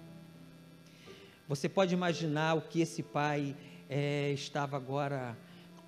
Você 1.48 1.68
pode 1.68 1.92
imaginar 1.92 2.54
o 2.56 2.62
que 2.62 2.82
esse 2.82 3.02
pai 3.02 3.56
é, 3.90 4.30
estava 4.32 4.78
agora 4.78 5.36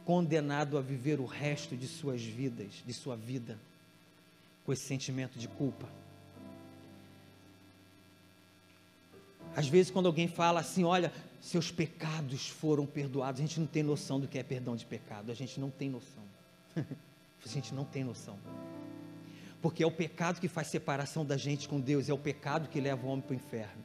condenado 0.04 0.80
a 0.80 0.82
viver 0.82 1.20
o 1.20 1.26
resto 1.26 1.78
de 1.78 1.88
suas 1.88 2.24
vidas, 2.24 2.82
de 2.84 2.94
sua 2.96 3.16
vida, 3.16 3.56
com 4.66 4.74
esse 4.74 4.82
sentimento 4.82 5.38
de 5.38 5.48
culpa. 5.48 5.88
Às 9.56 9.68
vezes, 9.68 9.92
quando 9.92 10.06
alguém 10.06 10.28
fala 10.28 10.60
assim, 10.60 10.84
olha, 10.84 11.12
seus 11.42 11.72
pecados 11.72 12.48
foram 12.48 12.86
perdoados, 12.86 13.40
a 13.40 13.44
gente 13.46 13.60
não 13.60 13.68
tem 13.68 13.84
noção 13.84 14.20
do 14.20 14.28
que 14.28 14.38
é 14.38 14.44
perdão 14.44 14.76
de 14.76 14.86
pecado, 14.86 15.32
a 15.32 15.36
gente 15.36 15.60
não 15.60 15.70
tem 15.70 15.90
noção. 15.90 16.24
a 16.76 17.48
gente 17.48 17.74
não 17.74 17.86
tem 17.86 18.04
noção. 18.04 18.38
Porque 19.62 19.82
é 19.82 19.88
o 19.88 19.92
pecado 19.92 20.40
que 20.40 20.48
faz 20.48 20.68
separação 20.68 21.26
da 21.26 21.38
gente 21.38 21.68
com 21.68 21.80
Deus, 21.80 22.10
é 22.10 22.14
o 22.14 22.18
pecado 22.18 22.70
que 22.70 22.80
leva 22.80 23.06
o 23.06 23.10
homem 23.10 23.22
para 23.22 23.34
o 23.34 23.36
inferno. 23.36 23.84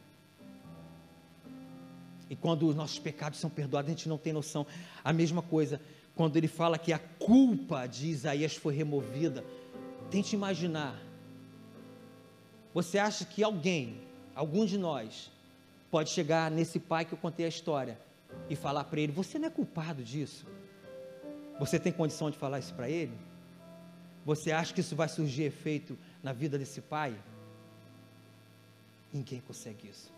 E 2.29 2.37
quando 2.37 2.67
os 2.67 2.75
nossos 2.75 2.99
pecados 2.99 3.39
são 3.39 3.51
perdoados, 3.51 3.91
a 3.91 3.95
gente 3.95 4.09
não 4.09 4.19
tem 4.19 4.33
noção. 4.33 4.67
A 5.05 5.13
mesma 5.13 5.43
coisa, 5.43 5.81
quando 6.15 6.37
ele 6.37 6.49
fala 6.49 6.79
que 6.79 6.93
a 6.93 6.99
culpa 6.99 7.87
de 7.87 8.09
Isaías 8.09 8.57
foi 8.57 8.75
removida, 8.75 9.45
tente 10.11 10.35
imaginar. 10.37 10.99
Você 12.75 12.99
acha 12.99 13.25
que 13.25 13.43
alguém, 13.43 14.01
algum 14.35 14.65
de 14.65 14.79
nós, 14.79 15.32
pode 15.93 16.09
chegar 16.09 16.51
nesse 16.51 16.81
pai 16.81 17.05
que 17.05 17.13
eu 17.13 17.19
contei 17.19 17.45
a 17.45 17.49
história 17.51 18.01
e 18.49 18.57
falar 18.57 18.85
para 18.85 18.99
ele: 18.99 19.13
Você 19.13 19.39
não 19.39 19.49
é 19.49 19.51
culpado 19.51 20.03
disso? 20.03 20.47
Você 21.61 21.79
tem 21.79 21.93
condição 21.93 22.31
de 22.31 22.39
falar 22.39 22.59
isso 22.59 22.73
para 22.73 22.89
ele? 22.89 23.13
Você 24.25 24.53
acha 24.53 24.73
que 24.73 24.81
isso 24.81 24.97
vai 24.97 25.09
surgir 25.09 25.43
efeito 25.43 25.99
na 26.23 26.33
vida 26.33 26.59
desse 26.59 26.81
pai? 26.81 27.15
Ninguém 29.13 29.41
consegue 29.43 29.89
isso. 29.89 30.11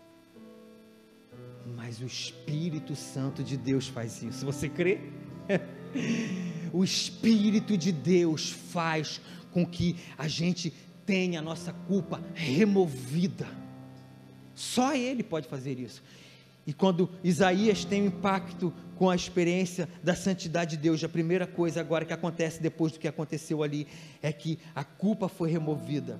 Mas 1.75 1.99
o 1.99 2.05
Espírito 2.05 2.95
Santo 2.95 3.43
de 3.43 3.57
Deus 3.57 3.89
faz 3.89 4.23
isso. 4.23 4.45
Você 4.45 4.69
crê? 4.69 5.01
o 6.71 6.85
Espírito 6.85 7.77
de 7.77 7.91
Deus 7.91 8.49
faz 8.49 9.19
com 9.51 9.65
que 9.65 9.97
a 10.17 10.29
gente 10.29 10.73
tenha 11.05 11.39
a 11.39 11.41
nossa 11.41 11.73
culpa 11.73 12.23
removida. 12.33 13.64
Só 14.55 14.95
Ele 14.95 15.21
pode 15.21 15.47
fazer 15.47 15.79
isso. 15.79 16.01
E 16.65 16.73
quando 16.73 17.09
Isaías 17.23 17.85
tem 17.85 18.03
um 18.03 18.07
impacto 18.07 18.73
com 18.97 19.09
a 19.09 19.15
experiência 19.15 19.87
da 20.03 20.15
santidade 20.15 20.77
de 20.77 20.81
Deus, 20.81 21.03
a 21.03 21.09
primeira 21.09 21.45
coisa 21.45 21.79
agora 21.79 22.05
que 22.05 22.13
acontece 22.13 22.61
depois 22.61 22.91
do 22.91 22.99
que 22.99 23.07
aconteceu 23.07 23.61
ali 23.61 23.87
é 24.21 24.31
que 24.31 24.57
a 24.73 24.83
culpa 24.83 25.27
foi 25.27 25.51
removida 25.51 26.19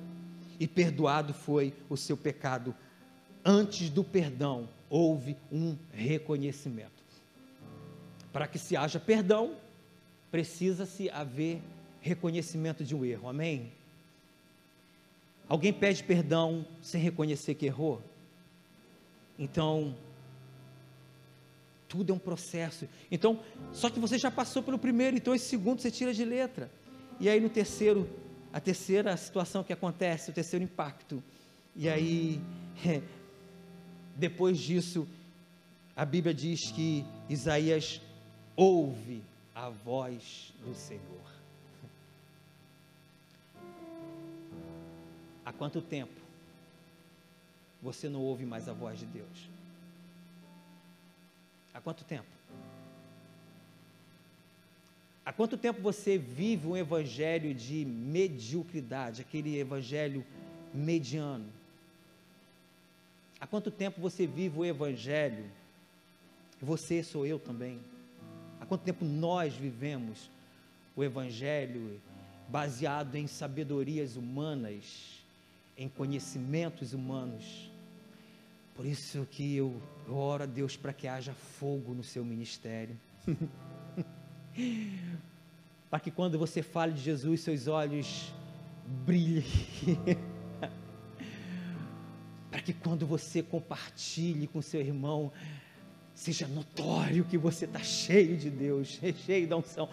e 0.60 0.68
perdoado 0.68 1.34
foi 1.34 1.74
o 1.90 1.98
seu 1.98 2.16
pecado. 2.16 2.76
Antes 3.44 3.90
do 3.90 4.04
perdão, 4.04 4.70
houve 4.90 5.36
um 5.52 5.76
reconhecimento. 5.92 7.04
Para 8.32 8.48
que 8.48 8.60
se 8.60 8.76
haja 8.76 9.00
perdão, 9.00 9.56
precisa-se 10.30 11.10
haver 11.10 11.62
reconhecimento 12.02 12.84
de 12.84 12.94
um 12.94 13.04
erro. 13.04 13.30
Amém? 13.30 13.72
Alguém 15.48 15.72
pede 15.74 16.04
perdão 16.04 16.66
sem 16.82 17.02
reconhecer 17.02 17.56
que 17.56 17.66
errou? 17.66 18.02
Então, 19.38 19.96
tudo 21.88 22.12
é 22.12 22.16
um 22.16 22.20
processo. 22.20 22.88
Então, 23.12 23.40
só 23.72 23.90
que 23.90 24.00
você 24.00 24.18
já 24.18 24.32
passou 24.32 24.64
pelo 24.64 24.80
primeiro, 24.80 25.16
então 25.16 25.36
esse 25.36 25.46
segundo 25.46 25.82
você 25.82 25.92
tira 25.92 26.14
de 26.14 26.26
letra. 26.26 26.72
E 27.20 27.30
aí 27.30 27.40
no 27.40 27.50
terceiro, 27.50 28.10
a 28.52 28.60
terceira 28.60 29.16
situação 29.16 29.64
que 29.64 29.74
acontece, 29.74 30.30
o 30.30 30.34
terceiro 30.34 30.64
impacto. 30.64 31.24
E 31.76 31.88
aí, 31.88 32.42
depois 34.16 34.58
disso, 34.58 35.08
a 35.96 36.06
Bíblia 36.06 36.34
diz 36.34 36.72
que 36.72 37.06
Isaías 37.30 38.02
ouve 38.56 39.22
a 39.54 39.70
voz 39.70 40.54
do 40.66 40.74
Senhor. 40.76 41.02
Há 45.46 45.54
quanto 45.54 45.82
tempo 45.82 46.25
você 47.82 48.10
não 48.10 48.22
ouve 48.22 48.46
mais 48.46 48.68
a 48.68 48.74
voz 48.74 49.00
de 49.00 49.06
Deus? 49.06 49.50
Há 51.74 51.82
quanto 51.82 52.04
tempo? 52.04 52.28
Há 55.26 55.34
quanto 55.34 55.58
tempo 55.58 55.82
você 55.82 56.18
vive 56.18 56.68
um 56.68 56.78
evangelho 56.78 57.54
de 57.54 57.84
mediocridade, 57.84 59.22
aquele 59.22 59.58
evangelho 59.58 60.24
mediano? 60.74 61.48
Há 63.40 63.48
quanto 63.48 63.72
tempo 63.72 64.00
você 64.00 64.26
vive 64.28 64.60
o 64.60 64.66
evangelho? 64.66 65.46
Você 66.62 67.04
sou 67.04 67.26
eu 67.26 67.40
também. 67.40 67.80
Há 68.62 68.66
quanto 68.66 68.84
tempo 68.84 69.04
nós 69.04 69.54
vivemos 69.56 70.30
o 70.96 71.04
evangelho 71.04 72.00
baseado 72.48 73.16
em 73.16 73.28
sabedorias 73.28 74.16
humanas, 74.16 75.15
em 75.78 75.90
conhecimentos 75.90 76.94
humanos? 76.94 77.70
Por 78.76 78.86
isso 78.86 79.26
que 79.32 79.56
eu, 79.56 79.82
oro 80.10 80.44
a 80.44 80.46
Deus 80.46 80.76
para 80.76 80.92
que 80.92 81.08
haja 81.08 81.34
fogo 81.34 81.94
no 81.94 82.04
seu 82.04 82.26
ministério. 82.26 82.98
para 85.90 86.00
que 86.00 86.12
quando 86.12 86.38
você 86.38 86.62
fale 86.62 86.94
de 86.94 87.02
Jesus, 87.02 87.42
seus 87.42 87.68
olhos 87.68 88.34
brilhem. 89.06 89.44
para 92.52 92.62
que 92.62 92.74
quando 92.74 93.06
você 93.06 93.42
compartilhe 93.42 94.48
com 94.48 94.62
seu 94.62 94.82
irmão, 94.82 95.32
seja 96.14 96.48
notório 96.48 97.26
que 97.26 97.38
você 97.38 97.66
está 97.66 97.80
cheio 97.80 98.38
de 98.38 98.50
Deus, 98.50 99.00
cheio 99.26 99.48
da 99.48 99.58
unção. 99.58 99.90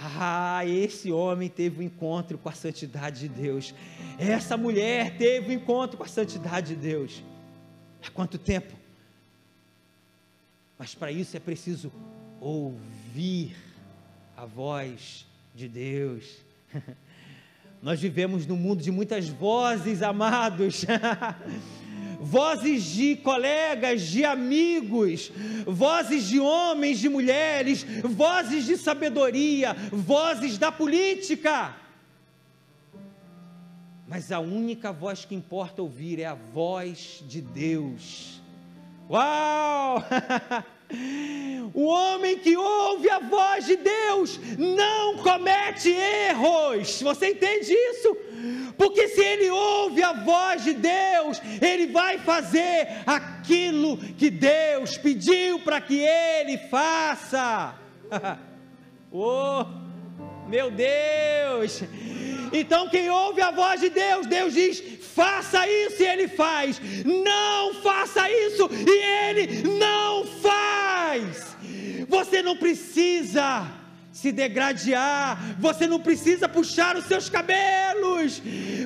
Ah, 0.00 0.64
esse 0.66 1.10
homem 1.10 1.48
teve 1.48 1.80
um 1.80 1.82
encontro 1.82 2.36
com 2.36 2.48
a 2.48 2.52
santidade 2.52 3.20
de 3.20 3.28
Deus. 3.28 3.74
Essa 4.18 4.56
mulher 4.56 5.16
teve 5.16 5.50
um 5.50 5.52
encontro 5.52 5.96
com 5.96 6.04
a 6.04 6.08
santidade 6.08 6.74
de 6.74 6.76
Deus. 6.76 7.22
Há 8.06 8.10
quanto 8.10 8.36
tempo? 8.36 8.74
Mas 10.78 10.94
para 10.94 11.10
isso 11.10 11.36
é 11.36 11.40
preciso 11.40 11.90
ouvir 12.40 13.56
a 14.36 14.44
voz 14.44 15.26
de 15.54 15.66
Deus. 15.66 16.24
Nós 17.82 18.00
vivemos 18.00 18.46
num 18.46 18.56
mundo 18.56 18.82
de 18.82 18.90
muitas 18.90 19.28
vozes, 19.28 20.02
amados. 20.02 20.84
vozes 22.20 22.84
de 22.84 23.16
colegas, 23.16 24.02
de 24.02 24.24
amigos, 24.24 25.30
vozes 25.66 26.28
de 26.28 26.40
homens, 26.40 26.98
de 26.98 27.08
mulheres, 27.08 27.84
vozes 28.04 28.64
de 28.64 28.76
sabedoria, 28.76 29.74
vozes 29.92 30.58
da 30.58 30.70
política. 30.70 31.74
Mas 34.08 34.30
a 34.30 34.38
única 34.38 34.92
voz 34.92 35.24
que 35.24 35.34
importa 35.34 35.82
ouvir 35.82 36.20
é 36.20 36.26
a 36.26 36.34
voz 36.34 37.24
de 37.26 37.40
Deus. 37.40 38.40
Uau! 39.08 40.02
O 41.74 41.86
homem 41.86 42.38
que 42.38 42.56
ouve 42.56 43.10
a 43.10 43.18
voz 43.18 43.66
de 43.66 43.76
Deus 43.76 44.38
não 44.56 45.18
comete 45.18 45.90
erros. 45.90 47.02
Você 47.02 47.30
entende 47.30 47.72
isso? 47.72 48.16
Porque 48.76 49.08
se 49.08 49.20
ele 49.20 49.50
ouve 49.50 50.02
a 50.02 50.12
voz 50.12 50.64
de 50.64 50.74
Deus, 50.74 51.40
ele 51.60 51.86
vai 51.88 52.18
fazer 52.18 52.88
aquilo 53.06 53.96
que 53.96 54.30
Deus 54.30 54.96
pediu 54.98 55.60
para 55.60 55.80
que 55.80 56.00
ele 56.00 56.58
faça. 56.68 57.74
oh, 59.12 59.64
meu 60.48 60.70
Deus! 60.70 61.82
Então, 62.52 62.88
quem 62.88 63.10
ouve 63.10 63.40
a 63.40 63.50
voz 63.50 63.80
de 63.80 63.90
Deus, 63.90 64.26
Deus 64.26 64.54
diz: 64.54 64.82
faça 65.14 65.68
isso 65.68 66.02
e 66.02 66.06
ele 66.06 66.28
faz. 66.28 66.80
Não 67.04 67.74
faça 67.74 68.30
isso 68.30 68.68
e 68.70 69.28
ele 69.28 69.62
não 69.78 70.24
faz. 70.26 71.56
Você 72.08 72.42
não 72.42 72.56
precisa 72.56 73.66
se 74.16 74.32
degradear, 74.32 75.56
você 75.58 75.86
não 75.86 76.00
precisa 76.00 76.48
puxar 76.48 76.96
os 76.96 77.04
seus 77.04 77.28
cabelos 77.28 78.40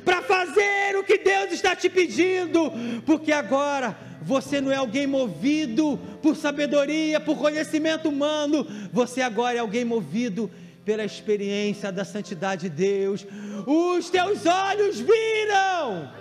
para 0.05 0.20
fazer 0.22 0.97
o 0.99 1.05
que 1.05 1.18
Deus 1.18 1.53
está 1.53 1.76
te 1.76 1.89
pedindo, 1.89 2.72
porque 3.07 3.31
agora 3.31 3.97
você 4.20 4.61
não 4.61 4.72
é 4.72 4.74
alguém 4.74 5.07
movido 5.07 5.97
por 6.20 6.35
sabedoria, 6.35 7.20
por 7.20 7.39
conhecimento 7.39 8.09
humano, 8.09 8.66
você 8.93 9.22
agora 9.22 9.57
é 9.57 9.61
alguém 9.61 9.85
movido 9.85 10.51
pela 10.85 11.05
experiência 11.05 11.93
da 11.93 12.05
santidade 12.05 12.62
de 12.62 12.70
Deus. 12.70 13.24
Os 13.68 14.11
teus 14.11 14.45
olhos 14.47 14.99
viram, 14.99 16.12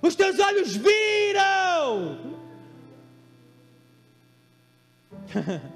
os 0.00 0.14
teus 0.14 0.38
olhos 0.38 0.74
viram. 0.74 2.18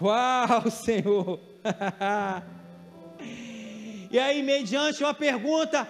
Uau, 0.00 0.70
Senhor! 0.72 1.38
e 4.10 4.18
aí, 4.18 4.42
mediante 4.42 5.02
uma 5.02 5.12
pergunta: 5.12 5.86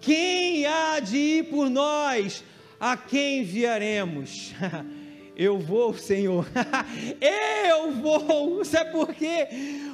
quem 0.00 0.66
há 0.66 0.98
de 0.98 1.16
ir 1.16 1.44
por 1.44 1.70
nós? 1.70 2.42
A 2.78 2.96
quem 2.96 3.40
enviaremos? 3.40 4.52
Eu 5.36 5.58
vou, 5.58 5.94
Senhor. 5.94 6.46
Eu 7.20 7.92
vou. 7.92 8.64
Sabe 8.64 8.90
por 8.92 9.14
quê? 9.14 9.48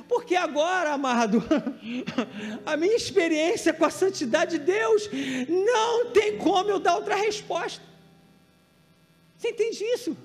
Porque 0.09 0.34
agora, 0.34 0.91
amado, 0.91 1.43
a 2.64 2.76
minha 2.76 2.97
experiência 2.97 3.72
com 3.72 3.84
a 3.84 3.91
santidade 3.91 4.59
de 4.59 4.64
Deus 4.64 5.09
não 5.49 6.11
tem 6.11 6.37
como 6.39 6.70
eu 6.70 6.80
dar 6.80 6.97
outra 6.97 7.14
resposta. 7.14 7.80
Você 9.37 9.51
entende 9.51 9.84
isso? 9.84 10.16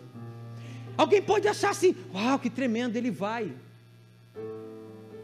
Alguém 0.98 1.22
pode 1.22 1.48
achar 1.48 1.72
assim, 1.72 1.96
uau, 2.14 2.38
que 2.40 2.50
tremendo, 2.50 2.96
ele 2.96 3.12
vai. 3.12 3.54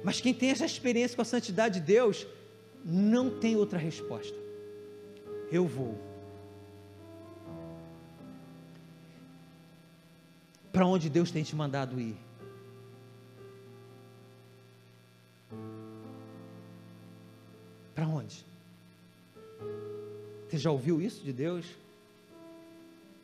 Mas 0.04 0.22
quem 0.22 0.34
tem 0.34 0.50
essa 0.50 0.66
experiência 0.66 1.16
com 1.16 1.22
a 1.22 1.26
santidade 1.26 1.80
de 1.80 1.86
Deus, 1.86 2.26
não 2.84 3.30
tem 3.30 3.56
outra 3.56 3.78
resposta. 3.78 4.38
Eu 5.52 5.66
vou. 5.66 5.98
Para 10.72 10.86
onde 10.86 11.10
Deus 11.10 11.32
tem 11.32 11.44
te 11.44 11.56
mandado 11.56 12.00
ir? 12.00 12.16
Para 17.94 18.08
onde? 18.08 18.46
Você 20.48 20.58
já 20.58 20.72
ouviu 20.72 21.02
isso 21.02 21.24
de 21.24 21.34
Deus? 21.34 21.66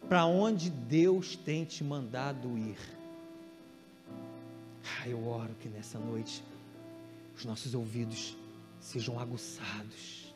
Para 0.07 0.25
onde 0.25 0.69
Deus 0.69 1.35
tem 1.35 1.65
te 1.65 1.83
mandado 1.83 2.57
ir? 2.57 2.77
Ah, 4.99 5.07
eu 5.07 5.25
oro 5.27 5.55
que 5.59 5.69
nessa 5.69 5.97
noite 5.97 6.43
os 7.35 7.45
nossos 7.45 7.73
ouvidos 7.73 8.37
sejam 8.79 9.19
aguçados. 9.19 10.33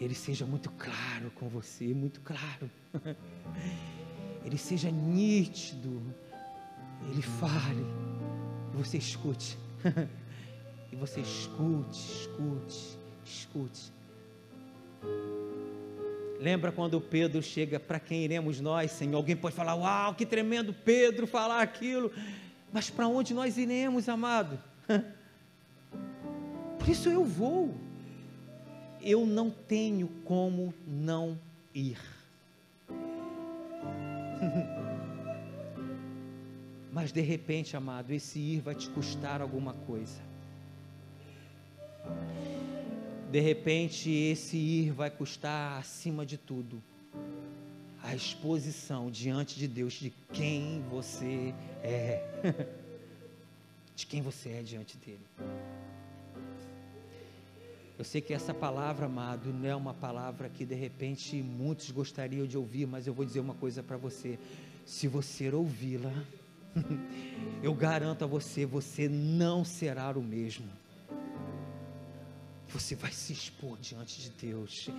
Ele 0.00 0.14
seja 0.14 0.46
muito 0.46 0.70
claro 0.70 1.30
com 1.34 1.48
você, 1.48 1.92
muito 1.92 2.20
claro. 2.20 2.70
Ele 4.44 4.56
seja 4.56 4.90
nítido. 4.90 6.02
Ele 7.10 7.22
fale. 7.22 7.84
Você 8.74 8.98
escute. 8.98 9.58
E 10.90 10.96
você 10.96 11.20
escute, 11.20 11.98
escute, 11.98 12.98
escute. 13.22 13.92
Lembra 16.40 16.70
quando 16.70 17.00
Pedro 17.00 17.42
chega, 17.42 17.80
para 17.80 17.98
quem 17.98 18.22
iremos 18.24 18.60
nós, 18.60 18.92
Senhor? 18.92 19.16
Alguém 19.16 19.34
pode 19.36 19.56
falar, 19.56 19.74
uau, 19.74 20.14
que 20.14 20.24
tremendo 20.24 20.72
Pedro 20.72 21.26
falar 21.26 21.60
aquilo. 21.60 22.12
Mas 22.72 22.88
para 22.88 23.08
onde 23.08 23.34
nós 23.34 23.58
iremos, 23.58 24.08
amado? 24.08 24.56
Por 26.78 26.88
isso 26.88 27.08
eu 27.08 27.24
vou. 27.24 27.74
Eu 29.00 29.26
não 29.26 29.50
tenho 29.50 30.08
como 30.24 30.72
não 30.86 31.36
ir. 31.74 31.98
Mas 36.92 37.10
de 37.12 37.20
repente, 37.20 37.76
amado, 37.76 38.12
esse 38.12 38.38
ir 38.38 38.60
vai 38.60 38.74
te 38.74 38.88
custar 38.90 39.42
alguma 39.42 39.72
coisa. 39.72 40.20
De 43.30 43.40
repente, 43.40 44.10
esse 44.10 44.56
ir 44.56 44.90
vai 44.90 45.10
custar, 45.10 45.78
acima 45.78 46.24
de 46.24 46.38
tudo, 46.38 46.82
a 48.02 48.14
exposição 48.14 49.10
diante 49.10 49.58
de 49.58 49.68
Deus 49.68 49.92
de 49.92 50.10
quem 50.32 50.82
você 50.88 51.54
é. 51.82 52.24
de 53.94 54.06
quem 54.06 54.22
você 54.22 54.48
é 54.50 54.62
diante 54.62 54.96
dele. 54.96 55.20
Eu 57.98 58.04
sei 58.04 58.22
que 58.22 58.32
essa 58.32 58.54
palavra, 58.54 59.06
amado, 59.06 59.52
não 59.52 59.68
é 59.68 59.76
uma 59.76 59.92
palavra 59.92 60.48
que 60.48 60.64
de 60.64 60.74
repente 60.74 61.42
muitos 61.42 61.90
gostariam 61.90 62.46
de 62.46 62.56
ouvir, 62.56 62.86
mas 62.86 63.06
eu 63.06 63.12
vou 63.12 63.26
dizer 63.26 63.40
uma 63.40 63.54
coisa 63.54 63.82
para 63.82 63.98
você: 63.98 64.38
se 64.86 65.06
você 65.06 65.50
ouvi-la, 65.50 66.14
eu 67.62 67.74
garanto 67.74 68.24
a 68.24 68.26
você, 68.26 68.64
você 68.64 69.06
não 69.06 69.66
será 69.66 70.16
o 70.16 70.22
mesmo 70.22 70.68
você 72.68 72.94
vai 72.94 73.10
se 73.10 73.32
expor 73.32 73.78
diante 73.80 74.20
de 74.20 74.30
Deus. 74.30 74.90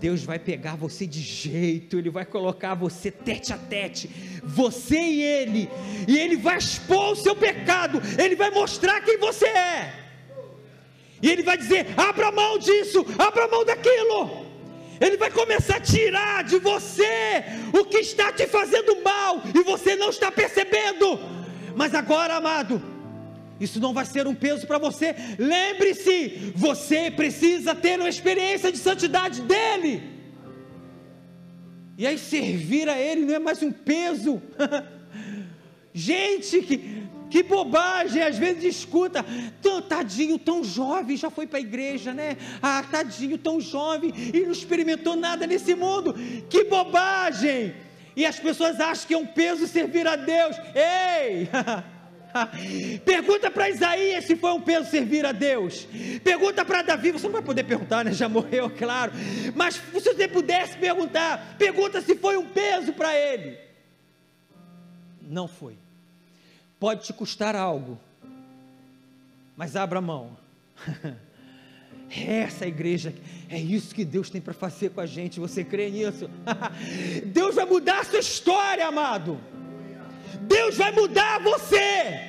Deus 0.00 0.24
vai 0.24 0.38
pegar 0.38 0.74
você 0.76 1.06
de 1.06 1.20
jeito, 1.20 1.96
Ele 1.96 2.10
vai 2.10 2.24
colocar 2.24 2.74
você 2.74 3.10
tete 3.10 3.52
a 3.52 3.58
tete, 3.58 4.08
você 4.42 4.98
e 4.98 5.22
Ele, 5.22 5.68
e 6.08 6.18
Ele 6.18 6.36
vai 6.36 6.58
expor 6.58 7.12
o 7.12 7.16
seu 7.16 7.36
pecado, 7.36 8.00
Ele 8.20 8.34
vai 8.34 8.50
mostrar 8.50 9.00
quem 9.00 9.16
você 9.18 9.46
é, 9.46 9.94
e 11.22 11.30
Ele 11.30 11.42
vai 11.42 11.56
dizer: 11.56 11.86
abra 11.96 12.32
mão 12.32 12.58
disso, 12.58 13.04
abra 13.18 13.48
mão 13.48 13.64
daquilo. 13.64 14.46
Ele 15.00 15.16
vai 15.16 15.30
começar 15.30 15.76
a 15.76 15.80
tirar 15.80 16.42
de 16.42 16.58
você 16.58 17.44
o 17.72 17.84
que 17.84 17.98
está 17.98 18.32
te 18.32 18.48
fazendo 18.48 19.00
mal 19.00 19.40
e 19.54 19.62
você 19.62 19.94
não 19.94 20.10
está 20.10 20.30
percebendo. 20.32 21.20
Mas 21.76 21.94
agora, 21.94 22.34
amado, 22.34 22.82
isso 23.60 23.80
não 23.80 23.92
vai 23.92 24.04
ser 24.04 24.26
um 24.26 24.34
peso 24.34 24.66
para 24.66 24.78
você. 24.78 25.14
Lembre-se, 25.38 26.52
você 26.54 27.10
precisa 27.10 27.74
ter 27.74 27.98
uma 27.98 28.08
experiência 28.08 28.70
de 28.70 28.78
santidade 28.78 29.42
dele. 29.42 30.02
E 31.96 32.06
aí 32.06 32.16
servir 32.16 32.88
a 32.88 32.96
ele 32.96 33.24
não 33.24 33.34
é 33.34 33.38
mais 33.40 33.62
um 33.62 33.72
peso. 33.72 34.40
Gente, 35.92 36.62
que, 36.62 37.02
que 37.28 37.42
bobagem, 37.42 38.22
às 38.22 38.38
vezes 38.38 38.62
escuta, 38.62 39.24
tadinho, 39.88 40.38
tão 40.38 40.62
jovem, 40.62 41.16
já 41.16 41.28
foi 41.28 41.44
para 41.44 41.58
a 41.58 41.60
igreja, 41.60 42.14
né? 42.14 42.36
Ah, 42.62 42.84
tadinho, 42.88 43.36
tão 43.36 43.60
jovem, 43.60 44.12
e 44.32 44.40
não 44.42 44.52
experimentou 44.52 45.16
nada 45.16 45.44
nesse 45.44 45.74
mundo, 45.74 46.14
que 46.48 46.64
bobagem! 46.64 47.74
E 48.14 48.24
as 48.24 48.38
pessoas 48.38 48.78
acham 48.78 49.06
que 49.08 49.14
é 49.14 49.18
um 49.18 49.26
peso 49.26 49.66
servir 49.66 50.06
a 50.06 50.14
Deus, 50.14 50.56
ei! 50.76 51.48
Pergunta 53.04 53.50
para 53.50 53.70
Isaías 53.70 54.24
se 54.24 54.36
foi 54.36 54.52
um 54.52 54.60
peso 54.60 54.90
servir 54.90 55.24
a 55.24 55.32
Deus. 55.32 55.86
Pergunta 56.22 56.64
para 56.64 56.82
Davi, 56.82 57.12
você 57.12 57.26
não 57.26 57.32
vai 57.32 57.42
poder 57.42 57.64
perguntar, 57.64 58.04
né? 58.04 58.12
Já 58.12 58.28
morreu, 58.28 58.70
claro. 58.76 59.12
Mas 59.54 59.74
se 59.74 60.14
você 60.14 60.28
pudesse 60.28 60.76
perguntar, 60.76 61.56
pergunta 61.58 62.00
se 62.00 62.14
foi 62.16 62.36
um 62.36 62.46
peso 62.46 62.92
para 62.92 63.14
ele. 63.14 63.58
Não 65.22 65.48
foi. 65.48 65.76
Pode 66.78 67.04
te 67.04 67.12
custar 67.12 67.56
algo, 67.56 67.98
mas 69.56 69.74
abra 69.74 70.00
mão. 70.00 70.36
Essa 72.10 72.66
igreja, 72.66 73.14
é 73.50 73.58
isso 73.58 73.94
que 73.94 74.02
Deus 74.02 74.30
tem 74.30 74.40
para 74.40 74.54
fazer 74.54 74.90
com 74.90 75.00
a 75.00 75.06
gente. 75.06 75.38
Você 75.40 75.62
crê 75.62 75.90
nisso? 75.90 76.30
Deus 77.26 77.54
vai 77.54 77.66
mudar 77.66 78.00
a 78.00 78.04
sua 78.04 78.20
história, 78.20 78.86
amado. 78.86 79.38
Deus 80.42 80.76
vai 80.76 80.92
mudar 80.92 81.40
você. 81.40 82.28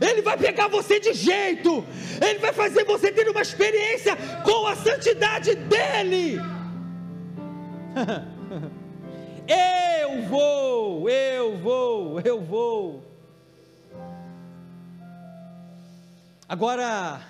Ele 0.00 0.22
vai 0.22 0.36
pegar 0.36 0.68
você 0.68 1.00
de 1.00 1.12
jeito. 1.14 1.84
Ele 2.20 2.38
vai 2.38 2.52
fazer 2.52 2.84
você 2.84 3.10
ter 3.10 3.28
uma 3.28 3.42
experiência 3.42 4.16
com 4.44 4.66
a 4.66 4.76
santidade 4.76 5.54
dele. 5.54 6.38
Eu 9.48 10.22
vou, 10.22 11.08
eu 11.08 11.56
vou, 11.56 12.20
eu 12.20 12.40
vou. 12.40 13.04
Agora, 16.48 17.24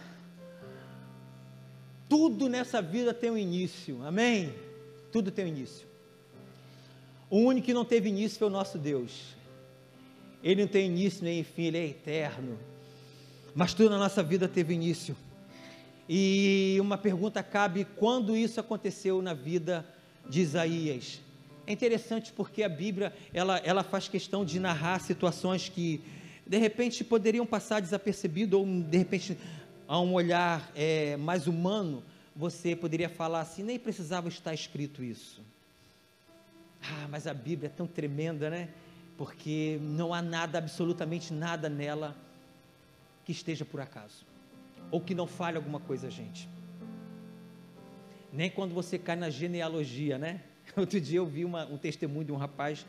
tudo 2.08 2.48
nessa 2.48 2.80
vida 2.80 3.12
tem 3.12 3.30
um 3.30 3.36
início, 3.36 4.02
amém? 4.02 4.54
Tudo 5.12 5.30
tem 5.30 5.44
um 5.44 5.48
início. 5.48 5.86
O 7.28 7.40
único 7.40 7.66
que 7.66 7.74
não 7.74 7.84
teve 7.84 8.08
início 8.08 8.38
foi 8.38 8.48
o 8.48 8.50
nosso 8.50 8.78
Deus. 8.78 9.35
Ele 10.42 10.62
não 10.62 10.68
tem 10.68 10.86
início 10.86 11.24
nem 11.24 11.42
fim, 11.42 11.64
ele 11.64 11.78
é 11.78 11.86
eterno. 11.86 12.58
Mas 13.54 13.72
tudo 13.74 13.90
na 13.90 13.98
nossa 13.98 14.22
vida 14.22 14.46
teve 14.46 14.74
início. 14.74 15.16
E 16.08 16.76
uma 16.80 16.96
pergunta 16.96 17.42
cabe: 17.42 17.86
quando 17.96 18.36
isso 18.36 18.60
aconteceu 18.60 19.20
na 19.20 19.34
vida 19.34 19.84
de 20.28 20.40
Isaías? 20.40 21.20
É 21.66 21.72
interessante 21.72 22.32
porque 22.32 22.62
a 22.62 22.68
Bíblia 22.68 23.12
ela, 23.34 23.58
ela 23.58 23.82
faz 23.82 24.06
questão 24.06 24.44
de 24.44 24.60
narrar 24.60 25.00
situações 25.00 25.68
que 25.68 26.00
de 26.46 26.58
repente 26.58 27.02
poderiam 27.02 27.44
passar 27.44 27.80
desapercebido 27.80 28.58
ou 28.58 28.64
de 28.64 28.96
repente 28.96 29.36
a 29.88 30.00
um 30.00 30.12
olhar 30.12 30.70
é, 30.76 31.16
mais 31.16 31.48
humano 31.48 32.04
você 32.36 32.76
poderia 32.76 33.08
falar 33.08 33.40
assim 33.40 33.64
nem 33.64 33.78
precisava 33.78 34.28
estar 34.28 34.54
escrito 34.54 35.02
isso. 35.02 35.42
Ah, 36.82 37.08
mas 37.10 37.26
a 37.26 37.34
Bíblia 37.34 37.66
é 37.66 37.70
tão 37.70 37.86
tremenda, 37.86 38.48
né? 38.50 38.68
Porque 39.16 39.78
não 39.80 40.12
há 40.12 40.20
nada, 40.20 40.58
absolutamente 40.58 41.32
nada 41.32 41.68
nela 41.68 42.16
que 43.24 43.32
esteja 43.32 43.64
por 43.64 43.80
acaso, 43.80 44.24
ou 44.90 45.00
que 45.00 45.14
não 45.14 45.26
fale 45.26 45.56
alguma 45.56 45.80
coisa, 45.80 46.10
gente. 46.10 46.48
Nem 48.32 48.50
quando 48.50 48.74
você 48.74 48.98
cai 48.98 49.16
na 49.16 49.30
genealogia, 49.30 50.18
né? 50.18 50.42
Outro 50.76 51.00
dia 51.00 51.18
eu 51.18 51.26
vi 51.26 51.44
uma, 51.44 51.64
um 51.66 51.78
testemunho 51.78 52.24
de 52.24 52.32
um 52.32 52.36
rapaz 52.36 52.86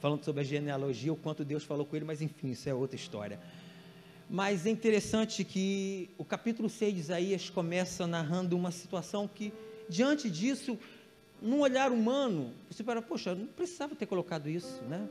falando 0.00 0.24
sobre 0.24 0.40
a 0.40 0.44
genealogia, 0.44 1.12
o 1.12 1.16
quanto 1.16 1.44
Deus 1.44 1.62
falou 1.62 1.84
com 1.84 1.94
ele, 1.94 2.04
mas 2.04 2.22
enfim, 2.22 2.50
isso 2.50 2.68
é 2.68 2.74
outra 2.74 2.96
história. 2.96 3.38
Mas 4.28 4.64
é 4.64 4.70
interessante 4.70 5.44
que 5.44 6.08
o 6.16 6.24
capítulo 6.24 6.70
6 6.70 6.94
de 6.94 7.00
Isaías 7.00 7.50
começa 7.50 8.06
narrando 8.06 8.56
uma 8.56 8.70
situação 8.70 9.28
que, 9.28 9.52
diante 9.88 10.30
disso, 10.30 10.78
num 11.42 11.60
olhar 11.60 11.90
humano, 11.92 12.52
você 12.70 12.82
para, 12.82 13.02
poxa, 13.02 13.34
não 13.34 13.46
precisava 13.46 13.94
ter 13.94 14.06
colocado 14.06 14.48
isso, 14.48 14.82
né? 14.84 15.06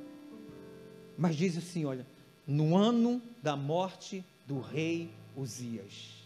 Mas 1.19 1.35
diz 1.35 1.57
assim: 1.57 1.83
olha, 1.83 2.07
no 2.47 2.77
ano 2.77 3.21
da 3.43 3.57
morte 3.57 4.23
do 4.47 4.61
rei 4.61 5.11
Uzias. 5.35 6.17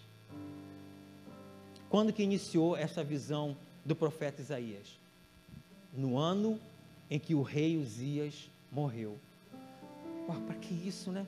Quando 1.90 2.14
que 2.14 2.22
iniciou 2.22 2.78
essa 2.78 3.04
visão 3.04 3.58
do 3.84 3.96
profeta 3.96 4.42
Isaías? 4.42 5.00
No 5.92 6.18
ano 6.18 6.60
em 7.10 7.20
que 7.20 7.34
o 7.34 7.42
rei 7.42 7.76
Uzias 7.76 8.50
morreu. 8.72 9.18
Para 10.28 10.56
que 10.56 10.74
isso, 10.74 11.12
né? 11.12 11.26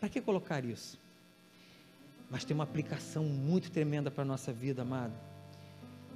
Para 0.00 0.08
que 0.08 0.20
colocar 0.20 0.64
isso? 0.64 0.98
Mas 2.30 2.44
tem 2.44 2.54
uma 2.54 2.64
aplicação 2.64 3.24
muito 3.24 3.70
tremenda 3.70 4.10
para 4.10 4.22
a 4.22 4.26
nossa 4.26 4.52
vida, 4.52 4.82
amado. 4.82 5.14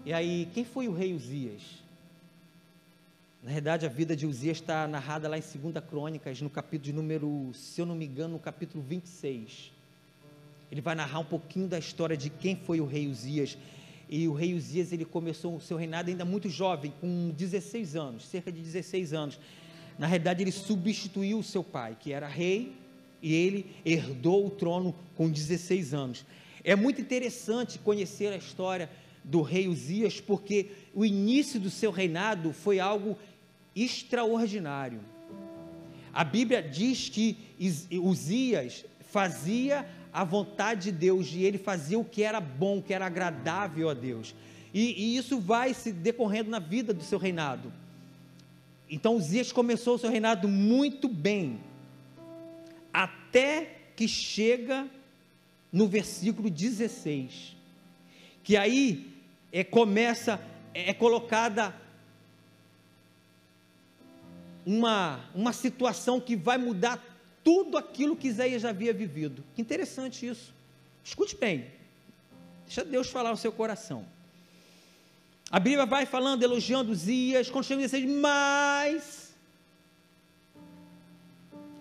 E 0.05 0.13
aí, 0.13 0.49
quem 0.53 0.65
foi 0.65 0.89
o 0.89 0.93
rei 0.95 1.15
Uzias? 1.15 1.82
Na 3.43 3.51
verdade, 3.51 3.85
a 3.85 3.89
vida 3.89 4.15
de 4.15 4.25
Uzias 4.25 4.59
está 4.59 4.87
narrada 4.87 5.29
lá 5.29 5.37
em 5.37 5.41
2 5.41 5.85
Crônicas, 5.85 6.41
no 6.41 6.49
capítulo 6.49 6.85
de 6.85 6.93
número, 6.93 7.51
se 7.53 7.81
eu 7.81 7.85
não 7.85 7.97
me 7.97 8.07
engano, 8.07 8.35
no 8.35 8.39
capítulo 8.39 8.85
26. 8.85 9.73
Ele 10.71 10.81
vai 10.81 10.95
narrar 10.95 11.19
um 11.19 11.25
pouquinho 11.25 11.67
da 11.67 11.77
história 11.77 12.17
de 12.17 12.31
quem 12.31 12.55
foi 12.55 12.81
o 12.81 12.87
rei 12.87 13.09
Uzias. 13.09 13.59
E 14.09 14.29
o 14.29 14.33
rei 14.33 14.55
Uzias, 14.55 14.93
ele 14.93 15.05
começou 15.05 15.57
o 15.57 15.61
seu 15.61 15.77
reinado 15.77 16.09
ainda 16.09 16.25
muito 16.25 16.49
jovem, 16.49 16.95
com 17.01 17.31
16 17.37 17.97
anos, 17.97 18.29
cerca 18.29 18.53
de 18.53 18.61
16 18.61 19.13
anos. 19.13 19.41
Na 19.99 20.07
realidade, 20.07 20.41
ele 20.41 20.53
substituiu 20.53 21.41
o 21.41 21.43
seu 21.43 21.65
pai, 21.65 21.97
que 21.99 22.13
era 22.13 22.29
rei, 22.29 22.73
e 23.21 23.35
ele 23.35 23.67
herdou 23.85 24.47
o 24.47 24.51
trono 24.51 24.95
com 25.17 25.29
16 25.29 25.93
anos. 25.93 26.25
É 26.63 26.77
muito 26.77 27.01
interessante 27.01 27.81
conhecer 27.81 28.33
a 28.33 28.37
história 28.37 28.89
do 29.25 29.43
rei 29.43 29.69
Uzias, 29.69 30.21
porque 30.21 30.71
o 30.95 31.05
início 31.05 31.61
do 31.61 31.71
seu 31.71 31.91
reinado 31.91 32.53
foi 32.53 32.81
algo 32.81 33.17
extraordinário. 33.75 35.01
A 36.13 36.25
Bíblia 36.25 36.63
diz 36.63 37.09
que 37.09 37.39
Uzias 37.91 38.85
fazia 39.01 39.89
a 40.13 40.25
vontade 40.25 40.91
de 40.91 40.93
Deus 40.93 41.33
e 41.33 41.43
ele 41.43 41.57
fazia 41.57 41.99
o 41.99 42.05
que 42.05 42.23
era 42.23 42.41
bom, 42.41 42.79
o 42.79 42.83
que 42.83 42.93
era 42.93 43.07
agradável 43.07 43.89
a 43.89 43.95
Deus. 43.95 44.35
E, 44.75 44.93
e 45.03 45.17
isso 45.17 45.41
vai 45.41 45.73
se 45.73 45.93
decorrendo 45.93 46.51
na 46.51 46.59
vida 46.59 46.93
do 46.93 47.03
seu 47.03 47.19
reinado. 47.19 47.73
Então 48.89 49.17
Uzias 49.17 49.51
começou 49.51 49.95
o 49.95 49.99
seu 49.99 50.11
reinado 50.11 50.47
muito 50.47 51.09
bem, 51.09 51.61
até 52.93 53.79
que 53.97 54.07
chega 54.07 54.87
no 55.73 55.89
versículo 55.89 56.51
16, 56.51 57.57
que 58.45 58.55
aí 58.55 59.11
é, 59.51 59.65
começa, 59.65 60.39
é, 60.75 60.91
é 60.91 60.95
colocada 60.95 61.75
uma, 64.65 65.21
uma 65.35 65.53
situação 65.53 66.21
que 66.21 66.37
vai 66.37 66.59
mudar 66.59 67.03
tudo 67.45 67.77
aquilo 67.77 68.17
que 68.17 68.29
Isaías 68.29 68.63
já 68.63 68.71
havia 68.71 68.93
vivido. 68.93 69.45
Que 69.55 69.63
interessante 69.63 70.27
isso. 70.27 70.55
Escute 71.05 71.37
bem. 71.37 71.67
Deixa 72.67 72.85
Deus 72.85 73.09
falar 73.09 73.31
no 73.31 73.37
seu 73.37 73.53
coração. 73.53 74.07
A 75.51 75.61
Bíblia 75.61 75.85
vai 75.85 76.07
falando, 76.07 76.43
elogiando 76.43 76.95
Zias, 76.95 77.51
quando 77.51 77.65
chega 77.65 77.99
em 77.99 78.07
mas. 78.07 79.35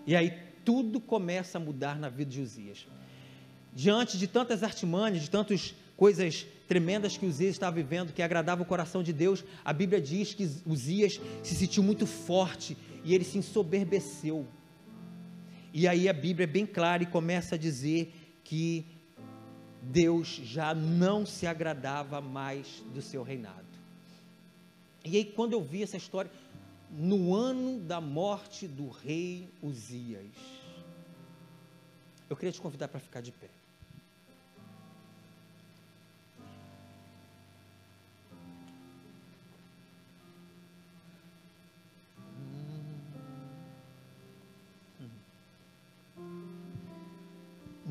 E 0.06 0.16
aí 0.16 0.38
tudo 0.66 1.00
começa 1.00 1.58
a 1.58 1.62
mudar 1.62 1.98
na 1.98 2.10
vida 2.10 2.32
de 2.32 2.42
Uzias. 2.42 2.86
Diante 3.74 4.18
de 4.18 4.28
tantas 4.28 4.64
artimanhas, 4.64 5.22
de 5.22 5.30
tantas 5.30 5.74
coisas 6.02 6.48
tremendas 6.68 7.16
que 7.16 7.28
Uzias 7.28 7.52
estava 7.52 7.76
vivendo, 7.76 8.12
que 8.12 8.24
agradava 8.24 8.64
o 8.64 8.66
coração 8.66 9.04
de 9.04 9.14
Deus, 9.14 9.46
a 9.64 9.72
Bíblia 9.72 10.02
diz 10.02 10.34
que 10.34 10.50
Uzias 10.66 11.22
se 11.44 11.54
sentiu 11.54 11.84
muito 11.84 12.08
forte 12.08 12.76
e 13.04 13.14
ele 13.14 13.24
se 13.24 13.38
ensoberbeceu. 13.38 14.48
E 15.72 15.88
aí 15.88 16.10
a 16.10 16.14
Bíblia 16.14 16.46
é 16.46 16.48
bem 16.48 16.66
clara 16.66 17.04
e 17.04 17.06
começa 17.06 17.54
a 17.54 17.58
dizer 17.58 18.12
que 18.44 18.84
Deus 19.80 20.42
já 20.44 20.74
não 20.74 21.24
se 21.24 21.46
agradava 21.46 22.20
mais 22.20 22.84
do 22.92 23.00
seu 23.00 23.22
reinado. 23.22 23.70
E 25.06 25.18
aí, 25.18 25.26
quando 25.26 25.54
eu 25.54 25.62
vi 25.62 25.84
essa 25.84 25.98
história, 25.98 26.32
no 26.90 27.36
ano 27.36 27.80
da 27.80 28.02
morte 28.02 28.68
do 28.68 28.90
rei 28.90 29.48
Uzias, 29.62 30.34
eu 32.28 32.36
queria 32.36 32.52
te 32.52 32.60
convidar 32.60 32.88
para 32.88 33.00
ficar 33.00 33.22
de 33.22 33.32
pé. 33.32 33.61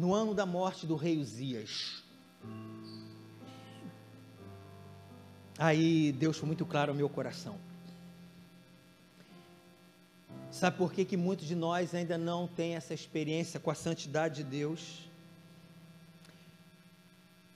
No 0.01 0.15
ano 0.15 0.35
da 0.35 0.47
morte 0.47 0.87
do 0.87 0.97
rei 0.97 1.19
Uzias. 1.19 2.03
Aí 5.59 6.13
Deus 6.13 6.39
foi 6.39 6.47
muito 6.47 6.65
claro 6.65 6.91
ao 6.91 6.97
meu 6.97 7.09
coração. 7.11 7.59
Sabe 10.51 10.79
por 10.79 10.91
que, 10.91 11.05
que 11.05 11.19
muitos 11.19 11.47
de 11.47 11.55
nós 11.55 11.95
ainda 11.95 12.17
não 12.17 12.49
têm 12.49 12.77
essa 12.77 12.95
experiência 12.95 13.61
com 13.61 13.71
a 13.71 13.75
santidade 13.75 14.37
de 14.37 14.45
Deus? 14.45 15.07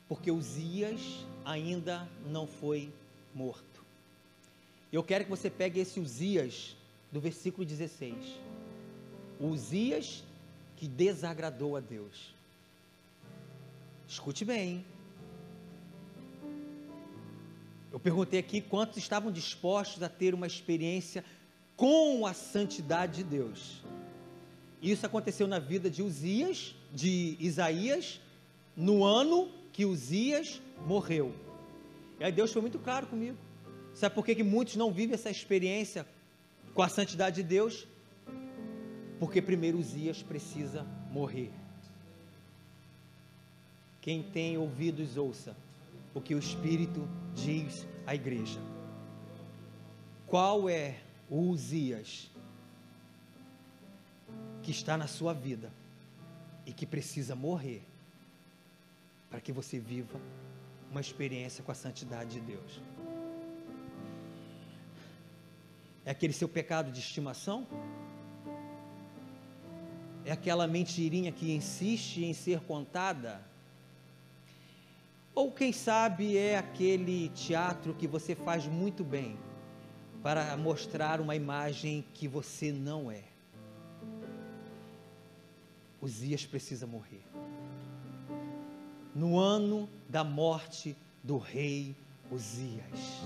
Porque 0.06 0.30
Uzias 0.30 1.24
ainda 1.46 2.06
não 2.26 2.46
foi 2.46 2.92
morto. 3.34 3.82
Eu 4.92 5.02
quero 5.02 5.24
que 5.24 5.30
você 5.30 5.48
pegue 5.48 5.80
esse 5.80 5.98
Uzias 5.98 6.76
do 7.10 7.22
versículo 7.22 7.64
16. 7.66 8.14
Uzias 9.40 10.22
que 10.76 10.86
desagradou 10.86 11.74
a 11.74 11.80
Deus. 11.80 12.33
Escute 14.06 14.44
bem. 14.44 14.84
Eu 17.92 18.00
perguntei 18.00 18.40
aqui 18.40 18.60
quantos 18.60 18.98
estavam 18.98 19.30
dispostos 19.30 20.02
a 20.02 20.08
ter 20.08 20.34
uma 20.34 20.46
experiência 20.46 21.24
com 21.76 22.26
a 22.26 22.34
santidade 22.34 23.18
de 23.18 23.24
Deus. 23.24 23.82
Isso 24.82 25.06
aconteceu 25.06 25.46
na 25.46 25.58
vida 25.58 25.88
de 25.88 26.02
Uzias, 26.02 26.74
de 26.92 27.36
Isaías, 27.40 28.20
no 28.76 29.04
ano 29.04 29.48
que 29.72 29.84
Uzias 29.86 30.60
morreu. 30.86 31.34
E 32.20 32.24
aí 32.24 32.32
Deus 32.32 32.52
foi 32.52 32.60
muito 32.60 32.78
claro 32.78 33.06
comigo. 33.06 33.38
Sabe 33.94 34.14
por 34.14 34.24
que, 34.24 34.34
que 34.34 34.42
muitos 34.42 34.76
não 34.76 34.92
vivem 34.92 35.14
essa 35.14 35.30
experiência 35.30 36.06
com 36.74 36.82
a 36.82 36.88
santidade 36.88 37.36
de 37.36 37.42
Deus? 37.44 37.86
Porque 39.18 39.40
primeiro 39.40 39.78
Uzias 39.78 40.22
precisa 40.22 40.84
morrer. 41.10 41.50
Quem 44.04 44.22
tem 44.22 44.58
ouvidos, 44.58 45.16
ouça 45.16 45.56
o 46.12 46.20
que 46.20 46.34
o 46.34 46.38
Espírito 46.38 47.08
diz 47.34 47.86
à 48.06 48.14
igreja. 48.14 48.60
Qual 50.26 50.68
é 50.68 50.98
o 51.30 51.40
Uzias 51.40 52.30
que 54.62 54.70
está 54.70 54.98
na 54.98 55.06
sua 55.06 55.32
vida 55.32 55.72
e 56.66 56.72
que 56.74 56.84
precisa 56.84 57.34
morrer 57.34 57.82
para 59.30 59.40
que 59.40 59.50
você 59.50 59.78
viva 59.78 60.20
uma 60.90 61.00
experiência 61.00 61.64
com 61.64 61.72
a 61.72 61.74
santidade 61.74 62.32
de 62.32 62.40
Deus? 62.40 62.82
É 66.04 66.10
aquele 66.10 66.34
seu 66.34 66.46
pecado 66.46 66.92
de 66.92 67.00
estimação? 67.00 67.66
É 70.26 70.32
aquela 70.32 70.66
mentirinha 70.66 71.32
que 71.32 71.52
insiste 71.52 72.22
em 72.22 72.34
ser 72.34 72.60
contada? 72.60 73.53
Ou 75.34 75.50
quem 75.50 75.72
sabe 75.72 76.36
é 76.36 76.56
aquele 76.56 77.28
teatro 77.30 77.92
que 77.94 78.06
você 78.06 78.36
faz 78.36 78.66
muito 78.66 79.02
bem 79.02 79.36
para 80.22 80.56
mostrar 80.56 81.20
uma 81.20 81.34
imagem 81.34 82.04
que 82.14 82.28
você 82.28 82.70
não 82.70 83.10
é. 83.10 83.24
Uzias 86.00 86.46
precisa 86.46 86.86
morrer. 86.86 87.24
No 89.14 89.38
ano 89.38 89.88
da 90.08 90.22
morte 90.22 90.96
do 91.22 91.36
rei 91.36 91.96
Uzias, 92.30 93.22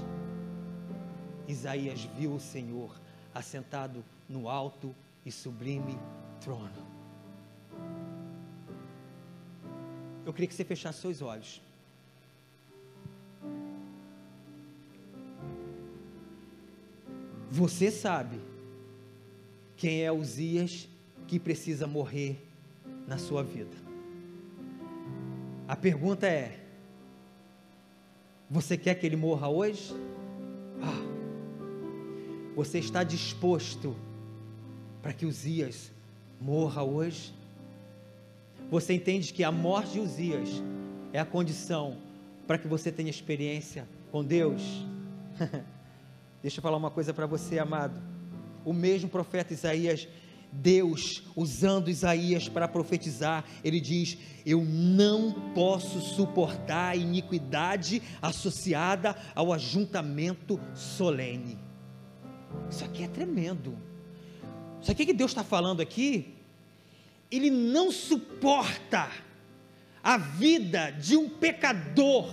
Isaías 1.46 2.04
viu 2.16 2.34
o 2.34 2.40
Senhor 2.40 2.98
assentado 3.34 4.04
no 4.28 4.48
alto 4.48 4.94
e 5.26 5.30
sublime 5.30 5.98
trono. 6.40 6.86
Eu 10.24 10.32
queria 10.32 10.48
que 10.48 10.54
você 10.54 10.64
fechasse 10.64 11.00
seus 11.00 11.22
olhos. 11.22 11.67
Você 17.50 17.90
sabe 17.90 18.38
quem 19.76 20.04
é 20.04 20.12
Uzias 20.12 20.88
que 21.26 21.38
precisa 21.38 21.86
morrer 21.86 22.46
na 23.06 23.16
sua 23.16 23.42
vida. 23.42 23.76
A 25.66 25.74
pergunta 25.74 26.26
é: 26.26 26.58
você 28.50 28.76
quer 28.76 28.94
que 28.96 29.06
ele 29.06 29.16
morra 29.16 29.48
hoje? 29.48 29.94
Ah, 30.82 31.02
você 32.54 32.78
está 32.78 33.02
disposto 33.02 33.96
para 35.00 35.12
que 35.12 35.24
Uzias 35.24 35.90
morra 36.40 36.82
hoje? 36.82 37.32
Você 38.70 38.92
entende 38.92 39.32
que 39.32 39.42
a 39.42 39.50
morte 39.50 39.92
de 39.92 40.00
Uzias 40.00 40.62
é 41.12 41.18
a 41.18 41.24
condição 41.24 41.96
para 42.46 42.58
que 42.58 42.68
você 42.68 42.92
tenha 42.92 43.08
experiência 43.08 43.88
com 44.10 44.22
Deus? 44.22 44.62
Deixa 46.40 46.58
eu 46.58 46.62
falar 46.62 46.76
uma 46.76 46.90
coisa 46.90 47.12
para 47.12 47.26
você, 47.26 47.58
amado. 47.58 48.00
o 48.64 48.72
mesmo 48.72 49.08
profeta 49.08 49.52
Isaías, 49.52 50.06
Deus 50.52 51.22
usando 51.34 51.90
Isaías 51.90 52.48
para 52.48 52.68
profetizar, 52.68 53.44
ele 53.64 53.80
diz: 53.80 54.16
Eu 54.46 54.64
não 54.64 55.32
posso 55.54 56.00
suportar 56.00 56.90
a 56.90 56.96
iniquidade 56.96 58.02
associada 58.22 59.16
ao 59.34 59.52
ajuntamento 59.52 60.60
solene. 60.74 61.58
Isso 62.70 62.84
aqui 62.84 63.02
é 63.02 63.08
tremendo. 63.08 63.76
Isso 64.80 64.92
aqui 64.92 65.04
que 65.04 65.12
Deus 65.12 65.32
está 65.32 65.42
falando 65.42 65.80
aqui, 65.80 66.34
Ele 67.30 67.50
não 67.50 67.90
suporta 67.90 69.10
a 70.02 70.16
vida 70.16 70.90
de 70.92 71.16
um 71.16 71.28
pecador, 71.28 72.30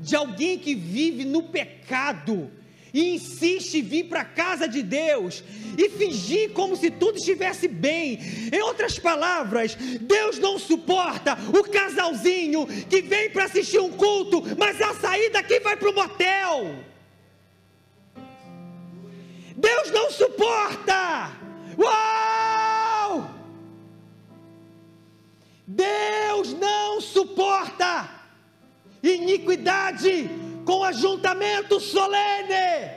de 0.00 0.14
alguém 0.14 0.58
que 0.58 0.74
vive 0.74 1.24
no 1.24 1.44
pecado 1.44 2.50
e 2.96 3.14
insiste 3.14 3.74
em 3.74 3.82
vir 3.82 4.04
para 4.04 4.22
a 4.22 4.24
casa 4.24 4.66
de 4.66 4.82
Deus 4.82 5.44
e 5.76 5.90
fingir 5.90 6.52
como 6.52 6.74
se 6.74 6.90
tudo 6.90 7.18
estivesse 7.18 7.68
bem. 7.68 8.18
Em 8.50 8.62
outras 8.62 8.98
palavras, 8.98 9.74
Deus 10.00 10.38
não 10.38 10.58
suporta 10.58 11.36
o 11.48 11.62
casalzinho 11.64 12.66
que 12.88 13.02
vem 13.02 13.28
para 13.28 13.44
assistir 13.44 13.78
um 13.78 13.92
culto, 13.92 14.42
mas 14.56 14.80
a 14.80 14.94
saída 14.94 15.40
aqui 15.40 15.60
vai 15.60 15.76
para 15.76 15.90
o 15.90 15.94
motel. 15.94 16.74
Deus 19.54 19.90
não 19.90 20.10
suporta. 20.10 21.36
Uau! 21.78 23.30
Deus 25.66 26.54
não 26.54 26.98
suporta 27.02 28.08
iniquidade 29.02 30.45
com 30.66 30.82
ajuntamento 30.82 31.80
solene. 31.80 32.90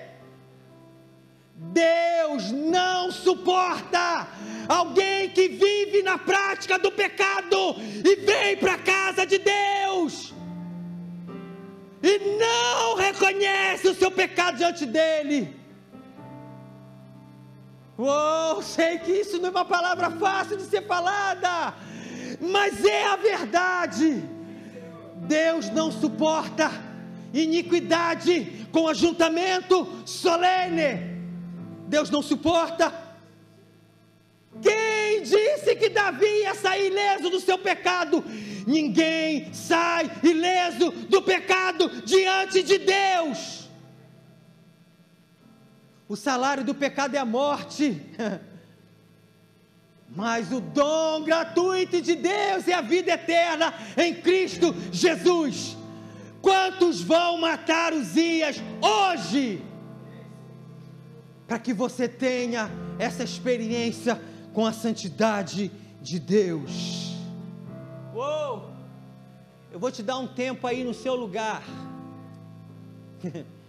Deus 1.56 2.52
não 2.52 3.12
suporta 3.12 4.28
alguém 4.68 5.30
que 5.30 5.48
vive 5.48 6.02
na 6.02 6.18
prática 6.18 6.80
do 6.80 6.92
pecado 6.92 7.76
e 8.04 8.16
vem 8.16 8.58
para 8.58 8.74
a 8.74 8.78
casa 8.80 9.26
de 9.26 9.38
Deus 9.38 10.34
e 12.02 12.38
não 12.40 12.96
reconhece 12.96 13.88
o 13.90 13.96
seu 13.96 14.10
pecado 14.10 14.58
diante 14.58 14.86
dele. 14.86 15.56
Oh, 17.98 18.62
sei 18.64 18.98
que 18.98 19.12
isso 19.12 19.38
não 19.40 19.50
é 19.50 19.52
uma 19.52 19.66
palavra 19.66 20.10
fácil 20.10 20.58
de 20.58 20.64
ser 20.64 20.88
falada, 20.88 21.76
mas 22.40 22.84
é 22.84 23.06
a 23.06 23.18
verdade. 23.18 24.24
Deus 25.28 25.70
não 25.70 25.92
suporta 25.92 26.89
iniquidade 27.34 28.68
com 28.72 28.88
ajuntamento 28.88 29.88
solene. 30.06 31.20
Deus 31.88 32.10
não 32.10 32.22
suporta. 32.22 32.94
Quem 34.62 35.22
disse 35.22 35.76
que 35.76 35.90
Davi 35.90 36.26
ia 36.26 36.56
sair 36.56 36.88
ileso 36.88 37.30
do 37.30 37.40
seu 37.40 37.58
pecado? 37.58 38.24
Ninguém 38.66 39.54
sai 39.54 40.12
ileso 40.24 40.92
do 40.92 41.22
pecado 41.22 42.02
diante 42.04 42.62
de 42.64 42.78
Deus. 42.78 43.70
O 46.08 46.16
salário 46.16 46.64
do 46.64 46.74
pecado 46.74 47.16
é 47.16 47.20
a 47.20 47.26
morte. 47.26 48.02
Mas 50.16 50.52
o 50.52 50.60
dom 50.60 51.24
gratuito 51.24 52.02
de 52.02 52.16
Deus 52.16 52.68
é 52.68 52.74
a 52.74 52.82
vida 52.82 53.12
eterna 53.12 53.74
em 53.96 54.16
Cristo 54.16 54.76
Jesus. 54.92 55.79
Quantos 56.42 57.02
vão 57.02 57.38
matar 57.38 57.94
os 57.94 58.14
dias 58.14 58.58
hoje? 58.82 59.62
Para 61.48 61.60
que 61.60 61.74
você 61.74 62.08
tenha 62.08 62.72
essa 62.98 63.24
experiência 63.24 64.22
com 64.54 64.66
a 64.66 64.74
santidade 64.74 65.72
de 66.02 66.20
Deus. 66.20 67.16
Uou! 68.14 68.70
Eu 69.72 69.80
vou 69.80 69.92
te 69.92 70.02
dar 70.02 70.18
um 70.18 70.28
tempo 70.28 70.66
aí 70.66 70.84
no 70.84 70.94
seu 70.94 71.16
lugar. 71.16 71.64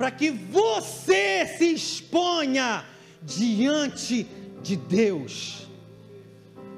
para 0.00 0.10
que 0.10 0.30
você 0.30 1.46
se 1.58 1.74
exponha 1.74 2.86
diante 3.22 4.26
de 4.62 4.74
Deus. 4.74 5.68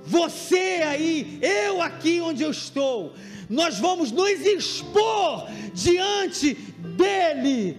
Você 0.02 0.82
aí, 0.84 1.38
eu 1.40 1.80
aqui 1.80 2.20
onde 2.20 2.42
eu 2.42 2.50
estou, 2.50 3.14
nós 3.52 3.78
vamos 3.78 4.10
nos 4.10 4.40
expor 4.40 5.46
diante 5.74 6.54
dEle. 6.96 7.76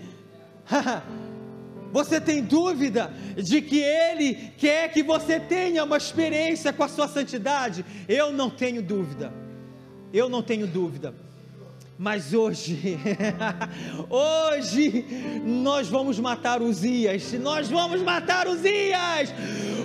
Você 1.92 2.22
tem 2.22 2.44
dúvida 2.44 3.12
de 3.36 3.60
que 3.60 3.80
Ele 3.80 4.52
quer 4.58 4.92
que 4.92 5.04
você 5.04 5.40
tenha 5.40 5.84
uma 5.84 5.98
experiência 5.98 6.74
com 6.74 6.84
a 6.84 6.88
sua 6.88 7.08
santidade? 7.08 7.86
Eu 8.08 8.32
não 8.32 8.50
tenho 8.50 8.82
dúvida. 8.82 9.32
Eu 10.12 10.28
não 10.28 10.42
tenho 10.42 10.66
dúvida. 10.66 11.14
Mas 11.98 12.34
hoje, 12.34 12.98
hoje 14.10 15.06
nós 15.46 15.88
vamos 15.88 16.18
matar 16.20 16.62
Uzias, 16.62 17.34
nós 17.34 17.70
vamos 17.70 18.02
matar 18.02 18.48
Uzias, 18.48 19.32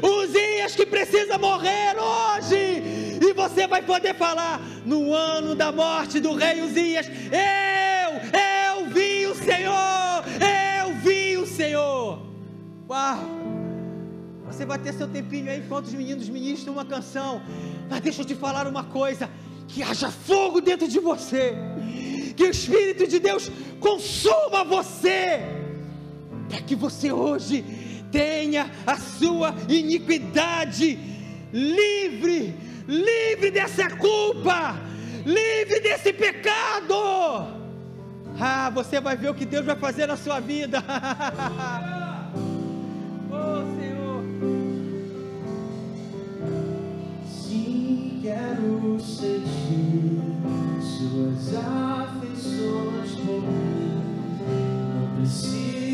Uzias 0.02 0.74
que 0.74 0.86
precisa 0.86 1.36
morrer 1.36 1.96
hoje, 1.98 3.18
e 3.20 3.32
você 3.34 3.66
vai 3.66 3.82
poder 3.82 4.14
falar 4.14 4.59
no 4.86 5.12
ano 5.12 5.54
da 5.54 5.70
morte 5.70 6.18
do 6.18 6.34
rei 6.34 6.62
Uzias: 6.62 7.06
Eu, 7.06 8.80
eu 8.80 8.86
vi 8.86 9.26
o 9.26 9.34
Senhor, 9.34 10.24
eu 10.80 10.94
vi 11.02 11.36
o 11.36 11.46
Senhor. 11.46 12.22
Uau! 12.88 13.18
Você 14.46 14.64
vai 14.64 14.78
ter 14.78 14.94
seu 14.94 15.06
tempinho 15.06 15.50
aí 15.50 15.59
enquanto 15.59 15.84
os 15.84 15.94
meninos 15.94 16.26
ministram 16.28 16.72
uma 16.72 16.86
canção, 16.86 17.42
mas 17.90 18.00
deixa 18.00 18.22
eu 18.22 18.24
te 18.24 18.34
falar 18.34 18.66
uma 18.66 18.84
coisa: 18.84 19.28
que 19.68 19.82
haja 19.82 20.10
fogo 20.10 20.60
dentro 20.60 20.88
de 20.88 20.98
você 20.98 21.54
que 22.38 22.44
o 22.44 22.50
Espírito 22.50 23.04
de 23.04 23.18
Deus 23.18 23.50
consuma 23.80 24.62
você, 24.62 25.40
para 26.48 26.60
que 26.60 26.76
você 26.76 27.10
hoje 27.10 27.64
tenha 28.12 28.70
a 28.86 28.96
sua 28.96 29.52
iniquidade 29.68 30.96
livre, 31.52 32.54
livre 32.86 33.50
dessa 33.50 33.90
culpa, 33.90 34.76
livre 35.26 35.80
desse 35.80 36.12
pecado. 36.12 36.94
Ah, 38.38 38.70
você 38.72 39.00
vai 39.00 39.16
ver 39.16 39.30
o 39.30 39.34
que 39.34 39.44
Deus 39.44 39.66
vai 39.66 39.74
fazer 39.74 40.06
na 40.06 40.16
sua 40.16 40.38
vida. 40.38 40.78
oh, 43.32 43.80
Senhor. 43.80 43.88
Quero 48.39 49.01
sentir 49.01 50.22
suas 50.80 51.51
pessoas 52.20 53.11
por 53.16 53.43
mim. 53.43 54.39
Não 54.95 55.16
preciso 55.16 55.88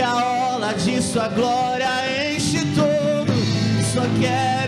A 0.00 0.54
ola 0.54 0.72
de 0.74 1.02
sua 1.02 1.28
glória 1.28 1.88
enche 2.32 2.60
todo. 2.74 3.32
Só 3.92 4.02
quero 4.20 4.67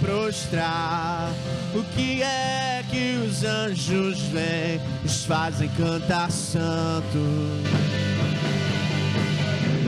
prostrar. 0.00 1.30
O 1.74 1.82
que 1.94 2.22
é 2.22 2.82
que 2.90 3.16
os 3.24 3.44
anjos 3.44 4.20
vêm? 4.22 4.80
Os 5.04 5.24
fazem 5.24 5.68
cantar 5.70 6.30
santo. 6.30 7.18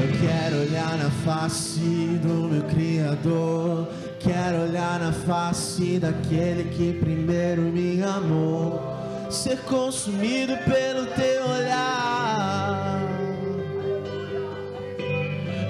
Eu 0.03 0.09
quero 0.21 0.63
olhar 0.63 0.99
na 0.99 1.11
face 1.25 1.81
do 2.23 2.49
meu 2.49 2.63
Criador. 2.65 3.89
Quero 4.19 4.63
olhar 4.63 5.01
na 5.01 5.13
face 5.13 5.99
daquele 5.99 6.65
que 6.71 6.93
primeiro 6.93 7.63
me 7.63 8.03
amou. 8.03 8.81
Ser 9.31 9.59
consumido 9.59 10.57
pelo 10.59 11.07
teu 11.07 11.49
olhar. 11.49 13.01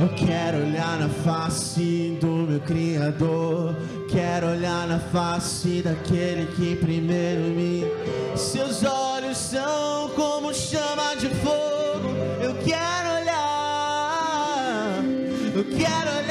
Eu 0.00 0.08
quero 0.16 0.58
olhar 0.66 0.98
na 0.98 1.08
face 1.08 2.18
do 2.20 2.26
meu 2.26 2.60
Criador. 2.60 3.76
Quero 4.12 4.48
olhar 4.50 4.86
na 4.86 4.98
face 4.98 5.80
daquele 5.80 6.44
que 6.54 6.76
primeiro 6.76 7.44
me. 7.44 7.82
Seus 8.36 8.84
olhos 8.84 9.38
são 9.38 10.10
como 10.10 10.52
chama 10.52 11.14
de 11.14 11.30
fogo. 11.30 12.10
Eu 12.42 12.54
quero 12.56 13.22
olhar. 13.22 15.02
Eu 15.54 15.64
quero 15.64 16.10
olhar 16.10 16.21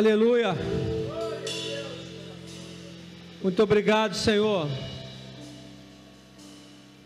Aleluia. 0.00 0.56
Muito 3.42 3.62
obrigado, 3.62 4.14
Senhor, 4.14 4.66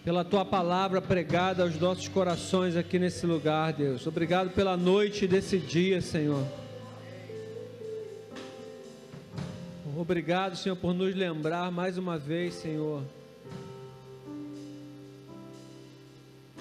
pela 0.04 0.24
tua 0.24 0.44
palavra 0.44 1.02
pregada 1.02 1.64
aos 1.64 1.76
nossos 1.76 2.06
corações 2.06 2.76
aqui 2.76 2.96
nesse 3.00 3.26
lugar, 3.26 3.72
Deus. 3.72 4.06
Obrigado 4.06 4.50
pela 4.50 4.76
noite 4.76 5.26
desse 5.26 5.58
dia, 5.58 6.00
Senhor. 6.00 6.46
Obrigado, 9.96 10.54
Senhor, 10.54 10.76
por 10.76 10.94
nos 10.94 11.16
lembrar 11.16 11.72
mais 11.72 11.98
uma 11.98 12.16
vez, 12.16 12.54
Senhor, 12.54 13.02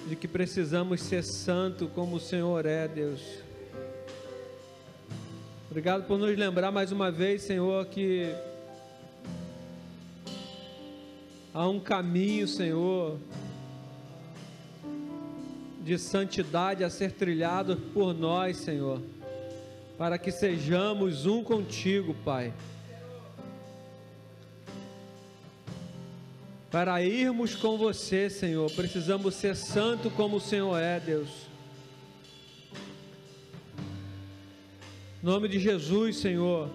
de 0.10 0.16
que 0.16 0.28
precisamos 0.28 1.00
ser 1.00 1.24
santo 1.24 1.88
como 1.90 2.16
o 2.16 2.20
Senhor 2.20 2.66
é, 2.66 2.88
Deus. 2.88 3.43
Obrigado 5.74 6.04
por 6.04 6.20
nos 6.20 6.38
lembrar 6.38 6.72
mais 6.72 6.92
uma 6.92 7.10
vez, 7.10 7.42
Senhor, 7.42 7.84
que 7.88 8.32
há 11.52 11.68
um 11.68 11.80
caminho, 11.80 12.48
Senhor, 12.48 13.18
de 15.82 15.98
santidade 15.98 16.84
a 16.84 16.92
ser 16.92 17.14
trilhado 17.14 17.76
por 17.92 18.14
nós, 18.14 18.58
Senhor, 18.58 19.02
para 19.98 20.20
que 20.20 20.32
sejamos 20.32 21.26
um 21.26 21.44
contigo, 21.44 22.16
Pai. 22.24 22.54
Para 26.70 27.02
irmos 27.02 27.56
com 27.56 27.80
você, 27.80 28.30
Senhor, 28.30 28.70
precisamos 28.74 29.34
ser 29.34 29.56
santo 29.56 30.12
como 30.12 30.36
o 30.36 30.40
Senhor 30.40 30.78
é, 30.78 31.00
Deus. 31.00 31.43
Nome 35.24 35.48
de 35.48 35.58
Jesus, 35.58 36.18
Senhor. 36.18 36.70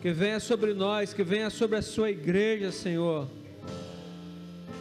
Que 0.00 0.12
venha 0.12 0.38
sobre 0.38 0.72
nós, 0.72 1.12
que 1.12 1.24
venha 1.24 1.50
sobre 1.50 1.76
a 1.76 1.82
sua 1.82 2.08
igreja, 2.08 2.70
Senhor. 2.70 3.26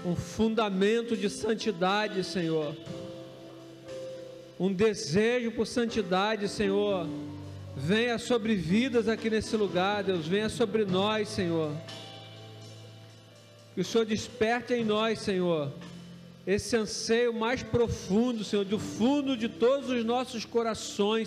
Um 0.06 0.16
fundamento 0.16 1.18
de 1.18 1.28
santidade, 1.28 2.24
Senhor. 2.24 2.76
Um 4.60 4.72
desejo 4.72 5.52
por 5.54 5.66
santidade, 5.66 6.48
Senhor. 6.48 7.08
Venha 7.76 8.20
sobre 8.20 8.54
vidas 8.54 9.08
aqui 9.08 9.28
nesse 9.28 9.58
lugar, 9.58 10.04
Deus. 10.04 10.28
Venha 10.28 10.50
sobre 10.50 10.86
nós, 10.86 11.30
Senhor. 11.30 11.72
Que 13.74 13.82
o 13.82 13.84
Senhor 13.84 14.06
desperte 14.06 14.72
em 14.72 14.86
nós, 14.86 15.18
Senhor, 15.18 15.72
esse 16.46 16.76
anseio 16.76 17.34
mais 17.34 17.64
profundo, 17.64 18.44
Senhor, 18.44 18.66
do 18.66 18.78
fundo 18.78 19.38
de 19.38 19.48
todos 19.48 19.90
os 19.90 20.04
nossos 20.04 20.44
corações, 20.44 21.22